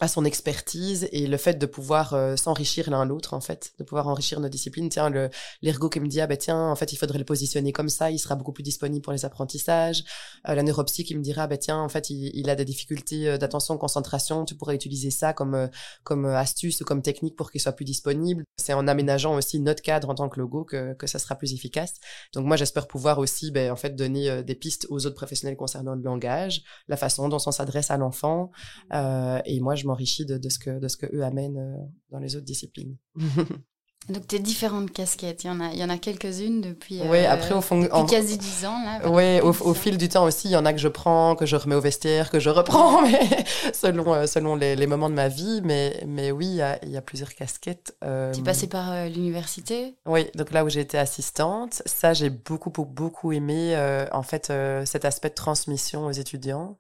à 0.01 0.09
son 0.09 0.25
expertise 0.25 1.09
et 1.13 1.29
le 1.29 1.37
fait 1.37 1.55
de 1.55 1.67
pouvoir 1.67 2.15
euh, 2.15 2.35
s'enrichir 2.35 2.91
l'un 2.91 3.05
l'autre 3.05 3.33
en 3.33 3.41
fait 3.41 3.73
de 3.79 3.85
pouvoir 3.85 4.09
enrichir 4.09 4.41
nos 4.41 4.49
disciplines. 4.49 4.89
Tiens 4.89 5.09
le 5.09 5.31
l'ergo 5.63 5.89
qui 5.89 6.01
me 6.01 6.09
dit 6.09 6.21
ah 6.21 6.27
ben 6.27 6.37
tiens 6.37 6.69
en 6.69 6.75
fait 6.75 6.93
il 6.93 6.97
faudrait 6.97 7.19
le 7.19 7.25
positionner 7.25 7.71
comme 7.71 7.89
ça 7.89 8.11
il 8.11 8.19
sera 8.19 8.35
beaucoup 8.35 8.53
plus 8.53 8.65
disponible 8.65 9.03
pour 9.03 9.13
les 9.13 9.25
apprentissages. 9.25 10.03
Euh, 10.49 10.55
la 10.57 10.65
neuropsy 10.65 11.05
qui 11.05 11.17
me 11.17 11.23
dira 11.23 11.45
ah 11.45 11.47
ben 11.47 11.59
tiens 11.59 11.79
en 11.79 11.89
fait 11.89 12.11
il, 12.11 12.51
a 12.51 12.57
des 12.57 12.65
difficultés 12.65 13.29
euh, 13.29 13.39
d'attention 13.39 13.79
concentration 13.79 14.45
tu 14.45 14.57
pourrais 14.57 14.75
utiliser 14.75 15.11
ça 15.11 15.33
comme 15.33 15.71
comme 16.03 16.27
astuce 16.27 16.81
ou 16.81 16.85
comme 16.85 17.03
technique 17.03 17.37
pour 17.37 17.53
qu'il 17.53 17.61
soit 17.61 17.73
plus 17.73 17.85
disponible. 17.85 18.43
C'est 18.57 18.75
en 18.75 18.89
aménageant 18.89 19.37
aussi 19.37 19.61
notre 19.61 19.83
cadre 19.83 20.11
en 20.11 20.17
tant 20.17 20.29
que 20.29 20.41
logo 20.41 20.65
que 20.65 20.95
que 20.95 21.07
ça 21.07 21.21
sera 21.21 21.37
plus 21.37 21.53
efficace. 21.55 21.95
Donc 22.35 22.47
moi 22.47 22.57
j'espère 22.57 22.89
pouvoir 22.89 23.19
aussi 23.19 23.53
ben 23.53 23.71
en 23.71 23.77
fait 23.77 23.95
donner 23.95 24.43
des 24.43 24.57
pistes 24.57 24.89
aux 24.91 25.07
autres 25.07 25.15
professionnels 25.15 25.57
concernant 25.57 25.95
le 25.95 26.03
langage 26.03 26.63
la 26.89 26.97
façon 26.97 27.29
dont 27.29 27.39
on 27.47 27.53
s'adresse 27.53 27.93
à 27.93 27.97
l'enfant 27.97 28.51
et 28.93 29.61
moi 29.61 29.77
je 29.77 29.84
je 29.85 29.89
m'enrichis 29.89 30.25
de, 30.25 30.49
ce 30.49 30.59
que, 30.59 30.79
de 30.79 30.89
ce 30.89 30.97
que 30.97 31.07
eux 31.15 31.23
amènent 31.23 31.59
euh, 31.59 31.77
dans 32.11 32.19
les 32.19 32.37
autres 32.37 32.47
disciplines. 32.47 32.97
Donc 34.11 34.27
tes 34.27 34.39
différentes 34.39 34.93
casquettes, 34.93 35.45
il 35.45 35.47
y 35.47 35.51
en 35.51 35.61
a, 35.61 35.71
il 35.73 35.79
y 35.79 35.85
en 35.85 35.89
a 35.89 35.97
quelques-unes 35.97 36.61
depuis, 36.61 37.01
ouais, 37.01 37.25
après, 37.25 37.55
au 37.55 37.63
fond, 37.63 37.81
depuis 37.81 38.05
quasi 38.07 38.37
dix 38.37 38.67
ans. 38.67 38.77
Là, 38.85 39.09
oui, 39.09 39.41
au, 39.41 39.49
au, 39.49 39.73
fil 39.73 39.97
du 39.97 40.11
temps 40.11 40.25
aussi, 40.25 40.49
il 40.49 40.51
y 40.51 40.57
en 40.57 40.67
a 40.67 40.75
que 40.75 40.79
je 40.79 40.89
prends, 40.89 41.35
que 41.37 41.47
je 41.47 41.57
remets 41.57 41.75
au 41.75 41.81
vestiaire, 41.81 42.31
que 42.31 42.39
je 42.39 42.51
reprends, 42.51 43.01
mais 43.11 43.47
selon, 43.73 44.13
euh, 44.13 44.27
selon 44.27 44.57
les, 44.57 44.77
les, 44.77 44.87
moments 44.87 45.09
de 45.09 45.15
ma 45.15 45.29
vie. 45.29 45.63
Mais, 45.65 46.05
mais 46.07 46.33
oui, 46.33 46.47
il 46.47 46.57
y 46.57 46.63
a, 46.63 46.79
il 46.85 46.91
y 46.91 46.99
a 46.99 47.01
plusieurs 47.01 47.35
casquettes. 47.35 47.97
Euh... 48.05 48.31
Tu 48.33 48.41
es 48.41 48.43
passée 48.43 48.67
par 48.67 48.93
euh, 48.93 49.09
l'université? 49.09 49.95
Oui, 50.05 50.27
donc 50.35 50.51
là 50.53 50.67
où 50.67 50.69
j'ai 50.69 50.81
été 50.81 50.99
assistante, 50.99 51.83
ça 51.87 52.13
j'ai 52.13 52.29
beaucoup, 52.29 52.69
beaucoup, 52.69 52.93
beaucoup 52.93 53.33
aimé 53.33 53.75
euh, 53.75 54.05
en 54.13 54.23
fait 54.23 54.53
cet 54.85 55.07
aspect 55.07 55.31
de 55.31 55.35
transmission 55.35 56.05
aux 56.05 56.13
étudiants. 56.13 56.77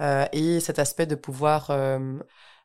Euh, 0.00 0.26
et 0.32 0.60
cet 0.60 0.78
aspect 0.78 1.06
de 1.06 1.14
pouvoir 1.14 1.70
euh, 1.70 2.18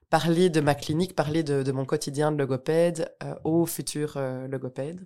parler 0.10 0.50
de 0.50 0.62
ma 0.62 0.76
clinique, 0.76 1.16
parler 1.16 1.44
de, 1.44 1.72
mon 1.72 1.86
quotidien 1.86 2.32
de 2.32 2.38
logopède 2.38 3.14
euh, 3.24 3.36
aux 3.44 3.66
futurs 3.66 4.18
logopèdes. 4.50 5.06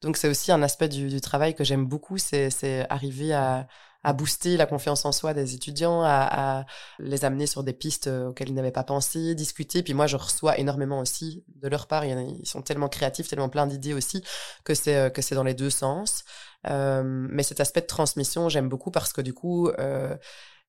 Donc 0.00 0.16
c'est 0.16 0.28
aussi 0.28 0.52
un 0.52 0.62
aspect 0.62 0.88
du, 0.88 1.20
travail 1.20 1.54
que 1.54 1.64
j'aime 1.64 1.86
beaucoup, 1.86 2.18
c'est 2.18 2.86
arriver 2.88 3.32
à, 3.32 3.66
à 4.04 4.12
booster 4.12 4.56
la 4.56 4.66
confiance 4.66 5.04
en 5.04 5.10
soi 5.10 5.34
des 5.34 5.56
étudiants, 5.56 6.02
à, 6.04 6.64
les 7.00 7.24
amener 7.24 7.48
sur 7.48 7.64
des 7.64 7.72
pistes 7.72 8.06
auxquelles 8.06 8.50
ils 8.50 8.54
n'avaient 8.54 8.70
pas 8.70 8.84
pensé, 8.84 9.34
discuter. 9.34 9.82
Puis 9.82 9.92
moi, 9.92 10.06
je 10.06 10.16
reçois 10.16 10.56
énormément 10.60 11.00
aussi 11.00 11.44
de 11.56 11.66
leur 11.66 11.88
part. 11.88 12.04
Ils 12.04 12.46
sont 12.46 12.62
tellement 12.62 12.88
créatifs, 12.88 13.26
tellement 13.26 13.48
plein 13.48 13.66
d'idées 13.66 13.92
aussi 13.92 14.22
que 14.62 14.74
c'est 14.74 15.12
que 15.12 15.20
c'est 15.20 15.34
dans 15.34 15.42
les 15.42 15.54
deux 15.54 15.70
sens. 15.70 16.22
Mais 16.62 17.42
cet 17.42 17.58
aspect 17.58 17.80
de 17.80 17.86
transmission, 17.86 18.48
j'aime 18.48 18.68
beaucoup 18.68 18.92
parce 18.92 19.12
que 19.12 19.20
du 19.20 19.34
coup, 19.34 19.68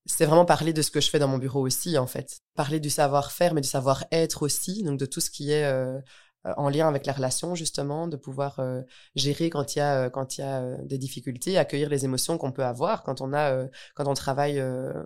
c'est 0.07 0.25
vraiment 0.25 0.45
parler 0.45 0.73
de 0.73 0.81
ce 0.81 0.91
que 0.91 1.01
je 1.01 1.09
fais 1.09 1.19
dans 1.19 1.27
mon 1.27 1.37
bureau 1.37 1.65
aussi, 1.65 1.97
en 1.97 2.07
fait. 2.07 2.39
Parler 2.55 2.79
du 2.79 2.89
savoir-faire, 2.89 3.53
mais 3.53 3.61
du 3.61 3.67
savoir-être 3.67 4.43
aussi, 4.43 4.83
donc 4.83 4.99
de 4.99 5.05
tout 5.05 5.19
ce 5.19 5.29
qui 5.29 5.51
est 5.51 5.65
euh, 5.65 5.99
euh, 6.45 6.53
en 6.57 6.69
lien 6.69 6.87
avec 6.87 7.05
la 7.05 7.13
relation, 7.13 7.55
justement, 7.55 8.07
de 8.07 8.15
pouvoir 8.15 8.59
euh, 8.59 8.81
gérer 9.15 9.49
quand 9.49 9.75
il 9.75 9.79
y 9.79 9.81
a, 9.81 10.09
quand 10.09 10.37
il 10.37 10.41
y 10.41 10.43
a 10.43 10.77
des 10.83 10.97
difficultés, 10.97 11.57
accueillir 11.57 11.89
les 11.89 12.05
émotions 12.05 12.37
qu'on 12.37 12.51
peut 12.51 12.65
avoir 12.65 13.03
quand 13.03 13.21
on 13.21 13.33
a, 13.33 13.67
quand 13.95 14.07
on 14.07 14.13
travaille 14.13 14.63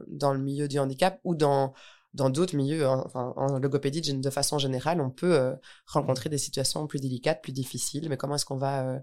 dans 0.08 0.34
le 0.34 0.40
milieu 0.40 0.68
du 0.68 0.80
handicap 0.80 1.20
ou 1.24 1.36
dans 1.36 1.74
dans 2.13 2.30
d'autres 2.30 2.56
milieux, 2.56 2.86
hein, 2.86 3.04
enfin, 3.06 3.34
en 3.38 3.58
logopédie 3.60 4.02
de 4.02 4.30
façon 4.30 4.58
générale, 4.58 5.00
on 5.00 5.10
peut 5.10 5.34
euh, 5.34 5.54
rencontrer 5.86 6.30
des 6.30 6.38
situations 6.38 6.86
plus 6.88 7.00
délicates, 7.00 7.41
plus 7.41 7.54
difficiles, 7.54 8.10
mais 8.10 8.17
comment 8.17 8.36
est-ce 8.36 8.45
qu'on 8.45 8.58
va 8.58 8.86
euh, 8.86 9.00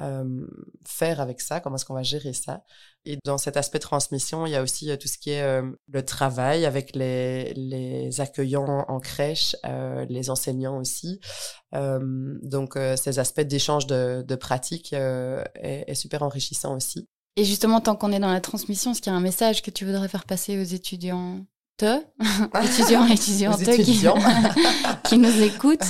euh, 0.00 0.46
faire 0.86 1.20
avec 1.20 1.40
ça? 1.40 1.60
Comment 1.60 1.76
est-ce 1.76 1.84
qu'on 1.84 1.94
va 1.94 2.02
gérer 2.02 2.32
ça? 2.32 2.62
Et 3.06 3.18
dans 3.24 3.38
cet 3.38 3.56
aspect 3.56 3.78
transmission, 3.78 4.44
il 4.44 4.52
y 4.52 4.56
a 4.56 4.62
aussi 4.62 4.96
tout 4.98 5.08
ce 5.08 5.16
qui 5.16 5.30
est 5.30 5.62
le 5.88 6.04
travail 6.04 6.66
avec 6.66 6.94
les, 6.94 7.54
les 7.54 8.20
accueillants 8.20 8.84
en 8.86 9.00
crèche, 9.00 9.56
les 10.08 10.28
enseignants 10.28 10.78
aussi. 10.78 11.18
donc 11.72 12.76
ces 12.96 13.18
aspects 13.18 13.40
d'échange 13.40 13.86
de, 13.86 14.22
de 14.26 14.34
pratiques 14.34 14.92
est, 14.92 15.44
est 15.54 15.94
super 15.94 16.22
enrichissant 16.22 16.76
aussi. 16.76 17.08
Et 17.36 17.44
justement, 17.44 17.80
tant 17.80 17.96
qu'on 17.96 18.12
est 18.12 18.20
dans 18.20 18.32
la 18.32 18.42
transmission, 18.42 18.90
est-ce 18.90 19.00
qu'il 19.00 19.10
y 19.10 19.14
a 19.14 19.18
un 19.18 19.22
message 19.22 19.62
que 19.62 19.70
tu 19.70 19.86
voudrais 19.86 20.08
faire 20.08 20.26
passer 20.26 20.60
aux 20.60 20.64
étudiants? 20.64 21.46
étudiants 22.62 23.06
et 23.06 23.12
étudiantes 23.12 23.62
qui, 23.62 24.04
qui, 25.04 25.18
nous 25.18 25.42
écoutent. 25.42 25.86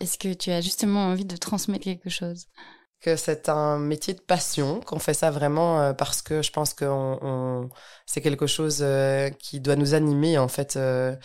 Est-ce 0.00 0.18
que 0.18 0.32
tu 0.32 0.50
as 0.50 0.60
justement 0.60 1.06
envie 1.06 1.24
de 1.24 1.36
transmettre 1.36 1.84
quelque 1.84 2.10
chose? 2.10 2.46
Que 3.00 3.16
c'est 3.16 3.48
un 3.48 3.78
métier 3.78 4.12
de 4.12 4.20
passion, 4.20 4.80
qu'on 4.80 4.98
fait 4.98 5.14
ça 5.14 5.30
vraiment 5.30 5.80
euh, 5.80 5.92
parce 5.94 6.20
que 6.20 6.42
je 6.42 6.50
pense 6.50 6.74
que 6.74 6.84
on, 6.84 7.70
c'est 8.04 8.20
quelque 8.20 8.46
chose 8.46 8.80
euh, 8.82 9.30
qui 9.30 9.60
doit 9.60 9.76
nous 9.76 9.94
animer 9.94 10.36
en 10.36 10.48
fait. 10.48 10.76
Euh, 10.76 11.16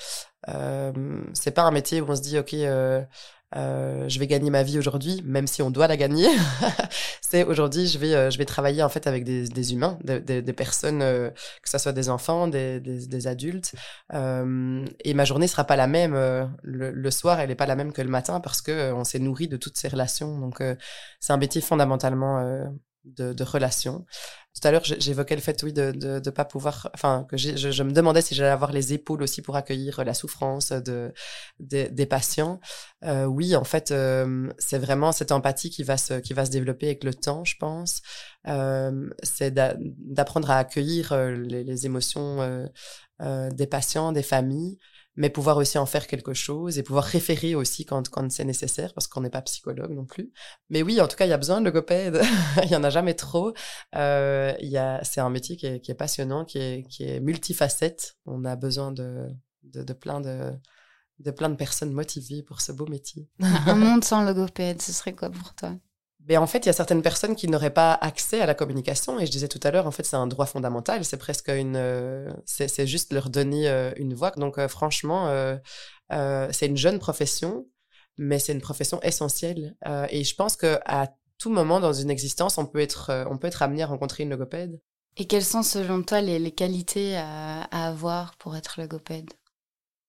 euh, 0.49 0.93
c'est 1.33 1.51
pas 1.51 1.63
un 1.63 1.71
métier 1.71 2.01
où 2.01 2.09
on 2.09 2.15
se 2.15 2.21
dit 2.21 2.37
ok 2.37 2.53
euh, 2.53 3.03
je 3.53 4.19
vais 4.19 4.27
gagner 4.27 4.49
ma 4.49 4.63
vie 4.63 4.77
aujourd'hui, 4.77 5.21
même 5.25 5.47
si 5.47 5.61
on 5.61 5.71
doit 5.71 5.87
la 5.87 5.97
gagner. 5.97 6.27
c'est 7.21 7.43
aujourd'hui, 7.43 7.87
je 7.87 7.97
vais, 7.97 8.13
euh, 8.13 8.29
je 8.29 8.37
vais 8.37 8.45
travailler 8.45 8.83
en 8.83 8.89
fait 8.89 9.07
avec 9.07 9.23
des, 9.23 9.73
humains, 9.73 9.97
des, 10.03 10.53
personnes, 10.53 11.01
euh, 11.01 11.29
que 11.61 11.69
ce 11.69 11.77
soit 11.77 11.91
des 11.91 12.09
enfants, 12.09 12.47
des, 12.47 13.27
adultes. 13.27 13.73
Euh, 14.13 14.85
et 15.03 15.13
ma 15.13 15.25
journée 15.25 15.47
sera 15.47 15.63
pas 15.63 15.75
la 15.75 15.87
même. 15.87 16.15
Le, 16.63 17.11
soir, 17.11 17.39
elle 17.39 17.51
est 17.51 17.55
pas 17.55 17.65
la 17.65 17.75
même 17.75 17.91
que 17.93 18.01
le 18.01 18.09
matin 18.09 18.39
parce 18.39 18.61
que 18.61 18.91
on 18.93 19.03
s'est 19.03 19.19
nourri 19.19 19.47
de 19.47 19.57
toutes 19.57 19.77
ces 19.77 19.87
relations. 19.87 20.39
Donc, 20.39 20.61
c'est 21.19 21.33
un 21.33 21.37
métier 21.37 21.61
fondamentalement 21.61 22.69
de, 23.05 23.33
de 23.33 23.43
relations. 23.43 24.05
Tout 24.53 24.65
à 24.67 24.71
l'heure, 24.71 24.83
j'évoquais 24.85 25.35
le 25.35 25.41
fait, 25.41 25.61
oui, 25.63 25.73
de 25.73 25.91
ne 25.91 26.19
de, 26.19 26.29
pas 26.29 26.45
pouvoir, 26.45 26.89
enfin, 26.93 27.25
que 27.29 27.35
je, 27.35 27.57
je, 27.57 27.83
me 27.83 27.91
demandais 27.91 28.21
si 28.21 28.35
j'allais 28.35 28.49
avoir 28.49 28.71
les 28.71 28.93
épaules 28.93 29.21
aussi 29.21 29.41
pour 29.41 29.57
accueillir 29.57 30.03
la 30.05 30.13
souffrance 30.13 30.71
de, 30.71 31.13
de 31.59 31.87
des 31.91 32.05
patients. 32.05 32.61
Euh, 33.03 33.25
oui, 33.25 33.55
en 33.57 33.65
fait, 33.65 33.91
euh, 33.91 34.49
c'est 34.57 34.77
vraiment 34.77 35.11
cette 35.11 35.33
empathie 35.33 35.69
qui 35.69 35.83
va 35.83 35.97
se, 35.97 36.13
qui 36.15 36.33
va 36.33 36.45
se 36.45 36.51
développer 36.51 36.85
avec 36.85 37.03
le 37.03 37.13
temps, 37.13 37.43
je 37.43 37.57
pense. 37.57 38.01
Euh, 38.47 39.09
c'est 39.23 39.53
d'apprendre 39.53 40.49
à 40.49 40.59
accueillir 40.59 41.11
euh, 41.11 41.31
les, 41.31 41.65
les 41.65 41.85
émotions 41.85 42.41
euh, 42.41 42.65
euh, 43.21 43.49
des 43.49 43.67
patients, 43.67 44.13
des 44.13 44.23
familles. 44.23 44.77
Mais 45.15 45.29
pouvoir 45.29 45.57
aussi 45.57 45.77
en 45.77 45.85
faire 45.85 46.07
quelque 46.07 46.33
chose 46.33 46.77
et 46.77 46.83
pouvoir 46.83 47.05
référer 47.05 47.55
aussi 47.55 47.85
quand, 47.85 48.09
quand 48.09 48.29
c'est 48.31 48.45
nécessaire, 48.45 48.93
parce 48.93 49.07
qu'on 49.07 49.21
n'est 49.21 49.29
pas 49.29 49.41
psychologue 49.41 49.91
non 49.91 50.05
plus. 50.05 50.31
Mais 50.69 50.83
oui, 50.83 50.99
en 50.99 51.07
tout 51.07 51.15
cas, 51.15 51.25
il 51.25 51.29
y 51.29 51.33
a 51.33 51.37
besoin 51.37 51.59
de 51.61 51.65
logopèdes. 51.65 52.21
il 52.63 52.69
y 52.69 52.75
en 52.75 52.83
a 52.83 52.89
jamais 52.89 53.13
trop. 53.13 53.53
Euh, 53.95 54.53
il 54.59 54.69
y 54.69 54.77
a, 54.77 55.03
c'est 55.03 55.21
un 55.21 55.29
métier 55.29 55.55
qui 55.55 55.67
est, 55.67 55.79
qui 55.79 55.91
est, 55.91 55.95
passionnant, 55.95 56.45
qui 56.45 56.57
est, 56.57 56.83
qui 56.89 57.03
est 57.03 57.19
multifacette. 57.19 58.17
On 58.25 58.43
a 58.45 58.55
besoin 58.55 58.91
de, 58.91 59.27
de, 59.63 59.83
de 59.83 59.93
plein 59.93 60.21
de 60.21 60.51
de 61.19 61.31
plein 61.31 61.49
de 61.49 61.55
personnes 61.55 61.93
motivées 61.93 62.43
pour 62.43 62.61
ce 62.61 62.71
beau 62.71 62.87
métier. 62.87 63.29
un 63.39 63.75
monde 63.75 64.03
sans 64.03 64.23
logopède, 64.23 64.81
ce 64.81 64.91
serait 64.91 65.13
quoi 65.13 65.29
pour 65.29 65.55
toi? 65.55 65.73
Mais 66.27 66.37
en 66.37 66.47
fait, 66.47 66.59
il 66.59 66.65
y 66.65 66.69
a 66.69 66.73
certaines 66.73 67.03
personnes 67.03 67.35
qui 67.35 67.47
n'auraient 67.47 67.73
pas 67.73 67.93
accès 67.93 68.41
à 68.41 68.45
la 68.45 68.55
communication. 68.55 69.19
Et 69.19 69.25
je 69.25 69.31
disais 69.31 69.47
tout 69.47 69.59
à 69.63 69.71
l'heure, 69.71 69.85
en 69.85 69.91
fait, 69.91 70.03
c'est 70.03 70.15
un 70.15 70.27
droit 70.27 70.47
fondamental. 70.47 71.05
C'est 71.05 71.17
presque 71.17 71.49
une, 71.49 71.75
euh, 71.75 72.31
c'est 72.45 72.87
juste 72.87 73.13
leur 73.13 73.29
donner 73.29 73.69
euh, 73.69 73.91
une 73.97 74.13
voix. 74.13 74.31
Donc, 74.31 74.57
euh, 74.57 74.67
franchement, 74.67 75.29
c'est 76.09 76.65
une 76.65 76.77
jeune 76.77 76.99
profession, 76.99 77.67
mais 78.17 78.39
c'est 78.39 78.53
une 78.53 78.61
profession 78.61 78.99
essentielle. 79.01 79.75
et 80.09 80.23
je 80.23 80.35
pense 80.35 80.55
que 80.55 80.79
à 80.85 81.07
tout 81.37 81.51
moment 81.51 81.79
dans 81.79 81.93
une 81.93 82.09
existence, 82.09 82.57
on 82.57 82.65
peut 82.65 82.79
être, 82.79 83.25
on 83.29 83.37
peut 83.37 83.47
être 83.47 83.61
amené 83.61 83.83
à 83.83 83.87
rencontrer 83.87 84.23
une 84.23 84.29
logopède. 84.29 84.79
Et 85.17 85.27
quelles 85.27 85.45
sont, 85.45 85.63
selon 85.63 86.01
toi, 86.01 86.21
les, 86.21 86.51
qualités 86.51 87.17
à, 87.17 87.63
à 87.63 87.87
avoir 87.87 88.35
pour 88.37 88.55
être 88.55 88.81
logopède? 88.81 89.31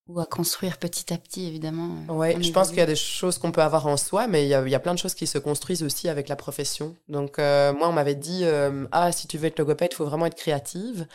Ou 0.09 0.21
à 0.21 0.27
construire 0.27 0.79
petit 0.79 1.13
à 1.13 1.19
petit, 1.19 1.47
évidemment. 1.47 1.97
Euh, 2.09 2.13
oui, 2.13 2.43
je 2.43 2.53
pense 2.53 2.69
qu'il 2.69 2.79
y 2.79 2.83
a 2.83 2.87
des 2.87 2.95
choses 2.95 3.39
qu'on 3.39 3.51
peut 3.51 3.63
avoir 3.63 3.89
en 3.89 3.97
soi, 3.97 4.29
mais 4.29 4.45
il 4.45 4.49
y, 4.49 4.55
a, 4.55 4.63
il 4.65 4.71
y, 4.71 4.75
a, 4.75 4.79
plein 4.79 4.95
de 4.95 4.99
choses 4.99 5.15
qui 5.15 5.27
se 5.27 5.37
construisent 5.39 5.83
aussi 5.83 6.09
avec 6.09 6.29
la 6.29 6.37
profession. 6.37 6.95
Donc, 7.09 7.41
euh, 7.41 7.73
moi, 7.73 7.89
on 7.89 7.93
m'avait 7.93 8.15
dit, 8.15 8.43
euh, 8.45 8.87
ah, 8.93 9.11
si 9.11 9.27
tu 9.27 9.37
veux 9.37 9.47
être 9.47 9.59
logopède, 9.59 9.91
il 9.93 9.97
faut 9.97 10.05
vraiment 10.05 10.27
être 10.27 10.37
créative. 10.37 11.09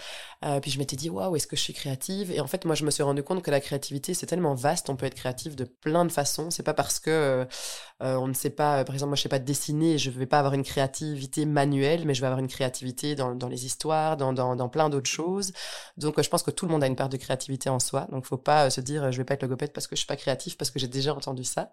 Euh, 0.43 0.59
puis 0.59 0.71
je 0.71 0.77
m'étais 0.77 0.97
dit, 0.97 1.09
waouh, 1.09 1.37
est-ce 1.37 1.47
que 1.47 1.55
je 1.55 1.61
suis 1.61 1.73
créative? 1.73 2.31
Et 2.31 2.41
en 2.41 2.47
fait, 2.47 2.65
moi, 2.65 2.75
je 2.75 2.83
me 2.83 2.91
suis 2.91 3.03
rendu 3.03 3.23
compte 3.23 3.43
que 3.43 3.51
la 3.51 3.61
créativité, 3.61 4.13
c'est 4.13 4.25
tellement 4.25 4.55
vaste, 4.55 4.89
on 4.89 4.97
peut 4.97 5.05
être 5.05 5.15
créatif 5.15 5.55
de 5.55 5.63
plein 5.63 6.03
de 6.03 6.11
façons. 6.11 6.51
C'est 6.51 6.63
pas 6.63 6.73
parce 6.73 6.99
que 6.99 7.47
on 8.03 8.27
ne 8.27 8.33
sait 8.33 8.49
pas, 8.49 8.83
par 8.83 8.95
exemple, 8.95 9.09
moi, 9.09 9.15
je 9.15 9.21
sais 9.21 9.29
pas 9.29 9.37
dessiner, 9.37 9.99
je 9.99 10.09
vais 10.09 10.25
pas 10.25 10.39
avoir 10.39 10.55
une 10.55 10.63
créativité 10.63 11.45
manuelle, 11.45 12.01
mais 12.03 12.15
je 12.15 12.21
vais 12.21 12.25
avoir 12.25 12.39
une 12.39 12.47
créativité 12.47 13.13
dans, 13.13 13.35
dans 13.35 13.47
les 13.47 13.67
histoires, 13.67 14.17
dans, 14.17 14.33
dans, 14.33 14.55
dans 14.55 14.69
plein 14.69 14.89
d'autres 14.89 15.09
choses. 15.09 15.53
Donc, 15.97 16.19
je 16.19 16.27
pense 16.27 16.41
que 16.41 16.49
tout 16.49 16.65
le 16.65 16.71
monde 16.71 16.83
a 16.83 16.87
une 16.87 16.95
part 16.95 17.09
de 17.09 17.17
créativité 17.17 17.69
en 17.69 17.79
soi. 17.79 18.07
Donc, 18.11 18.25
faut 18.25 18.37
pas 18.37 18.71
se 18.71 18.80
dire, 18.81 19.11
je 19.11 19.17
vais 19.17 19.23
pas 19.23 19.35
être 19.35 19.43
logopède 19.43 19.73
parce 19.73 19.87
que 19.87 19.95
je 19.95 20.01
suis 20.01 20.07
pas 20.07 20.15
créatif, 20.15 20.57
parce 20.57 20.71
que 20.71 20.79
j'ai 20.79 20.87
déjà 20.87 21.13
entendu 21.13 21.43
ça. 21.43 21.71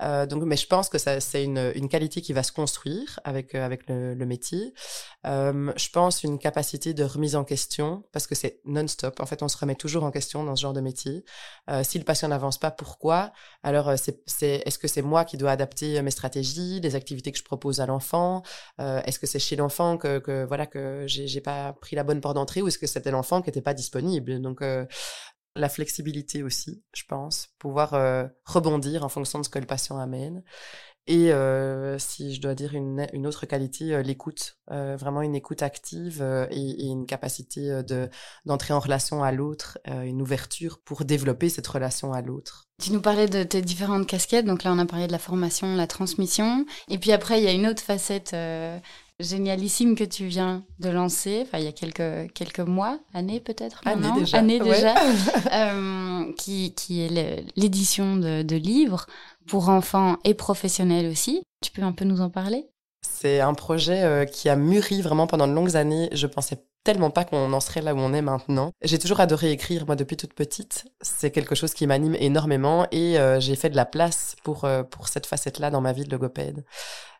donc, 0.00 0.42
mais 0.44 0.56
je 0.56 0.66
pense 0.66 0.88
que 0.88 0.98
ça, 0.98 1.20
c'est 1.20 1.44
une, 1.44 1.72
une 1.74 1.88
qualité 1.88 2.20
qui 2.20 2.32
va 2.32 2.42
se 2.42 2.52
construire 2.52 3.20
avec, 3.24 3.54
avec 3.54 3.88
le, 3.88 4.26
métier. 4.26 4.74
je 5.24 5.90
pense 5.90 6.22
une 6.24 6.38
capacité 6.38 6.94
de 6.94 7.04
remise 7.04 7.36
en 7.36 7.44
question 7.44 8.04
parce 8.12 8.26
que 8.26 8.34
c'est 8.34 8.60
non-stop. 8.64 9.20
En 9.20 9.26
fait, 9.26 9.42
on 9.42 9.48
se 9.48 9.56
remet 9.56 9.74
toujours 9.74 10.04
en 10.04 10.10
question 10.10 10.44
dans 10.44 10.56
ce 10.56 10.62
genre 10.62 10.72
de 10.72 10.80
métier. 10.80 11.24
Euh, 11.70 11.82
si 11.84 11.98
le 11.98 12.04
patient 12.04 12.28
n'avance 12.28 12.58
pas, 12.58 12.70
pourquoi? 12.70 13.32
Alors, 13.62 13.88
euh, 13.88 13.96
c'est, 13.96 14.22
c'est, 14.26 14.62
est-ce 14.64 14.78
que 14.78 14.88
c'est 14.88 15.02
moi 15.02 15.24
qui 15.24 15.36
dois 15.36 15.50
adapter 15.50 16.00
mes 16.02 16.10
stratégies, 16.10 16.80
les 16.80 16.94
activités 16.94 17.32
que 17.32 17.38
je 17.38 17.44
propose 17.44 17.80
à 17.80 17.86
l'enfant? 17.86 18.42
Euh, 18.80 19.00
Est-ce 19.04 19.18
que 19.18 19.26
c'est 19.26 19.38
chez 19.38 19.56
l'enfant 19.56 19.98
que, 19.98 20.18
que 20.18 20.44
voilà 20.44 20.66
que 20.66 21.04
j'ai, 21.06 21.40
pas 21.40 21.72
pris 21.74 21.96
la 21.96 22.04
bonne 22.04 22.20
porte 22.20 22.34
d'entrée 22.34 22.62
ou 22.62 22.68
est-ce 22.68 22.78
que 22.78 22.86
c'était 22.86 23.10
l'enfant 23.10 23.42
qui 23.42 23.48
n'était 23.48 23.62
pas 23.62 23.74
disponible? 23.74 24.40
Donc, 24.40 24.62
euh, 24.62 24.86
la 25.56 25.68
flexibilité 25.68 26.42
aussi, 26.42 26.82
je 26.94 27.04
pense, 27.08 27.48
pouvoir 27.58 27.94
euh, 27.94 28.24
rebondir 28.44 29.04
en 29.04 29.08
fonction 29.08 29.38
de 29.38 29.44
ce 29.44 29.48
que 29.48 29.58
le 29.58 29.66
patient 29.66 29.98
amène. 29.98 30.42
Et 31.08 31.32
euh, 31.32 31.98
si 32.00 32.34
je 32.34 32.40
dois 32.40 32.56
dire 32.56 32.74
une, 32.74 33.06
une 33.12 33.28
autre 33.28 33.46
qualité, 33.46 33.94
euh, 33.94 34.02
l'écoute, 34.02 34.58
vraiment 34.68 35.22
une 35.22 35.36
écoute 35.36 35.62
active 35.62 36.20
et, 36.50 36.86
une 36.86 37.06
capacité 37.06 37.84
de 37.84 38.10
d'entrer 38.44 38.74
en 38.74 38.80
relation 38.80 39.22
à 39.22 39.30
l'autre, 39.30 39.78
une 39.86 40.20
ouverture 40.20 40.80
pour 40.84 41.04
développer 41.04 41.48
cette 41.48 41.68
relation 41.68 42.12
à 42.12 42.22
l'autre. 42.22 42.64
Tu 42.82 42.90
nous 42.90 43.00
parlais 43.00 43.28
de 43.28 43.44
tes 43.44 43.62
différentes 43.62 44.08
casquettes, 44.08 44.44
donc 44.44 44.64
là 44.64 44.72
on 44.72 44.78
a 44.80 44.86
parlé 44.86 45.06
de 45.06 45.12
la 45.12 45.20
formation, 45.20 45.76
la 45.76 45.86
transmission, 45.86 46.66
et 46.88 46.98
puis 46.98 47.12
après 47.12 47.38
il 47.38 47.44
y 47.44 47.48
a 47.48 47.52
une 47.52 47.68
autre 47.68 47.82
facette 47.82 48.34
génialissime 49.20 49.94
que 49.94 50.04
tu 50.04 50.26
viens 50.26 50.64
de 50.78 50.88
lancer, 50.90 51.42
enfin 51.46 51.58
il 51.58 51.64
y 51.64 51.68
a 51.68 51.72
quelques 51.72 52.32
quelques 52.34 52.60
mois, 52.60 52.98
années 53.14 53.40
peut-être, 53.40 53.80
années 53.86 54.12
déjà, 54.18 54.38
années 54.38 54.60
déjà, 54.60 54.94
ouais. 54.94 56.34
qui 56.38 56.74
qui 56.74 57.02
est 57.02 57.44
l'édition 57.56 58.16
de, 58.16 58.42
de 58.42 58.56
livres 58.56 59.06
pour 59.46 59.68
enfants 59.68 60.18
et 60.24 60.34
professionnels 60.34 61.10
aussi. 61.10 61.42
Tu 61.62 61.70
peux 61.70 61.82
un 61.82 61.92
peu 61.92 62.04
nous 62.04 62.20
en 62.20 62.30
parler? 62.30 62.66
C'est 63.02 63.40
un 63.40 63.54
projet 63.54 64.02
euh, 64.02 64.24
qui 64.24 64.48
a 64.48 64.56
mûri 64.56 65.00
vraiment 65.00 65.26
pendant 65.26 65.46
de 65.48 65.52
longues 65.52 65.76
années. 65.76 66.08
Je 66.12 66.26
pensais 66.26 66.64
tellement 66.84 67.10
pas 67.10 67.24
qu'on 67.24 67.52
en 67.52 67.60
serait 67.60 67.82
là 67.82 67.94
où 67.94 67.98
on 67.98 68.12
est 68.12 68.22
maintenant. 68.22 68.72
J'ai 68.82 68.98
toujours 68.98 69.20
adoré 69.20 69.50
écrire, 69.50 69.86
moi, 69.86 69.96
depuis 69.96 70.16
toute 70.16 70.34
petite. 70.34 70.84
C'est 71.00 71.30
quelque 71.30 71.54
chose 71.54 71.74
qui 71.74 71.86
m'anime 71.86 72.14
énormément 72.16 72.86
et 72.92 73.18
euh, 73.18 73.40
j'ai 73.40 73.56
fait 73.56 73.70
de 73.70 73.76
la 73.76 73.86
place 73.86 74.36
pour, 74.44 74.64
euh, 74.64 74.82
pour 74.82 75.08
cette 75.08 75.26
facette-là 75.26 75.70
dans 75.70 75.80
ma 75.80 75.92
vie 75.92 76.04
de 76.04 76.10
logopède. 76.10 76.64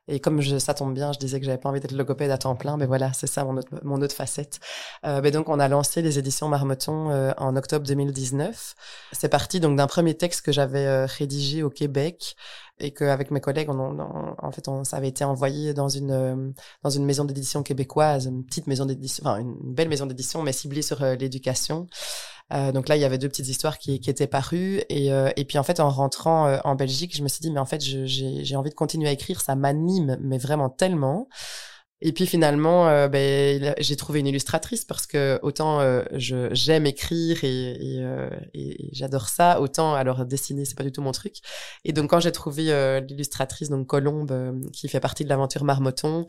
Et 0.08 0.20
comme 0.20 0.40
je, 0.40 0.58
ça 0.58 0.74
tombe 0.74 0.94
bien, 0.94 1.12
je 1.12 1.18
disais 1.18 1.40
que 1.40 1.46
j'avais 1.46 1.58
pas 1.58 1.68
envie 1.68 1.80
d'être 1.80 1.92
logopède 1.92 2.30
à 2.30 2.38
temps 2.38 2.54
plein, 2.54 2.76
mais 2.76 2.86
voilà, 2.86 3.12
c'est 3.12 3.26
ça 3.26 3.44
mon 3.44 3.56
autre, 3.56 3.68
mon 3.82 4.00
autre 4.00 4.14
facette. 4.14 4.60
Euh, 5.04 5.20
mais 5.22 5.30
donc 5.30 5.48
on 5.48 5.58
a 5.58 5.68
lancé 5.68 6.02
les 6.02 6.18
éditions 6.18 6.48
Marmoton 6.48 7.10
euh, 7.10 7.32
en 7.38 7.56
octobre 7.56 7.86
2019. 7.86 8.74
C'est 9.12 9.28
parti 9.28 9.58
donc 9.60 9.76
d'un 9.76 9.86
premier 9.86 10.14
texte 10.14 10.42
que 10.42 10.52
j'avais 10.52 10.86
euh, 10.86 11.06
rédigé 11.06 11.62
au 11.62 11.70
Québec 11.70 12.36
et 12.78 12.92
qu'avec 12.92 13.30
mes 13.30 13.40
collègues, 13.40 13.70
on, 13.70 13.78
on, 13.78 14.34
en 14.38 14.52
fait, 14.52 14.68
on, 14.68 14.84
ça 14.84 14.98
avait 14.98 15.08
été 15.08 15.24
envoyé 15.24 15.72
dans 15.72 15.88
une 15.88 16.10
euh, 16.10 16.50
dans 16.82 16.90
une 16.90 17.04
maison 17.06 17.24
d'édition 17.24 17.62
québécoise, 17.62 18.26
une 18.26 18.44
petite 18.44 18.66
maison 18.66 18.84
d'édition, 18.84 19.24
enfin 19.24 19.38
une 19.38 19.74
belle 19.74 19.88
maison 19.88 20.06
d'édition, 20.06 20.42
mais 20.42 20.52
ciblée 20.52 20.82
sur 20.82 21.02
euh, 21.02 21.14
l'éducation. 21.14 21.86
Euh, 22.52 22.70
donc 22.72 22.88
là, 22.88 22.96
il 22.96 23.00
y 23.00 23.04
avait 23.04 23.18
deux 23.18 23.28
petites 23.28 23.48
histoires 23.48 23.78
qui, 23.78 23.94
étaient 23.94 24.26
parues. 24.26 24.82
Et, 24.88 25.12
euh, 25.12 25.30
et 25.37 25.44
puis 25.44 25.59
en 25.59 25.62
fait, 25.62 25.80
en 25.80 25.90
rentrant 25.90 26.46
euh, 26.46 26.59
en 26.64 26.74
Belgique, 26.74 27.16
je 27.16 27.22
me 27.22 27.28
suis 27.28 27.40
dit, 27.40 27.50
mais 27.50 27.61
en 27.61 27.66
fait, 27.66 27.80
j'ai 27.80 28.56
envie 28.56 28.70
de 28.70 28.74
continuer 28.74 29.09
à 29.09 29.12
écrire. 29.12 29.40
Ça 29.40 29.56
m'anime, 29.56 30.16
mais 30.20 30.38
vraiment 30.38 30.70
tellement. 30.70 31.28
Et 32.02 32.12
puis 32.12 32.26
finalement, 32.26 32.88
euh, 32.88 33.09
ben, 33.09 33.74
j'ai 33.78 33.96
trouvé 33.96 34.20
une 34.20 34.26
illustratrice 34.26 34.85
parce 34.85 35.06
que 35.06 35.38
autant 35.42 35.80
euh, 35.80 36.02
j'aime 36.12 36.85
écrire 36.85 37.42
et, 37.42 37.70
et, 37.70 38.00
euh, 38.00 38.28
et 38.52 38.90
j'adore 38.92 39.30
ça, 39.30 39.62
autant 39.62 39.94
alors 39.94 40.26
dessiner 40.26 40.66
c'est 40.66 40.76
pas 40.76 40.85
du 40.85 40.92
tout 40.92 41.00
mon 41.00 41.12
truc. 41.12 41.37
Et 41.87 41.94
donc 41.94 42.11
quand 42.11 42.20
j'ai 42.20 42.32
trouvé 42.32 42.70
euh, 42.70 43.00
l'illustratrice 43.00 43.70
donc 43.70 43.87
Colombe 43.87 44.30
euh, 44.30 44.52
qui 44.74 44.88
fait 44.88 45.00
partie 45.00 45.24
de 45.24 45.30
l'aventure 45.30 45.64
Marmoton, 45.64 46.26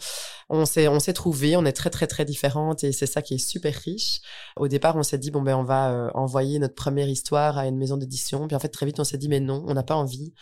on 0.48 0.66
s'est 0.66 0.88
on 0.88 1.02
s'est 1.02 1.12
trouvé, 1.12 1.58
on 1.58 1.66
est 1.66 1.74
très 1.74 1.90
très 1.90 2.08
très 2.08 2.24
différentes 2.24 2.86
et 2.86 2.94
c'est 2.94 3.06
ça 3.06 3.22
qui 3.22 3.34
est 3.34 3.38
super 3.38 3.76
riche. 3.76 4.22
Au 4.56 4.70
départ, 4.70 4.96
on 4.96 5.04
s'est 5.04 5.18
dit 5.18 5.32
bon 5.32 5.42
ben 5.42 5.58
on 5.58 5.64
va 5.66 6.12
envoyer 6.14 6.60
notre 6.60 6.76
première 6.76 7.10
histoire 7.10 7.58
à 7.58 7.68
une 7.68 7.78
maison 7.78 7.98
d'édition, 7.98 8.48
puis 8.48 8.56
en 8.56 8.60
fait 8.60 8.70
très 8.70 8.86
vite 8.86 9.02
on 9.02 9.04
s'est 9.04 9.18
dit 9.18 9.28
mais 9.28 9.42
non, 9.42 9.66
on 9.68 9.74
n'a 9.74 9.84
pas 9.84 9.96
envie. 9.96 10.34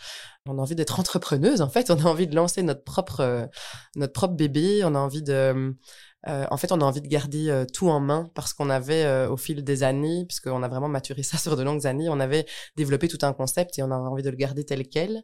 On 0.48 0.58
a 0.58 0.62
envie 0.62 0.74
d'être 0.74 1.00
entrepreneuse, 1.00 1.60
en 1.60 1.68
fait. 1.68 1.90
On 1.90 1.98
a 1.98 2.04
envie 2.04 2.26
de 2.26 2.34
lancer 2.34 2.62
notre 2.62 2.84
propre, 2.84 3.20
euh, 3.20 3.46
notre 3.94 4.12
propre 4.12 4.34
bébé. 4.34 4.82
On 4.84 4.94
a 4.94 4.98
envie 4.98 5.22
de, 5.22 5.74
euh, 6.28 6.46
en 6.50 6.56
fait, 6.56 6.72
on 6.72 6.80
a 6.80 6.84
envie 6.84 7.00
de 7.00 7.08
garder 7.08 7.50
euh, 7.50 7.64
tout 7.64 7.88
en 7.88 8.00
main 8.00 8.30
parce 8.34 8.52
qu'on 8.52 8.70
avait, 8.70 9.26
au 9.26 9.36
fil 9.36 9.62
des 9.62 9.82
années, 9.82 10.24
puisqu'on 10.26 10.62
a 10.62 10.68
vraiment 10.68 10.88
maturé 10.88 11.22
ça 11.24 11.38
sur 11.38 11.56
de 11.56 11.62
longues 11.62 11.86
années, 11.86 12.08
on 12.08 12.20
avait 12.20 12.46
développé 12.76 13.08
tout 13.08 13.18
un 13.22 13.32
concept 13.32 13.78
et 13.78 13.82
on 13.82 13.90
avait 13.90 14.08
envie 14.08 14.22
de 14.22 14.30
le 14.30 14.36
garder 14.36 14.64
tel 14.64 14.88
quel. 14.88 15.22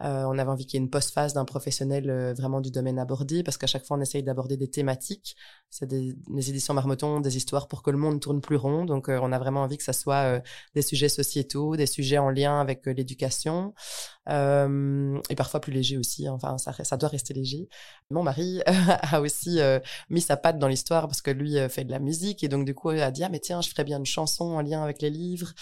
Euh, 0.00 0.24
on 0.24 0.38
avait 0.38 0.50
envie 0.50 0.66
qu'il 0.66 0.78
y 0.78 0.82
ait 0.82 0.84
une 0.84 0.90
post-phase 0.90 1.34
d'un 1.34 1.44
professionnel 1.44 2.10
euh, 2.10 2.34
vraiment 2.34 2.60
du 2.60 2.72
domaine 2.72 2.98
abordé, 2.98 3.44
parce 3.44 3.56
qu'à 3.56 3.68
chaque 3.68 3.84
fois, 3.84 3.96
on 3.96 4.00
essaye 4.00 4.24
d'aborder 4.24 4.56
des 4.56 4.68
thématiques. 4.68 5.36
C'est 5.70 5.86
des, 5.86 6.14
éditions 6.36 6.74
Marmoton, 6.74 7.20
des 7.20 7.36
histoires 7.36 7.68
pour 7.68 7.82
que 7.82 7.90
le 7.90 7.98
monde 7.98 8.20
tourne 8.20 8.40
plus 8.40 8.56
rond. 8.56 8.84
Donc, 8.84 9.08
euh, 9.08 9.20
on 9.22 9.30
a 9.30 9.38
vraiment 9.38 9.62
envie 9.62 9.76
que 9.76 9.84
ça 9.84 9.92
soit 9.92 10.42
des 10.74 10.82
sujets 10.82 11.08
sociétaux, 11.08 11.76
des 11.76 11.86
sujets 11.86 12.18
en 12.18 12.30
lien 12.30 12.60
avec 12.60 12.86
l'éducation, 12.86 13.74
et 14.28 15.34
parfois 15.36 15.60
plus 15.60 15.72
légers 15.72 15.98
aussi. 15.98 16.28
Enfin, 16.28 16.58
ça, 16.58 16.72
ça 16.82 16.96
doit 16.96 17.08
rester 17.08 17.34
léger. 17.34 17.68
Mon 18.10 18.22
mari 18.22 18.62
a 18.66 19.20
aussi 19.20 19.60
mis 20.10 20.20
sa 20.20 20.36
patte 20.36 20.58
dans 20.58 20.68
l'histoire 20.68 21.06
parce 21.06 21.22
que 21.22 21.30
lui 21.30 21.56
fait 21.68 21.84
de 21.84 21.90
la 21.90 21.98
musique, 21.98 22.42
et 22.44 22.48
donc 22.48 22.64
du 22.64 22.74
coup, 22.74 22.92
il 22.92 23.00
a 23.00 23.10
dit, 23.10 23.24
ah, 23.24 23.28
mais 23.28 23.40
tiens, 23.40 23.60
je 23.60 23.68
ferais 23.68 23.84
bien 23.84 23.98
une 23.98 24.06
chanson 24.06 24.44
en 24.44 24.60
lien 24.60 24.82
avec 24.82 25.02
les 25.02 25.10
livres. 25.10 25.52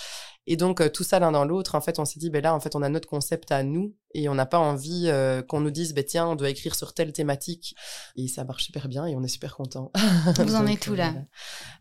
Et 0.47 0.57
donc 0.57 0.81
euh, 0.81 0.89
tout 0.89 1.05
ça 1.05 1.19
l'un 1.21 1.33
dans 1.33 1.45
l'autre, 1.45 1.75
en 1.75 1.81
fait, 1.81 1.99
on 1.99 2.05
s'est 2.05 2.19
dit, 2.19 2.31
ben 2.31 2.43
là, 2.43 2.55
en 2.55 2.61
fait, 2.61 2.75
on 2.75 2.83
a 2.83 2.89
notre 2.89 3.09
concept 3.09 3.53
à 3.53 3.63
nous 3.63 3.95
et 4.15 4.29
on 4.29 4.35
n'a 4.35 4.47
pas 4.47 4.59
envie 4.59 5.05
euh, 5.07 5.43
qu'on 5.43 5.61
nous 5.61 5.71
dise, 5.71 5.95
ben 5.95 6.05
tiens, 6.05 6.27
on 6.27 6.35
doit 6.35 6.51
écrire 6.51 6.75
sur 6.75 6.95
telle 6.95 7.13
thématique. 7.13 7.75
Et 8.17 8.29
ça 8.29 8.45
marche 8.45 8.65
super 8.65 8.89
bien 8.89 9.07
et 9.07 9.15
on 9.15 9.23
est 9.23 9.29
super 9.29 9.57
content. 9.57 9.93
Vous 10.39 10.55
en 10.57 10.67
êtes 10.67 10.87
où 10.89 10.95
là? 10.95 11.15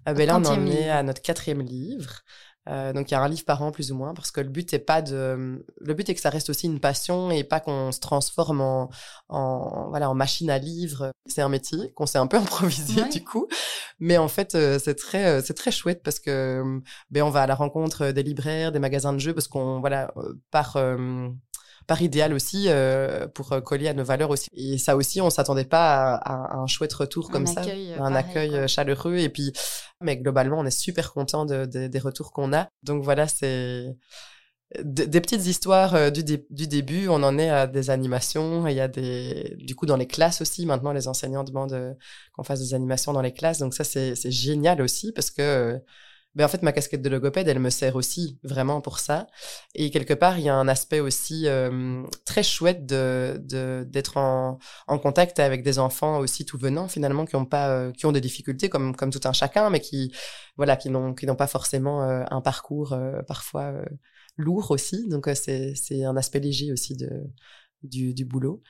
euh, 0.07 0.13
ben 0.13 0.27
Là, 0.27 0.37
on 0.37 0.45
en 0.45 0.65
est 0.67 0.89
à 0.89 1.03
notre 1.03 1.21
quatrième 1.21 1.61
livre. 1.61 2.21
Euh, 2.69 2.93
donc 2.93 3.09
il 3.09 3.15
y 3.15 3.17
a 3.17 3.21
un 3.21 3.27
livre 3.27 3.43
par 3.43 3.63
an 3.63 3.71
plus 3.71 3.91
ou 3.91 3.95
moins 3.95 4.13
parce 4.13 4.29
que 4.29 4.39
le 4.39 4.47
but 4.47 4.71
est 4.71 4.79
pas 4.79 5.01
de 5.01 5.65
le 5.79 5.93
but 5.95 6.07
est 6.09 6.13
que 6.13 6.21
ça 6.21 6.29
reste 6.29 6.51
aussi 6.51 6.67
une 6.67 6.79
passion 6.79 7.31
et 7.31 7.43
pas 7.43 7.59
qu'on 7.59 7.91
se 7.91 7.99
transforme 7.99 8.61
en, 8.61 8.91
en 9.29 9.89
voilà 9.89 10.11
en 10.11 10.13
machine 10.13 10.51
à 10.51 10.59
livres 10.59 11.11
c'est 11.25 11.41
un 11.41 11.49
métier 11.49 11.91
qu'on 11.93 12.05
s'est 12.05 12.19
un 12.19 12.27
peu 12.27 12.37
improvisé 12.37 13.01
ouais. 13.01 13.09
du 13.09 13.23
coup 13.23 13.47
mais 13.99 14.19
en 14.19 14.27
fait 14.27 14.53
euh, 14.53 14.77
c'est 14.77 14.93
très 14.93 15.25
euh, 15.25 15.41
c'est 15.43 15.55
très 15.55 15.71
chouette 15.71 16.03
parce 16.03 16.19
que 16.19 16.79
ben 17.09 17.23
on 17.23 17.31
va 17.31 17.41
à 17.41 17.47
la 17.47 17.55
rencontre 17.55 18.11
des 18.11 18.21
libraires 18.21 18.71
des 18.71 18.77
magasins 18.77 19.13
de 19.13 19.17
jeux 19.17 19.33
parce 19.33 19.47
qu'on 19.47 19.79
voilà 19.79 20.13
par 20.51 20.77
par 21.87 22.01
idéal 22.01 22.33
aussi 22.33 22.65
euh, 22.67 23.27
pour 23.27 23.49
coller 23.63 23.87
à 23.87 23.93
nos 23.93 24.03
valeurs 24.03 24.29
aussi. 24.29 24.49
Et 24.53 24.77
ça 24.77 24.95
aussi, 24.95 25.21
on 25.21 25.29
s'attendait 25.29 25.65
pas 25.65 26.15
à, 26.15 26.55
à, 26.55 26.57
un 26.57 26.67
chouette 26.67 26.93
retour 26.93 27.29
un 27.29 27.33
comme 27.33 27.47
accueil, 27.47 27.93
ça, 27.95 28.03
un 28.03 28.11
pareil, 28.11 28.17
accueil 28.17 28.49
quoi. 28.51 28.67
chaleureux. 28.67 29.17
Et 29.17 29.29
puis, 29.29 29.51
mais 30.01 30.17
globalement, 30.17 30.59
on 30.59 30.65
est 30.65 30.71
super 30.71 31.13
content 31.13 31.45
de, 31.45 31.65
de, 31.65 31.87
des 31.87 31.99
retours 31.99 32.31
qu'on 32.31 32.53
a. 32.53 32.69
Donc 32.83 33.03
voilà, 33.03 33.27
c'est 33.27 33.95
des 34.83 35.19
petites 35.19 35.45
histoires 35.47 36.11
du, 36.13 36.23
du, 36.23 36.67
début, 36.67 37.09
on 37.09 37.23
en 37.23 37.37
est 37.37 37.49
à 37.49 37.67
des 37.67 37.89
animations. 37.89 38.65
Il 38.67 38.75
y 38.75 38.79
a 38.79 38.87
des, 38.87 39.55
du 39.57 39.75
coup, 39.75 39.85
dans 39.85 39.97
les 39.97 40.07
classes 40.07 40.39
aussi. 40.39 40.65
Maintenant, 40.65 40.93
les 40.93 41.09
enseignants 41.09 41.43
demandent 41.43 41.97
qu'on 42.33 42.43
fasse 42.43 42.61
des 42.61 42.73
animations 42.73 43.11
dans 43.11 43.21
les 43.21 43.33
classes. 43.33 43.59
Donc 43.59 43.73
ça, 43.73 43.83
c'est 43.83 44.15
génial 44.31 44.81
aussi 44.81 45.11
parce 45.11 45.29
que 45.29 45.81
ben 46.35 46.45
en 46.45 46.47
fait 46.47 46.61
ma 46.63 46.71
casquette 46.71 47.01
de 47.01 47.09
logopède 47.09 47.47
elle 47.47 47.59
me 47.59 47.69
sert 47.69 47.95
aussi 47.95 48.39
vraiment 48.43 48.81
pour 48.81 48.99
ça. 48.99 49.27
Et 49.75 49.91
quelque 49.91 50.13
part 50.13 50.39
il 50.39 50.45
y 50.45 50.49
a 50.49 50.55
un 50.55 50.67
aspect 50.67 50.99
aussi 50.99 51.47
euh, 51.47 52.03
très 52.25 52.43
chouette 52.43 52.85
de 52.85 53.41
d'être 53.89 54.17
en, 54.17 54.59
en 54.87 54.99
contact 54.99 55.39
avec 55.39 55.63
des 55.63 55.79
enfants 55.79 56.19
aussi 56.19 56.45
tout 56.45 56.57
venant 56.57 56.87
finalement 56.87 57.25
qui 57.25 57.35
ont 57.35 57.45
pas 57.45 57.69
euh, 57.69 57.91
qui 57.91 58.05
ont 58.05 58.11
des 58.11 58.21
difficultés 58.21 58.69
comme 58.69 58.95
comme 58.95 59.11
tout 59.11 59.21
un 59.25 59.33
chacun 59.33 59.69
mais 59.69 59.79
qui 59.81 60.13
voilà 60.57 60.77
qui 60.77 60.89
n'ont 60.89 61.13
qui 61.13 61.25
n'ont 61.25 61.35
pas 61.35 61.47
forcément 61.47 62.03
euh, 62.03 62.23
un 62.31 62.41
parcours 62.41 62.97
parfois 63.27 63.73
lourd 64.37 64.71
aussi. 64.71 65.07
Donc 65.09 65.29
c'est 65.35 65.73
c'est 65.75 66.03
un 66.05 66.17
aspect 66.17 66.39
léger 66.39 66.71
aussi 66.71 66.95
de 66.95 67.09
du, 67.83 68.13
du 68.13 68.25
boulot 68.25 68.61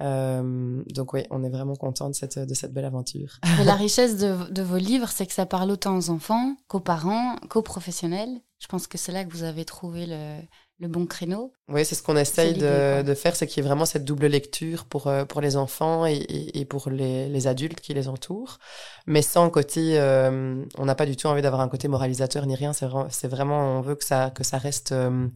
euh, 0.00 0.82
donc 0.94 1.12
oui, 1.12 1.24
on 1.30 1.42
est 1.42 1.48
vraiment 1.48 1.76
content 1.76 2.08
de 2.08 2.14
cette, 2.14 2.38
de 2.38 2.54
cette 2.54 2.72
belle 2.72 2.84
aventure. 2.84 3.38
la 3.64 3.74
richesse 3.76 4.16
de, 4.16 4.50
de, 4.50 4.62
vos 4.62 4.76
livres, 4.76 5.08
c'est 5.08 5.26
que 5.26 5.32
ça 5.32 5.46
parle 5.46 5.70
autant 5.70 5.96
aux 5.96 6.10
enfants 6.10 6.56
qu'aux 6.68 6.80
parents, 6.80 7.36
qu'aux 7.48 7.62
professionnels. 7.62 8.40
Je 8.60 8.66
pense 8.66 8.86
que 8.86 8.98
c'est 8.98 9.12
là 9.12 9.24
que 9.24 9.32
vous 9.32 9.44
avez 9.44 9.64
trouvé 9.64 10.06
le, 10.06 10.40
le 10.80 10.88
bon 10.88 11.06
créneau. 11.06 11.52
Oui, 11.68 11.84
c'est 11.84 11.94
ce 11.94 12.02
qu'on 12.02 12.16
essaye 12.16 12.54
de, 12.54 13.02
de, 13.02 13.14
faire, 13.14 13.34
c'est 13.34 13.46
qu'il 13.46 13.62
y 13.62 13.64
ait 13.64 13.68
vraiment 13.68 13.84
cette 13.84 14.04
double 14.04 14.26
lecture 14.26 14.84
pour, 14.84 15.08
euh, 15.08 15.24
pour 15.24 15.40
les 15.40 15.56
enfants 15.56 16.06
et, 16.06 16.24
et, 16.54 16.64
pour 16.64 16.88
les, 16.90 17.28
les, 17.28 17.46
adultes 17.46 17.80
qui 17.80 17.94
les 17.94 18.08
entourent, 18.08 18.58
mais 19.06 19.22
sans 19.22 19.50
côté, 19.50 19.98
euh, 19.98 20.64
on 20.76 20.84
n'a 20.84 20.94
pas 20.94 21.06
du 21.06 21.16
tout 21.16 21.26
envie 21.26 21.42
d'avoir 21.42 21.60
un 21.62 21.68
côté 21.68 21.88
moralisateur 21.88 22.46
ni 22.46 22.54
rien, 22.54 22.72
c'est 22.72 22.86
vraiment, 22.86 23.08
vraiment, 23.24 23.78
on 23.78 23.80
veut 23.80 23.96
que 23.96 24.04
ça, 24.04 24.30
que 24.30 24.44
ça 24.44 24.58
reste... 24.58 24.92
Euh, 24.92 25.28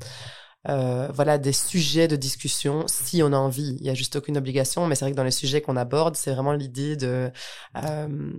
euh, 0.69 1.09
voilà 1.13 1.39
des 1.39 1.53
sujets 1.53 2.09
de 2.09 2.17
discussion 2.17 2.85
si 2.87 3.23
on 3.23 3.33
a 3.33 3.37
envie. 3.37 3.77
Il 3.81 3.87
y 3.87 3.91
a 3.91 3.95
juste 3.95 4.17
aucune 4.17 4.37
obligation, 4.37 4.87
mais 4.87 4.95
c'est 4.95 5.05
vrai 5.05 5.13
que 5.13 5.17
dans 5.17 5.25
les 5.25 5.31
sujets 5.31 5.61
qu'on 5.61 5.77
aborde, 5.77 6.17
c'est 6.17 6.33
vraiment 6.33 6.53
l'idée 6.53 6.97
de 6.97 7.31
euh, 7.77 8.33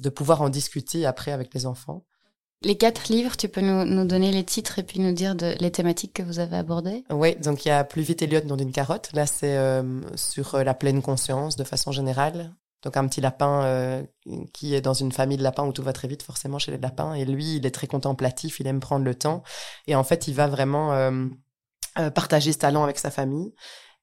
de 0.00 0.08
pouvoir 0.08 0.42
en 0.42 0.48
discuter 0.48 1.06
après 1.06 1.32
avec 1.32 1.54
les 1.54 1.66
enfants. 1.66 2.04
Les 2.62 2.76
quatre 2.76 3.08
livres, 3.08 3.36
tu 3.36 3.48
peux 3.48 3.60
nous, 3.60 3.84
nous, 3.84 4.06
donner 4.06 4.32
les 4.32 4.44
titres 4.44 4.78
et 4.78 4.82
puis 4.82 4.98
nous 4.98 5.12
dire 5.12 5.34
de, 5.34 5.54
les 5.60 5.70
thématiques 5.70 6.14
que 6.14 6.22
vous 6.22 6.38
avez 6.38 6.56
abordées? 6.56 7.04
Oui, 7.10 7.36
donc 7.36 7.66
il 7.66 7.68
y 7.68 7.70
a 7.70 7.84
Plus 7.84 8.00
vite 8.00 8.22
Elliot, 8.22 8.40
nom 8.46 8.56
d'une 8.56 8.72
carotte. 8.72 9.10
Là, 9.12 9.26
c'est 9.26 9.56
euh, 9.56 10.00
sur 10.16 10.56
la 10.56 10.72
pleine 10.72 11.02
conscience 11.02 11.56
de 11.56 11.64
façon 11.64 11.92
générale. 11.92 12.54
Donc 12.84 12.96
un 12.96 13.06
petit 13.06 13.20
lapin 13.20 13.62
euh, 13.64 14.02
qui 14.52 14.74
est 14.74 14.82
dans 14.82 14.94
une 14.94 15.10
famille 15.10 15.38
de 15.38 15.42
lapins 15.42 15.64
où 15.64 15.72
tout 15.72 15.82
va 15.82 15.92
très 15.92 16.06
vite 16.06 16.22
forcément 16.22 16.58
chez 16.58 16.70
les 16.70 16.78
lapins. 16.78 17.14
Et 17.14 17.24
lui, 17.24 17.56
il 17.56 17.66
est 17.66 17.70
très 17.70 17.86
contemplatif, 17.86 18.60
il 18.60 18.66
aime 18.66 18.80
prendre 18.80 19.04
le 19.04 19.14
temps. 19.14 19.42
Et 19.86 19.94
en 19.94 20.04
fait, 20.04 20.28
il 20.28 20.34
va 20.34 20.46
vraiment 20.46 20.92
euh, 20.92 21.26
partager 22.14 22.52
ce 22.52 22.58
talent 22.58 22.84
avec 22.84 22.98
sa 22.98 23.10
famille. 23.10 23.52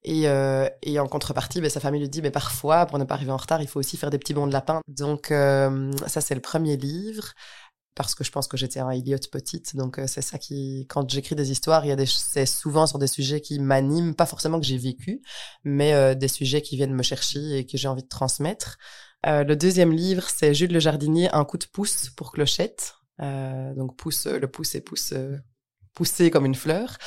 Et, 0.04 0.28
euh, 0.28 0.68
et 0.82 1.00
en 1.00 1.08
contrepartie, 1.08 1.62
ben, 1.62 1.70
sa 1.70 1.80
famille 1.80 2.02
lui 2.02 2.10
dit, 2.10 2.22
mais 2.22 2.32
parfois, 2.32 2.86
pour 2.86 2.98
ne 2.98 3.04
pas 3.04 3.14
arriver 3.14 3.32
en 3.32 3.38
retard, 3.38 3.62
il 3.62 3.68
faut 3.68 3.80
aussi 3.80 3.98
faire 3.98 4.10
des 4.10 4.18
petits 4.18 4.34
bonds 4.34 4.48
de 4.48 4.54
lapin. 4.54 4.82
Donc 4.88 5.32
euh, 5.32 5.92
ça, 6.08 6.22
c'est 6.22 6.34
le 6.36 6.42
premier 6.42 6.76
livre 6.76 7.34
parce 7.94 8.16
que 8.16 8.24
je 8.24 8.32
pense 8.32 8.48
que 8.48 8.58
j'étais 8.58 8.80
un 8.80 8.90
Elliot 8.90 9.18
petite. 9.32 9.76
Donc 9.76 10.00
euh, 10.00 10.08
c'est 10.08 10.22
ça 10.22 10.40
qui, 10.40 10.88
quand 10.90 11.08
j'écris 11.10 11.36
des 11.36 11.52
histoires, 11.52 11.86
il 11.86 11.90
y 11.90 11.92
a 11.92 11.96
des, 11.96 12.08
c'est 12.08 12.46
souvent 12.46 12.88
sur 12.88 12.98
des 12.98 13.08
sujets 13.08 13.42
qui 13.42 13.60
m'animent, 13.60 14.16
pas 14.16 14.26
forcément 14.26 14.60
que 14.60 14.66
j'ai 14.66 14.78
vécu, 14.78 15.22
mais 15.64 15.94
euh, 15.94 16.16
des 16.16 16.28
sujets 16.28 16.62
qui 16.62 16.78
viennent 16.78 16.96
me 16.96 17.04
chercher 17.04 17.60
et 17.60 17.66
que 17.66 17.78
j'ai 17.78 17.88
envie 17.88 18.04
de 18.04 18.08
transmettre. 18.08 18.78
Euh, 19.28 19.44
le 19.44 19.56
deuxième 19.56 19.92
livre, 19.92 20.28
c'est 20.30 20.56
Jules 20.56 20.74
le 20.74 20.80
jardinier, 20.80 21.30
un 21.32 21.46
coup 21.46 21.58
de 21.58 21.66
pouce 21.66 22.10
pour 22.10 22.32
Clochette. 22.32 22.96
donc 23.20 23.96
pouce, 23.98 24.26
le 24.26 24.48
pouce 24.48 24.74
et 24.74 24.82
pouce 24.82 25.14
poussé 25.94 26.32
comme 26.32 26.46
une 26.46 26.56
fleur. 26.56 26.98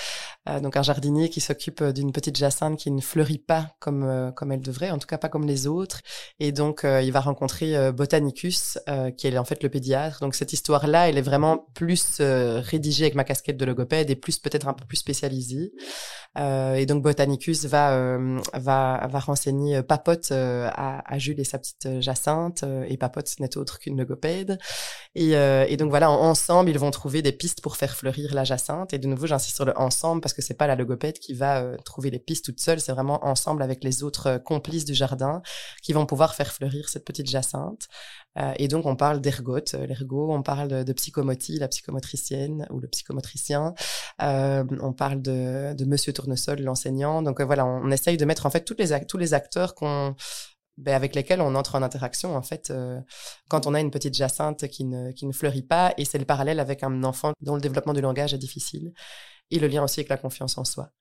Euh, 0.49 0.61
donc 0.61 0.77
un 0.77 0.83
jardinier 0.83 1.31
qui 1.31 1.41
s'occupe 1.41 1.81
euh, 1.81 1.93
d'une 1.93 2.13
petite 2.13 2.37
jacinthe 2.37 2.79
qui 2.79 2.91
ne 2.91 3.01
fleurit 3.01 3.39
pas 3.39 3.75
comme 3.79 4.05
euh, 4.05 4.31
comme 4.31 4.53
elle 4.53 4.61
devrait, 4.61 4.91
en 4.91 4.99
tout 4.99 5.07
cas 5.07 5.17
pas 5.17 5.29
comme 5.29 5.47
les 5.47 5.67
autres. 5.67 6.01
Et 6.39 6.53
donc 6.53 6.85
il 6.85 7.13
va 7.13 7.21
rencontrer 7.21 7.93
Botanicus, 7.93 8.79
qui 9.17 9.27
est 9.27 9.39
en 9.39 9.45
fait 9.45 9.63
le 9.63 9.69
pédiatre. 9.69 10.21
Donc 10.21 10.35
cette 10.35 10.53
histoire-là, 10.53 11.09
elle 11.09 11.19
est 11.19 11.23
vraiment 11.23 11.67
plus 11.75 12.21
rédigée 12.21 13.05
avec 13.05 13.15
ma 13.15 13.25
casquette 13.25 13.57
de 13.57 13.65
logopède 13.65 14.11
et 14.11 14.17
plus 14.17 14.39
peut-être 14.39 14.69
un 14.69 14.75
peu 14.75 14.85
plus 14.85 14.97
spécialisée. 14.97 15.73
et 16.37 16.87
donc 16.87 17.03
Botanicus 17.03 17.65
va 17.67 18.19
va 18.55 19.07
va 19.07 19.19
renseigner 19.21 19.83
Papote 19.83 20.33
à, 20.33 21.01
à, 21.07 21.19
Jules 21.19 21.41
et 21.41 21.45
sa 21.45 21.59
petite 21.59 22.01
Jacinthe. 22.01 22.65
et 22.89 22.97
Papote 22.97 23.29
n'est 23.41 23.57
autre 23.57 23.79
qu'une 23.79 23.97
logopède. 23.99 24.59
Et, 25.15 25.33
et 25.33 25.77
donc 25.77 25.91
voilà, 25.91 26.11
ensemble 26.11 26.71
ils 26.71 26.79
vont 26.79 26.91
trouver 26.91 27.23
des 27.23 27.33
pistes 27.33 27.61
pour 27.61 27.77
faire 27.77 27.95
fleurir 27.95 28.35
la 28.35 28.45
Jacinthe. 28.45 28.93
Et 28.93 28.99
de 28.99 29.07
nouveau, 29.07 29.27
j'insiste 29.27 29.57
sur 29.57 29.65
le 29.65 29.79
ensemble 29.79 30.21
parce 30.21 30.34
que 30.35 30.43
c'est 30.43 30.55
pas 30.55 30.67
la 30.67 30.77
logopède 30.77 31.19
qui 31.19 31.35
va 31.35 31.63
euh, 31.63 31.77
trouver 31.85 32.11
les 32.11 32.19
pistes 32.19 32.45
toute 32.45 32.61
seule, 32.61 32.81
c'est 32.81 32.93
vraiment 32.93 33.25
ensemble 33.25 33.63
avec 33.63 33.85
les 33.85 34.03
autres 34.03 34.27
euh, 34.27 34.39
complices 34.39 34.85
du 34.85 34.95
jardin 34.95 35.43
qui 35.83 35.93
vont 35.93 36.07
pouvoir 36.07 36.35
faire 36.35 36.53
fleurir 36.53 36.89
cette 36.89 37.05
petite 37.05 37.29
jacinthe. 37.29 37.89
Euh, 38.39 38.53
et 38.57 38.69
donc 38.69 38.87
on 38.87 38.97
parle 38.97 39.21
d'ergote, 39.21 39.75
l'ergot, 39.75 40.33
on 40.33 40.43
parle 40.43 40.69
de, 40.69 40.83
de, 40.83 40.93
psychomotie, 40.93 41.59
la 41.59 41.69
psychomotricienne 41.69 42.67
ou 42.71 42.81
le 42.81 42.89
psychomotricien, 42.89 43.75
on 44.21 44.93
parle 44.93 45.23
de, 45.23 45.73
de 45.75 45.85
Monsieur 45.85 46.13
Tournesol, 46.13 46.61
l'enseignant. 46.61 47.23
Donc 47.23 47.41
voilà, 47.41 47.65
on, 47.65 47.91
essaye 47.91 48.17
de 48.17 48.25
mettre 48.25 48.47
en 48.47 48.51
fait 48.51 48.65
toutes 48.65 48.81
les, 48.81 49.07
tous 49.07 49.19
les 49.19 49.35
acteurs 49.35 49.75
qu'on 49.75 50.17
ben, 50.77 50.95
avec 50.95 51.15
lesquels 51.15 51.41
on 51.41 51.55
entre 51.55 51.77
en 51.77 51.83
interaction 51.83 52.35
en 52.37 52.43
fait 52.43 52.73
quand 53.49 53.69
on 53.69 53.75
a 53.75 53.81
une 53.81 53.93
petite 53.93 54.15
jacinthe 54.15 54.67
qui 54.67 54.85
ne, 54.85 55.13
qui 55.13 55.27
ne 55.27 55.33
fleurit 55.33 55.63
pas 55.63 55.95
et 55.97 56.05
c'est 56.05 56.19
le 56.19 56.25
parallèle 56.25 56.59
avec 56.59 56.83
un 56.83 57.05
enfant 57.05 57.33
dont 57.41 57.55
le 57.55 57.61
développement 57.61 57.93
du 57.93 58.01
langage 58.01 58.35
est 58.35 58.39
difficile 58.39 58.93
et 59.51 59.59
le 59.59 59.69
lien 59.69 59.83
aussi 59.85 60.01
avec 60.01 60.09
la 60.09 60.17
confiance 60.17 60.59
en 60.59 60.65
soi. 60.65 60.93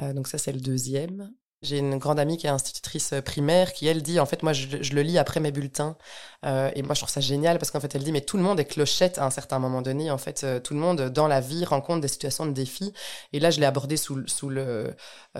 Euh, 0.00 0.12
donc 0.12 0.28
ça, 0.28 0.38
c'est 0.38 0.52
le 0.52 0.60
deuxième. 0.60 1.32
J'ai 1.62 1.78
une 1.78 1.96
grande 1.98 2.18
amie 2.18 2.38
qui 2.38 2.48
est 2.48 2.50
institutrice 2.50 3.12
euh, 3.12 3.20
primaire 3.20 3.72
qui, 3.72 3.86
elle, 3.86 4.02
dit, 4.02 4.18
en 4.18 4.26
fait, 4.26 4.42
moi, 4.42 4.52
je, 4.52 4.66
le 4.92 5.02
lis 5.02 5.16
après 5.16 5.38
mes 5.38 5.52
bulletins. 5.52 5.96
Euh, 6.44 6.72
et 6.74 6.82
moi, 6.82 6.94
je 6.94 7.00
trouve 7.00 7.12
ça 7.12 7.20
génial 7.20 7.58
parce 7.58 7.70
qu'en 7.70 7.78
fait, 7.78 7.94
elle 7.94 8.02
dit, 8.02 8.10
mais 8.10 8.20
tout 8.20 8.36
le 8.36 8.42
monde 8.42 8.58
est 8.58 8.64
clochette 8.64 9.18
à 9.18 9.26
un 9.26 9.30
certain 9.30 9.60
moment 9.60 9.80
donné. 9.80 10.10
En 10.10 10.18
fait, 10.18 10.42
euh, 10.42 10.58
tout 10.58 10.74
le 10.74 10.80
monde, 10.80 11.02
dans 11.10 11.28
la 11.28 11.40
vie, 11.40 11.64
rencontre 11.64 12.00
des 12.00 12.08
situations 12.08 12.46
de 12.46 12.50
défi. 12.50 12.92
Et 13.32 13.38
là, 13.38 13.50
je 13.50 13.60
l'ai 13.60 13.66
abordé 13.66 13.96
sous, 13.96 14.16
le 14.16 14.26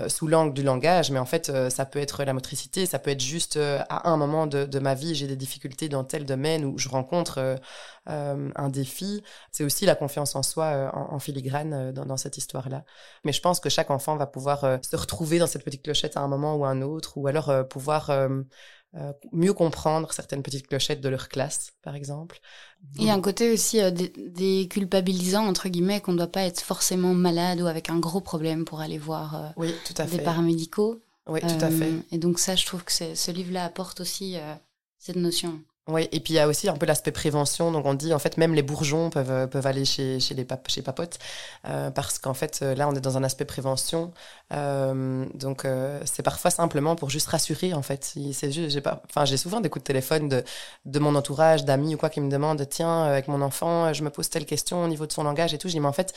sous 0.07 0.29
l'angle 0.29 0.55
du 0.55 0.63
langage. 0.63 1.11
Mais 1.11 1.19
en 1.19 1.27
fait, 1.27 1.51
ça 1.71 1.85
peut 1.87 1.99
être 1.99 2.23
la 2.23 2.33
motricité, 2.33 2.87
ça 2.87 3.01
peut 3.01 3.11
être 3.11 3.21
juste 3.21 3.57
à 3.57 4.09
un 4.09 4.17
moment 4.17 4.47
de, 4.47 4.79
ma 4.79 4.95
vie, 4.95 5.15
j'ai 5.15 5.27
des 5.27 5.37
difficultés 5.37 5.89
dans 5.89 6.05
tel 6.05 6.25
domaine 6.25 6.65
où 6.65 6.79
je 6.79 6.89
rencontre 6.89 7.59
un 8.07 8.69
défi. 8.69 9.23
C'est 9.51 9.65
aussi 9.65 9.87
la 9.87 9.95
confiance 9.95 10.35
en 10.35 10.43
soi 10.43 10.91
en, 10.95 11.19
filigrane 11.19 11.93
dans 11.93 12.17
cette 12.17 12.39
histoire-là. 12.39 12.85
Mais 13.25 13.33
je 13.33 13.41
pense 13.41 13.61
que 13.61 13.69
chaque 13.69 13.91
enfant 13.91 14.17
va 14.17 14.27
pouvoir 14.27 14.61
se 14.83 14.97
retrouver 14.97 15.39
dans 15.39 15.47
cette 15.47 15.65
petite 15.65 15.83
clochette 15.83 16.12
à 16.17 16.21
un 16.21 16.29
moment 16.29 16.57
ou 16.57 16.65
un 16.65 16.83
autre, 16.83 17.19
ou 17.19 17.27
alors 17.27 17.51
euh, 17.51 17.63
pouvoir 17.63 18.11
euh, 18.11 18.29
euh, 18.95 19.13
mieux 19.33 19.53
comprendre 19.53 20.13
certaines 20.13 20.43
petites 20.43 20.67
clochettes 20.67 21.01
de 21.01 21.09
leur 21.09 21.29
classe, 21.29 21.73
par 21.83 21.95
exemple. 21.95 22.41
Il 22.97 23.05
y 23.05 23.11
a 23.11 23.15
un 23.15 23.21
côté 23.21 23.53
aussi 23.53 23.81
déculpabilisant, 23.93 25.47
entre 25.47 25.69
guillemets, 25.69 26.01
qu'on 26.01 26.13
ne 26.13 26.19
doit 26.19 26.27
pas 26.27 26.43
être 26.43 26.61
forcément 26.61 27.15
malade 27.15 27.61
ou 27.61 27.67
avec 27.67 27.91
un 27.91 27.99
gros 27.99 28.21
problème 28.21 28.65
pour 28.65 28.81
aller 28.81 28.99
voir 28.99 29.53
oui, 29.57 29.73
tout 29.87 29.95
à 29.99 30.05
des 30.05 30.19
paramédicaux. 30.19 31.01
Oui, 31.29 31.41
tout 31.41 31.65
à 31.65 31.71
fait. 31.71 31.93
Et 32.11 32.19
donc 32.19 32.39
ça, 32.41 32.57
je 32.57 32.67
trouve 32.67 32.83
que 32.85 32.93
ce 32.93 33.31
livre-là 33.31 33.65
apporte 33.65 34.01
aussi 34.01 34.37
cette 34.99 35.17
notion. 35.17 35.61
Oui, 35.89 36.09
et 36.13 36.21
puis 36.21 36.35
il 36.35 36.37
y 36.37 36.39
a 36.39 36.47
aussi 36.47 36.69
un 36.69 36.77
peu 36.77 36.87
l'aspect 36.87 37.11
prévention. 37.11 37.73
Donc 37.73 37.87
on 37.87 37.95
dit 37.95 38.15
en 38.15 38.21
fait 38.21 38.37
même 38.37 38.55
les 38.55 38.63
bourgeons 38.63 39.11
peuvent 39.11 39.33
euh, 39.33 39.63
aller 39.65 39.85
chez 39.85 40.19
les 40.31 40.45
pap 40.45 40.69
chez 40.69 40.81
papotes 40.81 41.19
euh, 41.67 41.91
parce 41.91 42.21
qu'en 42.21 42.35
fait 42.35 42.61
euh, 42.63 42.77
là 42.77 42.89
on 42.89 42.95
est 42.95 43.01
dans 43.01 43.19
un 43.19 43.25
aspect 43.25 43.45
prévention. 43.45 44.13
Donc 44.53 45.67
c'est 46.05 46.23
parfois 46.23 46.51
simplement 46.51 46.95
pour 46.95 47.11
juste 47.11 47.27
rassurer 47.29 47.75
en 47.75 47.83
fait. 47.83 48.15
J'ai 49.25 49.37
souvent 49.37 49.61
des 49.61 49.69
coups 49.71 49.83
de 49.83 49.87
téléphone 49.87 50.29
de 50.29 50.45
de 50.85 50.99
mon 51.01 51.15
entourage, 51.17 51.65
d'amis 51.65 51.95
ou 51.97 51.99
quoi 51.99 52.11
qui 52.11 52.21
me 52.21 52.31
demandent 52.31 52.65
tiens 52.69 53.03
avec 53.05 53.27
mon 53.29 53.43
enfant 53.43 53.93
je 53.93 54.05
me 54.05 54.11
pose 54.11 54.29
telle 54.29 54.47
question 54.47 54.85
au 54.85 54.89
niveau 54.89 55.07
de 55.07 55.13
son 55.13 55.25
langage 55.25 55.53
et 55.55 55.59
tout. 55.59 55.69
Je 55.69 55.73
dis 55.75 55.81
mais 55.81 55.89
en 55.89 55.93
fait 55.93 56.15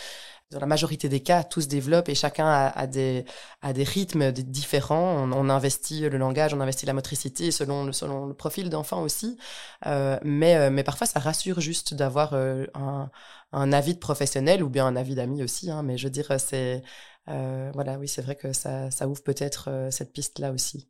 dans 0.51 0.59
la 0.59 0.67
majorité 0.67 1.09
des 1.09 1.21
cas, 1.21 1.43
tout 1.43 1.61
se 1.61 1.67
développe 1.67 2.07
et 2.07 2.15
chacun 2.15 2.45
a, 2.45 2.67
a 2.67 2.87
des, 2.87 3.25
a 3.61 3.73
des 3.73 3.83
rythmes 3.83 4.31
différents. 4.31 5.23
On, 5.23 5.31
on, 5.31 5.49
investit 5.49 6.01
le 6.01 6.17
langage, 6.17 6.53
on 6.53 6.61
investit 6.61 6.85
la 6.85 6.93
motricité 6.93 7.51
selon 7.51 7.85
le, 7.85 7.91
selon 7.91 8.27
le 8.27 8.33
profil 8.33 8.69
d'enfant 8.69 9.01
aussi. 9.01 9.37
Euh, 9.85 10.19
mais, 10.23 10.55
euh, 10.55 10.69
mais 10.69 10.83
parfois, 10.83 11.07
ça 11.07 11.19
rassure 11.19 11.59
juste 11.59 11.93
d'avoir 11.93 12.33
euh, 12.33 12.65
un, 12.75 13.09
un, 13.51 13.73
avis 13.73 13.95
de 13.95 13.99
professionnel 13.99 14.63
ou 14.63 14.69
bien 14.69 14.85
un 14.85 14.95
avis 14.95 15.15
d'amis 15.15 15.43
aussi. 15.43 15.71
Hein, 15.71 15.81
mais 15.83 15.97
je 15.97 16.05
veux 16.05 16.11
dire, 16.11 16.27
c'est 16.39 16.83
euh, 17.29 17.71
voilà, 17.73 17.97
oui, 17.97 18.07
c'est 18.07 18.21
vrai 18.21 18.35
que 18.35 18.53
ça, 18.53 18.91
ça 18.91 19.07
ouvre 19.07 19.23
peut-être 19.23 19.69
euh, 19.69 19.91
cette 19.91 20.13
piste-là 20.13 20.51
aussi. 20.51 20.87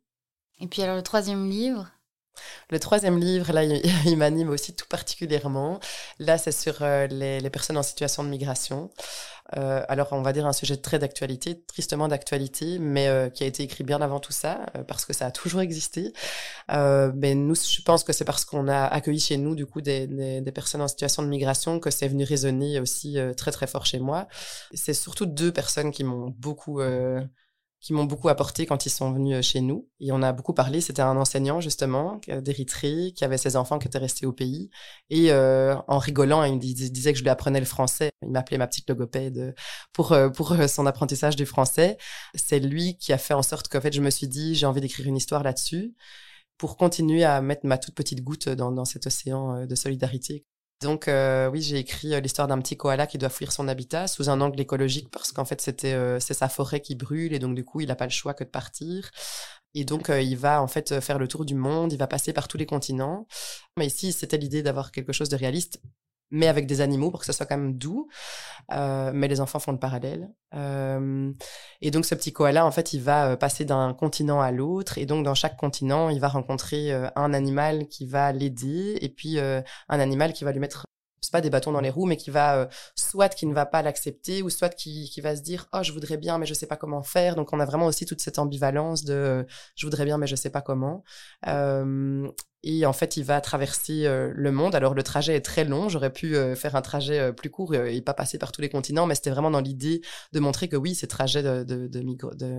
Et 0.60 0.66
puis 0.66 0.82
alors 0.82 0.96
le 0.96 1.02
troisième 1.02 1.48
livre? 1.48 1.90
Le 2.68 2.78
troisième 2.78 3.18
livre, 3.18 3.52
là, 3.52 3.64
il, 4.04 4.16
m'anime 4.16 4.50
aussi 4.50 4.74
tout 4.74 4.86
particulièrement. 4.88 5.80
Là, 6.18 6.36
c'est 6.36 6.52
sur 6.52 6.82
les, 6.82 7.40
les, 7.40 7.50
personnes 7.50 7.78
en 7.78 7.82
situation 7.82 8.22
de 8.22 8.28
migration. 8.28 8.90
Euh, 9.56 9.84
alors, 9.88 10.08
on 10.12 10.22
va 10.22 10.32
dire 10.32 10.46
un 10.46 10.52
sujet 10.52 10.76
très 10.76 10.98
d'actualité, 10.98 11.62
tristement 11.66 12.08
d'actualité, 12.08 12.78
mais 12.78 13.08
euh, 13.08 13.28
qui 13.28 13.44
a 13.44 13.46
été 13.46 13.62
écrit 13.62 13.84
bien 13.84 14.00
avant 14.00 14.20
tout 14.20 14.32
ça, 14.32 14.66
euh, 14.76 14.82
parce 14.82 15.04
que 15.04 15.12
ça 15.12 15.26
a 15.26 15.30
toujours 15.30 15.60
existé. 15.60 16.12
mais 16.68 17.34
nous, 17.34 17.54
je 17.54 17.82
pense 17.82 18.04
que 18.04 18.12
c'est 18.12 18.24
parce 18.24 18.44
qu'on 18.44 18.68
a 18.68 18.84
accueilli 18.86 19.20
chez 19.20 19.36
nous, 19.36 19.54
du 19.54 19.66
coup, 19.66 19.80
des, 19.80 20.06
des, 20.06 20.40
des, 20.40 20.52
personnes 20.52 20.82
en 20.82 20.88
situation 20.88 21.22
de 21.22 21.28
migration 21.28 21.80
que 21.80 21.90
c'est 21.90 22.08
venu 22.08 22.24
résonner 22.24 22.80
aussi 22.80 23.18
très, 23.36 23.50
très 23.52 23.66
fort 23.66 23.86
chez 23.86 23.98
moi. 23.98 24.26
C'est 24.74 24.94
surtout 24.94 25.26
deux 25.26 25.52
personnes 25.52 25.90
qui 25.92 26.04
m'ont 26.04 26.34
beaucoup 26.38 26.80
qui 27.80 27.92
m'ont 27.92 28.04
beaucoup 28.04 28.28
apporté 28.28 28.66
quand 28.66 28.86
ils 28.86 28.90
sont 28.90 29.12
venus 29.12 29.36
euh, 29.36 29.42
chez 29.42 29.60
nous. 29.60 29.88
Et 30.00 30.12
on 30.12 30.22
a 30.22 30.32
beaucoup 30.32 30.54
parlé. 30.54 30.80
C'était 30.80 31.02
un 31.02 31.16
enseignant 31.16 31.60
justement 31.60 32.20
d'Érythrée 32.28 33.12
qui 33.14 33.24
avait 33.24 33.38
ses 33.38 33.56
enfants 33.56 33.78
qui 33.78 33.86
étaient 33.86 33.98
restés 33.98 34.26
au 34.26 34.32
pays. 34.32 34.70
Et 35.10 35.30
euh, 35.32 35.76
en 35.88 35.98
rigolant, 35.98 36.42
il 36.44 36.58
disait 36.58 37.12
que 37.12 37.18
je 37.18 37.22
lui 37.22 37.30
apprenais 37.30 37.60
le 37.60 37.66
français. 37.66 38.10
Il 38.22 38.30
m'appelait 38.30 38.58
ma 38.58 38.66
petite 38.66 38.88
logopède 38.88 39.54
pour 39.92 40.12
euh, 40.12 40.28
pour 40.30 40.54
son 40.68 40.86
apprentissage 40.86 41.36
du 41.36 41.46
français. 41.46 41.98
C'est 42.34 42.60
lui 42.60 42.96
qui 42.96 43.12
a 43.12 43.18
fait 43.18 43.34
en 43.34 43.42
sorte 43.42 43.68
qu'en 43.68 43.80
fait 43.80 43.92
je 43.92 44.00
me 44.00 44.10
suis 44.10 44.28
dit 44.28 44.54
j'ai 44.54 44.66
envie 44.66 44.80
d'écrire 44.80 45.06
une 45.06 45.16
histoire 45.16 45.42
là-dessus 45.42 45.94
pour 46.58 46.76
continuer 46.76 47.24
à 47.24 47.40
mettre 47.42 47.66
ma 47.66 47.78
toute 47.78 47.94
petite 47.94 48.22
goutte 48.22 48.48
dans 48.48 48.84
cet 48.84 49.06
océan 49.06 49.66
de 49.66 49.74
solidarité 49.74 50.46
donc 50.82 51.08
euh, 51.08 51.48
oui, 51.48 51.62
j'ai 51.62 51.78
écrit 51.78 52.14
euh, 52.14 52.20
l'histoire 52.20 52.48
d'un 52.48 52.58
petit 52.58 52.76
koala 52.76 53.06
qui 53.06 53.16
doit 53.16 53.30
fuir 53.30 53.50
son 53.50 53.66
habitat 53.66 54.06
sous 54.06 54.28
un 54.28 54.40
angle 54.42 54.60
écologique 54.60 55.08
parce 55.10 55.32
qu'en 55.32 55.46
fait 55.46 55.60
c'était 55.60 55.94
euh, 55.94 56.20
c'est 56.20 56.34
sa 56.34 56.50
forêt 56.50 56.80
qui 56.80 56.94
brûle 56.94 57.32
et 57.32 57.38
donc 57.38 57.54
du 57.54 57.64
coup 57.64 57.80
il 57.80 57.88
n'a 57.88 57.96
pas 57.96 58.04
le 58.04 58.10
choix 58.10 58.34
que 58.34 58.44
de 58.44 58.50
partir. 58.50 59.10
Et 59.74 59.84
donc 59.84 60.08
il 60.08 60.36
va 60.36 60.62
en 60.62 60.68
fait 60.68 61.00
faire 61.00 61.18
le 61.18 61.28
tour 61.28 61.44
du 61.44 61.54
monde, 61.54 61.92
il 61.92 61.98
va 61.98 62.06
passer 62.06 62.32
par 62.32 62.48
tous 62.48 62.56
les 62.56 62.66
continents. 62.66 63.26
Mais 63.78 63.86
ici 63.86 64.12
c'était 64.12 64.38
l'idée 64.38 64.62
d'avoir 64.62 64.90
quelque 64.92 65.12
chose 65.12 65.28
de 65.28 65.36
réaliste 65.36 65.80
mais 66.30 66.48
avec 66.48 66.66
des 66.66 66.80
animaux 66.80 67.10
pour 67.10 67.20
que 67.20 67.26
ça 67.26 67.32
soit 67.32 67.46
quand 67.46 67.56
même 67.56 67.76
doux. 67.76 68.08
Euh, 68.72 69.12
mais 69.14 69.28
les 69.28 69.40
enfants 69.40 69.58
font 69.58 69.72
le 69.72 69.78
parallèle. 69.78 70.30
Euh, 70.54 71.32
et 71.80 71.90
donc 71.90 72.04
ce 72.04 72.14
petit 72.14 72.32
koala, 72.32 72.66
en 72.66 72.70
fait, 72.70 72.92
il 72.92 73.00
va 73.00 73.30
euh, 73.30 73.36
passer 73.36 73.64
d'un 73.64 73.94
continent 73.94 74.40
à 74.40 74.50
l'autre. 74.50 74.98
Et 74.98 75.06
donc 75.06 75.24
dans 75.24 75.34
chaque 75.34 75.56
continent, 75.56 76.08
il 76.08 76.20
va 76.20 76.28
rencontrer 76.28 76.92
un 77.14 77.32
animal 77.32 77.88
qui 77.88 78.06
va 78.06 78.32
l'aider 78.32 78.98
et 79.00 79.08
puis 79.08 79.38
un 79.38 79.64
animal 79.88 80.32
qui 80.32 80.44
va 80.44 80.52
lui 80.52 80.60
mettre 80.60 80.84
c'est 81.22 81.32
pas 81.32 81.40
des 81.40 81.50
bâtons 81.50 81.72
dans 81.72 81.80
les 81.80 81.90
roues, 81.90 82.06
mais 82.06 82.16
qui 82.16 82.30
va 82.30 82.68
soit 82.94 83.28
qui 83.28 83.46
ne 83.46 83.54
va 83.54 83.66
pas 83.66 83.82
l'accepter, 83.82 84.42
ou 84.42 84.50
soit 84.50 84.68
qui, 84.68 85.10
qui 85.10 85.20
va 85.20 85.34
se 85.34 85.42
dire 85.42 85.66
oh 85.72 85.82
je 85.82 85.90
voudrais 85.90 86.18
bien, 86.18 86.38
mais 86.38 86.46
je 86.46 86.54
sais 86.54 86.66
pas 86.66 86.76
comment 86.76 87.02
faire. 87.02 87.34
Donc 87.34 87.52
on 87.52 87.58
a 87.58 87.64
vraiment 87.64 87.86
aussi 87.86 88.06
toute 88.06 88.20
cette 88.20 88.38
ambivalence 88.38 89.02
de 89.02 89.44
je 89.74 89.86
voudrais 89.86 90.04
bien, 90.04 90.18
mais 90.18 90.28
je 90.28 90.36
sais 90.36 90.50
pas 90.50 90.60
comment. 90.60 91.02
Et 92.62 92.84
en 92.86 92.92
fait, 92.92 93.16
il 93.16 93.24
va 93.24 93.40
traverser 93.40 94.06
euh, 94.06 94.32
le 94.34 94.50
monde. 94.50 94.74
Alors, 94.74 94.94
le 94.94 95.02
trajet 95.02 95.36
est 95.36 95.40
très 95.40 95.64
long. 95.64 95.88
J'aurais 95.88 96.12
pu 96.12 96.36
euh, 96.36 96.56
faire 96.56 96.74
un 96.74 96.82
trajet 96.82 97.18
euh, 97.20 97.32
plus 97.32 97.50
court 97.50 97.74
et 97.74 98.00
pas 98.00 98.14
passer 98.14 98.38
par 98.38 98.50
tous 98.50 98.60
les 98.60 98.68
continents, 98.68 99.06
mais 99.06 99.14
c'était 99.14 99.30
vraiment 99.30 99.50
dans 99.50 99.60
l'idée 99.60 100.00
de 100.32 100.40
montrer 100.40 100.68
que 100.68 100.76
oui, 100.76 100.94
ces 100.94 101.06
trajets 101.06 101.42
de, 101.42 102.00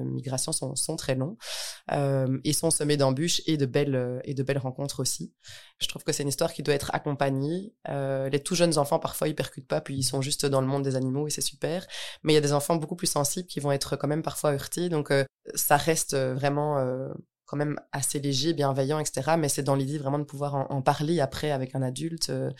migration 0.03 0.51
sont, 0.51 0.75
sont, 0.75 0.95
très 0.95 1.15
longs 1.15 1.37
et 2.43 2.53
sont 2.53 2.71
semés 2.71 2.97
d'embûches 2.97 3.41
et 3.47 3.57
de 3.57 3.65
belles 3.65 4.21
et 4.23 4.33
de 4.33 4.43
belles 4.43 4.57
rencontres 4.57 5.01
aussi. 5.01 5.33
Je 5.79 5.87
trouve 5.87 6.03
que 6.03 6.11
c'est 6.11 6.23
une 6.23 6.29
histoire 6.29 6.53
qui 6.53 6.63
doit 6.63 6.73
être 6.73 6.91
accompagnée. 6.93 7.73
les 7.87 8.41
tout 8.43 8.55
jeunes 8.55 8.77
enfants, 8.77 8.99
parfois, 8.99 9.27
ils 9.27 9.35
percutent 9.35 9.67
pas, 9.67 9.81
puis 9.81 9.95
ils 9.95 10.03
sont 10.03 10.21
juste 10.21 10.45
dans 10.45 10.61
le 10.61 10.67
monde 10.67 10.83
des 10.83 10.95
animaux 10.95 11.27
et 11.27 11.31
c'est 11.31 11.41
super. 11.41 11.85
Mais 12.23 12.33
il 12.33 12.35
y 12.35 12.39
a 12.39 12.41
des 12.41 12.53
enfants 12.53 12.75
beaucoup 12.75 12.95
plus 12.95 13.07
sensibles 13.07 13.47
qui 13.47 13.59
vont 13.59 13.71
être 13.71 13.95
quand 13.95 14.07
même 14.07 14.23
parfois 14.23 14.53
heurtés. 14.53 14.89
Donc, 14.89 15.11
ça 15.55 15.77
reste 15.77 16.15
vraiment 16.15 16.77
quand 17.47 17.57
même 17.57 17.79
assez 17.91 18.19
léger, 18.19 18.53
bienveillant, 18.53 18.99
etc. 18.99 19.31
Mais 19.39 19.49
c'est 19.49 19.63
dans 19.63 19.75
l'idée 19.75 19.97
vraiment 19.97 20.19
de 20.19 20.25
pouvoir 20.25 20.69
en, 20.69 20.81
parler 20.81 21.19
après 21.19 21.49
avec 21.51 21.73
un 21.73 21.81
adulte, 21.81 22.29
euh, 22.29 22.51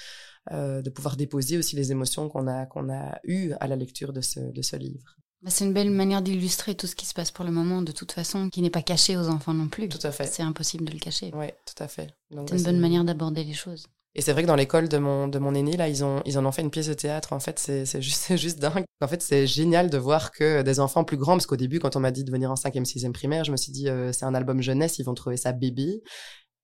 euh, 0.52 0.82
de 0.82 0.90
pouvoir 0.90 1.18
déposer 1.18 1.58
aussi 1.58 1.76
les 1.76 1.92
émotions 1.92 2.30
qu'on 2.30 2.48
a 2.48 2.66
qu'on 2.66 2.90
a 2.90 3.20
eues 3.26 3.52
à 3.60 3.68
la 3.68 3.76
lecture 3.76 4.14
de 4.14 4.22
ce, 4.22 4.40
de 4.40 4.62
ce 4.62 4.76
livre. 4.78 5.18
Bah, 5.44 5.52
c'est 5.52 5.66
une 5.66 5.74
belle 5.74 5.92
manière 5.92 6.22
d'illustrer 6.22 6.74
tout 6.74 6.88
ce 6.88 6.96
qui 6.96 7.06
se 7.06 7.14
passe 7.14 7.30
pour 7.30 7.46
le 7.46 7.52
moment, 7.52 7.82
de 7.82 7.92
toute 7.92 8.12
façon, 8.12 8.50
qui 8.50 8.62
n'est 8.62 8.72
pas 8.72 8.82
caché 8.82 9.18
aux 9.18 9.28
enfants 9.28 9.54
non 9.54 9.68
plus. 9.68 9.88
Tout 9.88 10.00
à 10.02 10.12
fait. 10.12 10.26
C'est 10.26 10.42
impossible 10.42 10.86
de 10.86 10.94
le 10.94 11.00
cacher. 11.00 11.32
Oui, 11.36 11.48
tout 11.66 11.84
à 11.84 11.88
fait. 11.88 12.16
C'est 12.32 12.58
une 12.58 12.64
bonne 12.64 12.80
manière 12.80 13.04
d'aborder 13.04 13.44
les 13.44 13.54
choses. 13.54 13.88
Et 14.18 14.22
c'est 14.22 14.34
vrai 14.34 14.42
que 14.42 14.48
dans 14.48 14.56
l'école 14.56 14.90
de 14.90 14.98
mon, 14.98 15.28
de 15.28 15.38
mon 15.38 15.54
aîné, 15.54 15.78
là, 15.78 15.88
ils, 15.88 16.04
ont, 16.04 16.24
ils 16.26 16.40
en 16.40 16.46
ont 16.46 16.52
fait 16.52 16.64
une 16.64 16.72
pièce 16.72 16.88
de 16.88 16.96
théâtre. 16.96 17.34
En 17.34 17.40
fait, 17.40 17.60
c'est, 17.60 17.86
c'est, 17.86 18.02
juste, 18.02 18.36
juste 18.36 18.58
dingue. 18.58 18.84
En 19.00 19.08
fait, 19.08 19.22
c'est 19.22 19.46
génial 19.46 19.92
de 19.92 19.98
voir 20.00 20.32
que 20.32 20.64
des 20.64 20.80
enfants 20.80 21.04
plus 21.04 21.18
grands, 21.18 21.34
parce 21.34 21.46
qu'au 21.46 21.56
début, 21.56 21.78
quand 21.78 21.96
on 21.96 22.00
m'a 22.00 22.10
dit 22.10 22.24
de 22.24 22.32
venir 22.32 22.50
en 22.50 22.56
5e, 22.56 22.84
6e 22.84 23.12
primaire, 23.12 23.44
je 23.44 23.52
me 23.52 23.58
suis 23.58 23.72
dit, 23.72 23.90
euh, 23.90 24.12
c'est 24.12 24.26
un 24.26 24.34
album 24.34 24.60
jeunesse, 24.60 24.98
ils 24.98 25.04
vont 25.04 25.14
trouver 25.14 25.38
ça 25.38 25.52
bébé. 25.52 26.02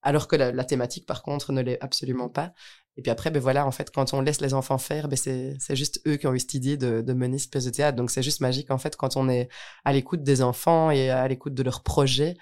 Alors 0.01 0.27
que 0.27 0.35
la, 0.35 0.51
la 0.51 0.63
thématique, 0.63 1.05
par 1.05 1.21
contre, 1.21 1.51
ne 1.51 1.61
l'est 1.61 1.77
absolument 1.79 2.27
pas. 2.27 2.53
Et 2.97 3.03
puis 3.03 3.11
après, 3.11 3.29
ben 3.29 3.39
voilà, 3.39 3.67
en 3.67 3.71
fait, 3.71 3.91
quand 3.91 4.13
on 4.15 4.21
laisse 4.21 4.41
les 4.41 4.55
enfants 4.55 4.79
faire, 4.79 5.07
ben 5.07 5.15
c'est, 5.15 5.55
c'est 5.59 5.75
juste 5.75 6.01
eux 6.07 6.17
qui 6.17 6.25
ont 6.25 6.33
eu 6.33 6.39
cette 6.39 6.55
idée 6.55 6.75
de, 6.75 7.01
de 7.01 7.13
mener 7.13 7.37
cette 7.37 7.51
pièce 7.51 7.65
de 7.65 7.69
théâtre. 7.69 7.95
Donc 7.95 8.09
c'est 8.09 8.23
juste 8.23 8.41
magique, 8.41 8.71
en 8.71 8.79
fait, 8.79 8.95
quand 8.95 9.15
on 9.15 9.29
est 9.29 9.47
à 9.85 9.93
l'écoute 9.93 10.23
des 10.23 10.41
enfants 10.41 10.89
et 10.89 11.11
à 11.11 11.27
l'écoute 11.27 11.53
de 11.53 11.63
leurs 11.63 11.83
projets, 11.83 12.35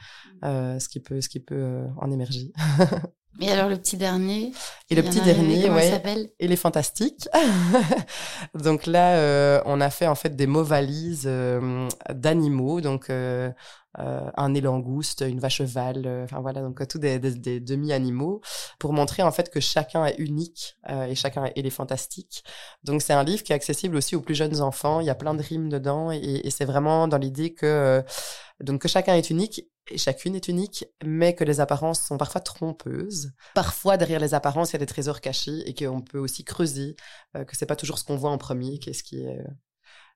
euh, 0.45 0.79
ce 0.79 0.87
qui 0.87 1.01
peut, 1.01 1.19
ce 1.19 1.27
qui 1.27 1.41
peut 1.41 1.55
euh, 1.55 1.87
en 1.97 2.11
émerger. 2.11 2.51
Et 3.39 3.49
alors 3.49 3.69
le 3.69 3.77
petit 3.77 3.95
dernier 3.97 4.51
Et 4.89 4.95
le 4.95 5.03
petit 5.03 5.21
dernier, 5.21 5.69
ouais. 5.69 6.31
Il 6.39 6.51
est 6.51 6.57
fantastique. 6.57 7.29
donc 8.53 8.85
là, 8.85 9.15
euh, 9.15 9.61
on 9.65 9.79
a 9.79 9.89
fait 9.89 10.07
en 10.07 10.15
fait 10.15 10.35
des 10.35 10.47
mots 10.47 10.63
valises 10.63 11.23
euh, 11.25 11.87
d'animaux, 12.13 12.81
donc 12.81 13.09
euh, 13.09 13.51
un 13.95 14.53
élangouste, 14.53 15.23
une 15.27 15.39
vache 15.39 15.61
val, 15.61 16.23
enfin 16.23 16.41
voilà, 16.41 16.61
donc 16.61 16.85
tous 16.87 16.99
des, 16.99 17.19
des, 17.19 17.31
des 17.31 17.59
demi-animaux, 17.59 18.41
pour 18.79 18.93
montrer 18.93 19.23
en 19.23 19.31
fait 19.31 19.49
que 19.49 19.59
chacun 19.59 20.05
est 20.05 20.17
unique 20.17 20.77
et 20.89 21.15
chacun 21.15 21.45
est, 21.55 21.69
fantastique. 21.69 22.43
Donc 22.83 23.01
c'est 23.01 23.13
un 23.13 23.23
livre 23.23 23.43
qui 23.43 23.53
est 23.53 23.55
accessible 23.55 23.95
aussi 23.95 24.15
aux 24.15 24.21
plus 24.21 24.35
jeunes 24.35 24.61
enfants. 24.61 24.99
Il 24.99 25.07
y 25.07 25.09
a 25.09 25.15
plein 25.15 25.33
de 25.33 25.41
rimes 25.41 25.69
dedans 25.69 26.11
et, 26.11 26.41
et 26.43 26.49
c'est 26.51 26.65
vraiment 26.65 27.07
dans 27.07 27.17
l'idée 27.17 27.53
que 27.53 28.03
donc 28.61 28.81
que 28.81 28.87
chacun 28.87 29.15
est 29.15 29.29
unique 29.29 29.65
et 29.89 29.97
chacune 29.97 30.35
est 30.35 30.47
unique, 30.47 30.85
mais 31.03 31.35
que 31.35 31.43
les 31.43 31.59
apparences 31.59 32.01
sont 32.01 32.17
parfois 32.17 32.41
trompeuses. 32.41 33.31
Parfois, 33.55 33.97
derrière 33.97 34.19
les 34.19 34.33
apparences, 34.33 34.71
il 34.71 34.73
y 34.73 34.75
a 34.77 34.79
des 34.79 34.85
trésors 34.85 35.21
cachés 35.21 35.63
et 35.65 35.73
qu'on 35.73 36.01
peut 36.01 36.19
aussi 36.19 36.43
creuser, 36.43 36.95
euh, 37.35 37.43
que 37.45 37.57
c'est 37.57 37.65
pas 37.65 37.75
toujours 37.75 37.97
ce 37.97 38.03
qu'on 38.03 38.15
voit 38.15 38.31
en 38.31 38.37
premier, 38.37 38.79
qu'est-ce 38.79 39.03
qui 39.03 39.23
est. 39.23 39.39
Euh, 39.39 39.47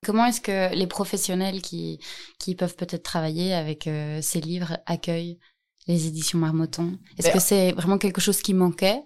Comment 0.04 0.26
est-ce 0.26 0.42
que 0.42 0.76
les 0.76 0.88
professionnels 0.88 1.62
qui, 1.62 2.00
qui 2.40 2.56
peuvent 2.56 2.76
peut-être 2.76 3.04
travailler 3.04 3.54
avec 3.54 3.88
euh, 3.88 4.22
ces 4.22 4.40
livres 4.40 4.78
accueillent 4.86 5.40
les 5.88 6.08
éditions 6.08 6.38
Marmotton 6.38 6.98
Est-ce 7.18 7.28
ben, 7.28 7.34
que 7.34 7.40
c'est 7.40 7.72
vraiment 7.72 7.98
quelque 7.98 8.22
chose 8.22 8.42
qui 8.42 8.54
manquait? 8.54 9.02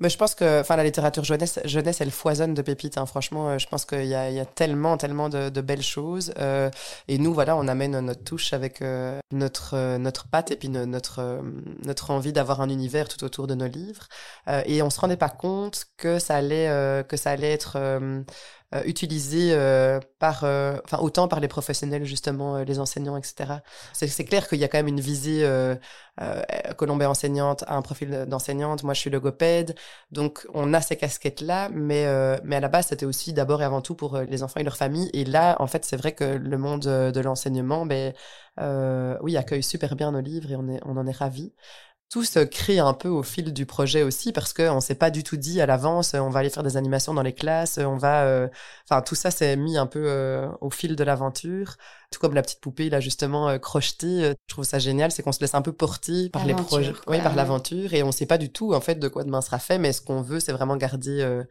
Mais 0.00 0.08
je 0.08 0.18
pense 0.18 0.34
que 0.34 0.60
enfin 0.60 0.76
la 0.76 0.84
littérature 0.84 1.24
jeunesse 1.24 1.60
jeunesse 1.64 2.00
elle 2.00 2.10
foisonne 2.10 2.52
de 2.52 2.62
pépites 2.62 2.98
hein. 2.98 3.06
franchement 3.06 3.50
euh, 3.50 3.58
je 3.58 3.66
pense 3.68 3.84
qu'il 3.84 4.06
y 4.06 4.14
a, 4.14 4.28
il 4.28 4.36
y 4.36 4.40
a 4.40 4.44
tellement 4.44 4.96
tellement 4.96 5.28
de, 5.28 5.50
de 5.50 5.60
belles 5.60 5.82
choses 5.82 6.34
euh, 6.38 6.68
et 7.06 7.18
nous 7.18 7.32
voilà 7.32 7.56
on 7.56 7.68
amène 7.68 7.98
notre 8.00 8.24
touche 8.24 8.52
avec 8.52 8.82
euh, 8.82 9.20
notre 9.30 9.74
euh, 9.74 9.98
notre 9.98 10.26
patte 10.28 10.50
et 10.50 10.56
puis 10.56 10.68
notre 10.68 11.20
euh, 11.20 11.42
notre 11.84 12.10
envie 12.10 12.32
d'avoir 12.32 12.60
un 12.60 12.68
univers 12.70 13.08
tout 13.08 13.22
autour 13.24 13.46
de 13.46 13.54
nos 13.54 13.68
livres 13.68 14.08
et 14.66 14.82
on 14.82 14.90
se 14.90 15.00
rendait 15.00 15.16
pas 15.16 15.28
compte 15.28 15.86
que 15.96 16.18
ça 16.18 16.36
allait 16.36 17.04
que 17.08 17.16
ça 17.16 17.30
allait 17.30 17.52
être 17.52 17.78
utilisé 18.84 19.50
euh, 19.52 20.00
par, 20.18 20.42
euh, 20.44 20.78
enfin 20.84 20.98
autant 20.98 21.28
par 21.28 21.40
les 21.40 21.48
professionnels 21.48 22.04
justement, 22.04 22.58
les 22.58 22.78
enseignants, 22.78 23.16
etc. 23.16 23.60
C'est 23.92 24.24
clair 24.24 24.48
qu'il 24.48 24.58
y 24.58 24.64
a 24.64 24.68
quand 24.68 24.78
même 24.78 24.88
une 24.88 25.00
visée. 25.00 25.40
Euh, 25.44 25.76
Colombe 26.76 27.02
est 27.02 27.06
enseignante, 27.06 27.64
a 27.66 27.76
un 27.76 27.82
profil 27.82 28.26
d'enseignante. 28.28 28.84
Moi, 28.84 28.94
je 28.94 29.00
suis 29.00 29.10
logopède, 29.10 29.74
donc 30.12 30.46
on 30.54 30.72
a 30.72 30.80
ces 30.80 30.96
casquettes-là, 30.96 31.70
mais 31.72 32.06
mais 32.44 32.56
à 32.56 32.60
la 32.60 32.68
base, 32.68 32.86
c'était 32.88 33.06
aussi 33.06 33.32
d'abord 33.32 33.62
et 33.62 33.64
avant 33.64 33.80
tout 33.80 33.94
pour 33.94 34.18
les 34.18 34.42
enfants 34.42 34.60
et 34.60 34.64
leurs 34.64 34.76
familles. 34.76 35.10
Et 35.12 35.24
là, 35.24 35.56
en 35.60 35.66
fait, 35.66 35.84
c'est 35.84 35.96
vrai 35.96 36.12
que 36.12 36.24
le 36.24 36.58
monde 36.58 36.82
de 36.82 37.20
l'enseignement, 37.20 37.86
ben 37.86 38.12
oui, 39.22 39.36
accueille 39.36 39.62
super 39.62 39.96
bien 39.96 40.12
nos 40.12 40.20
livres 40.20 40.50
et 40.52 40.56
on 40.56 40.68
est 40.68 40.80
on 40.84 40.96
en 40.96 41.06
est 41.06 41.16
ravis 41.16 41.52
tout 42.14 42.22
se 42.22 42.38
crée 42.38 42.78
un 42.78 42.94
peu 42.94 43.08
au 43.08 43.24
fil 43.24 43.52
du 43.52 43.66
projet 43.66 44.04
aussi 44.04 44.30
parce 44.30 44.52
qu'on 44.52 44.80
s'est 44.80 44.94
pas 44.94 45.10
du 45.10 45.24
tout 45.24 45.36
dit 45.36 45.60
à 45.60 45.66
l'avance 45.66 46.14
on 46.14 46.30
va 46.30 46.38
aller 46.38 46.48
faire 46.48 46.62
des 46.62 46.76
animations 46.76 47.12
dans 47.12 47.22
les 47.22 47.32
classes 47.32 47.78
on 47.78 47.96
va 47.96 48.22
euh, 48.22 48.46
enfin 48.88 49.02
tout 49.02 49.16
ça 49.16 49.32
s'est 49.32 49.56
mis 49.56 49.76
un 49.76 49.88
peu 49.88 50.04
euh, 50.06 50.48
au 50.60 50.70
fil 50.70 50.94
de 50.94 51.02
l'aventure. 51.02 51.74
Tout 52.12 52.20
comme 52.20 52.34
la 52.34 52.42
petite 52.42 52.60
poupée 52.60 52.88
là 52.88 53.00
justement 53.00 53.48
euh, 53.48 53.58
crochetée 53.58 54.30
je 54.30 54.34
trouve 54.46 54.64
ça 54.64 54.78
génial 54.78 55.10
c'est 55.10 55.24
qu'on 55.24 55.32
se 55.32 55.40
laisse 55.40 55.56
un 55.56 55.62
peu 55.62 55.72
porter 55.72 56.28
par 56.30 56.46
les 56.46 56.54
projets 56.54 56.92
oui, 57.08 57.20
par 57.20 57.34
l'aventure 57.34 57.94
et 57.94 58.04
on 58.04 58.12
sait 58.12 58.26
pas 58.26 58.38
du 58.38 58.52
tout 58.52 58.74
en 58.74 58.80
fait 58.80 58.94
de 59.00 59.08
quoi 59.08 59.24
demain 59.24 59.40
sera 59.40 59.58
fait 59.58 59.78
mais 59.78 59.92
ce 59.92 60.00
qu'on 60.00 60.22
veut 60.22 60.38
c'est 60.38 60.52
vraiment 60.52 60.76
garder 60.76 61.42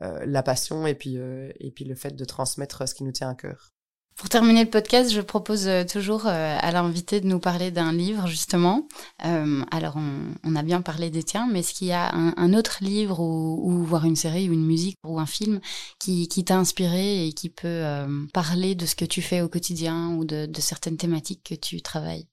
la 0.00 0.42
passion 0.42 0.86
et 0.86 0.94
puis 0.94 1.18
et 1.60 1.70
puis 1.70 1.84
le 1.84 1.94
fait 1.94 2.16
de 2.16 2.24
transmettre 2.24 2.88
ce 2.88 2.94
qui 2.94 3.04
nous 3.04 3.12
tient 3.12 3.28
à 3.28 3.34
cœur 3.34 3.74
pour 4.18 4.28
terminer 4.28 4.64
le 4.64 4.70
podcast, 4.70 5.12
je 5.12 5.20
propose 5.20 5.68
euh, 5.68 5.84
toujours 5.84 6.26
euh, 6.26 6.56
à 6.60 6.72
l'invité 6.72 7.20
de 7.20 7.26
nous 7.28 7.38
parler 7.38 7.70
d'un 7.70 7.92
livre, 7.92 8.26
justement. 8.26 8.88
Euh, 9.24 9.62
alors, 9.70 9.96
on, 10.44 10.56
a 10.56 10.62
bien 10.64 10.82
parlé 10.82 11.08
des 11.08 11.22
tiens, 11.22 11.48
mais 11.48 11.60
est-ce 11.60 11.72
qu'il 11.72 11.86
y 11.86 11.92
a 11.92 12.12
un, 12.12 12.52
autre 12.52 12.78
livre 12.80 13.20
ou, 13.20 13.60
ou, 13.62 13.84
voir 13.84 14.04
une 14.04 14.16
série 14.16 14.50
ou 14.50 14.52
une 14.52 14.66
musique 14.66 14.96
ou 15.06 15.20
un 15.20 15.26
film 15.26 15.60
qui, 16.00 16.26
t'a 16.44 16.56
inspiré 16.56 17.28
et 17.28 17.32
qui 17.32 17.48
peut 17.48 17.84
parler 18.34 18.74
de 18.74 18.86
ce 18.86 18.96
que 18.96 19.04
tu 19.04 19.22
fais 19.22 19.40
au 19.40 19.48
quotidien 19.48 20.08
ou 20.16 20.24
de, 20.24 20.48
certaines 20.58 20.96
thématiques 20.96 21.44
que 21.44 21.54
tu 21.54 21.80
travailles? 21.80 22.26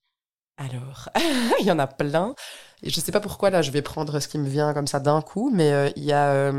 Alors, 0.57 1.09
il 1.59 1.67
y 1.67 1.71
en 1.71 1.77
a 1.77 1.85
plein. 1.85 2.33
Je 2.81 2.99
sais 2.99 3.11
pas 3.11 3.19
pourquoi 3.19 3.51
là, 3.51 3.61
je 3.61 3.69
vais 3.69 3.83
prendre 3.83 4.19
ce 4.19 4.27
qui 4.27 4.39
me 4.39 4.49
vient 4.49 4.73
comme 4.73 4.87
ça 4.87 4.99
d'un 4.99 5.21
coup, 5.21 5.51
mais 5.53 5.93
il 5.95 6.03
y 6.03 6.13
a 6.13 6.51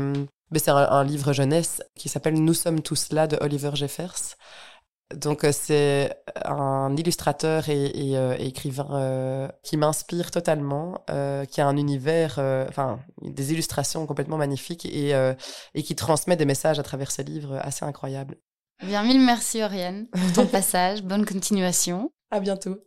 c'est 0.55 0.71
un, 0.71 1.03
livre 1.03 1.33
jeunesse 1.33 1.81
qui 1.95 2.07
s'appelle 2.07 2.41
Nous 2.41 2.53
sommes 2.53 2.81
tous 2.81 3.11
là 3.11 3.27
de 3.27 3.37
Oliver 3.41 3.71
Jeffers. 3.73 4.37
Donc 5.15 5.45
euh, 5.45 5.51
c'est 5.53 6.13
un 6.43 6.93
illustrateur 6.97 7.69
et, 7.69 8.17
euh, 8.17 8.35
écrivain 8.37 8.89
euh, 8.91 9.47
qui 9.63 9.77
m'inspire 9.77 10.31
totalement, 10.31 11.05
qui 11.49 11.61
a 11.61 11.67
un 11.67 11.77
univers, 11.77 12.39
enfin 12.69 12.99
des 13.21 13.53
illustrations 13.53 14.05
complètement 14.05 14.37
magnifiques 14.37 14.85
et, 14.85 15.13
et 15.73 15.83
qui 15.83 15.95
transmet 15.95 16.35
des 16.35 16.45
messages 16.45 16.79
à 16.79 16.83
travers 16.83 17.11
ses 17.11 17.23
livres 17.23 17.59
assez 17.61 17.85
incroyables. 17.85 18.35
Bien, 18.83 19.03
mille 19.03 19.21
merci 19.21 19.63
Oriane 19.63 20.07
pour 20.07 20.33
ton 20.33 20.45
passage. 20.51 21.03
Bonne 21.03 21.25
continuation. 21.25 22.11
À 22.29 22.39
bientôt. 22.39 22.77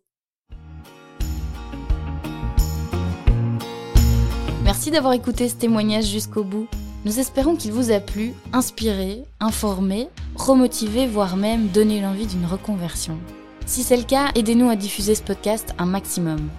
Merci 4.62 4.91
d'avoir 4.91 5.14
écouté 5.14 5.49
ce 5.49 5.57
témoignage 5.57 6.07
jusqu'au 6.07 6.45
bout. 6.45 6.68
Nous 7.07 7.19
espérons 7.19 7.57
qu'il 7.57 7.73
vous 7.73 7.93
a 7.93 7.99
plu, 7.99 8.35
inspiré, 8.53 9.23
informé, 9.41 10.11
remotivé, 10.35 11.07
voire 11.07 11.39
même 11.39 11.69
donné 11.69 12.03
l'envie 12.03 12.27
d'une 12.27 12.45
reconversion. 12.45 13.17
Si 13.65 13.83
c'est 13.83 13.97
le 13.97 14.03
cas, 14.03 14.27
aidez-nous 14.35 14.69
à 14.69 14.77
diffuser 14.77 15.15
ce 15.15 15.23
podcast 15.23 15.75
un 15.79 15.87
maximum. 15.87 16.51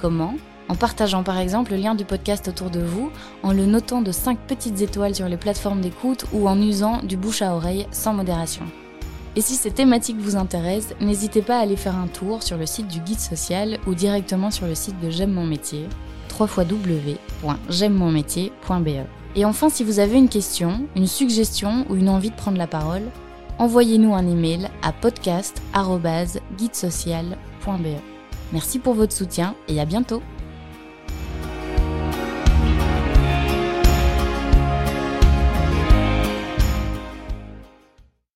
Comment? 0.00 0.36
En 0.68 0.76
partageant 0.76 1.24
par 1.24 1.38
exemple 1.38 1.72
le 1.72 1.78
lien 1.78 1.96
du 1.96 2.04
podcast 2.04 2.46
autour 2.46 2.70
de 2.70 2.78
vous, 2.78 3.10
en 3.42 3.52
le 3.52 3.66
notant 3.66 4.00
de 4.00 4.12
5 4.12 4.38
petites 4.38 4.80
étoiles 4.82 5.16
sur 5.16 5.28
les 5.28 5.36
plateformes 5.36 5.80
d'écoute 5.80 6.26
ou 6.32 6.48
en 6.48 6.62
usant 6.62 7.02
du 7.02 7.16
bouche 7.16 7.42
à 7.42 7.56
oreille 7.56 7.88
sans 7.90 8.14
modération. 8.14 8.66
Et 9.34 9.40
si 9.40 9.56
ces 9.56 9.72
thématiques 9.72 10.20
vous 10.20 10.36
intéressent, 10.36 10.94
n'hésitez 11.00 11.42
pas 11.42 11.58
à 11.58 11.62
aller 11.62 11.76
faire 11.76 11.96
un 11.96 12.06
tour 12.06 12.44
sur 12.44 12.56
le 12.56 12.66
site 12.66 12.86
du 12.86 13.00
guide 13.00 13.18
social 13.18 13.78
ou 13.88 13.94
directement 13.94 14.52
sur 14.52 14.66
le 14.66 14.76
site 14.76 15.00
de 15.00 15.10
J'aime 15.10 15.32
mon 15.32 15.46
métier, 15.46 15.88
www.j'aime-mon-métier.be. 16.38 19.06
Et 19.38 19.44
enfin, 19.44 19.68
si 19.68 19.84
vous 19.84 20.00
avez 20.00 20.18
une 20.18 20.28
question, 20.28 20.88
une 20.96 21.06
suggestion 21.06 21.86
ou 21.88 21.94
une 21.94 22.08
envie 22.08 22.30
de 22.30 22.34
prendre 22.34 22.58
la 22.58 22.66
parole, 22.66 23.04
envoyez-nous 23.60 24.12
un 24.12 24.26
email 24.26 24.68
à 24.82 24.92
podcast.guidesocial.be. 24.92 27.86
Merci 28.52 28.80
pour 28.80 28.94
votre 28.94 29.12
soutien 29.12 29.54
et 29.68 29.80
à 29.80 29.84
bientôt 29.84 30.24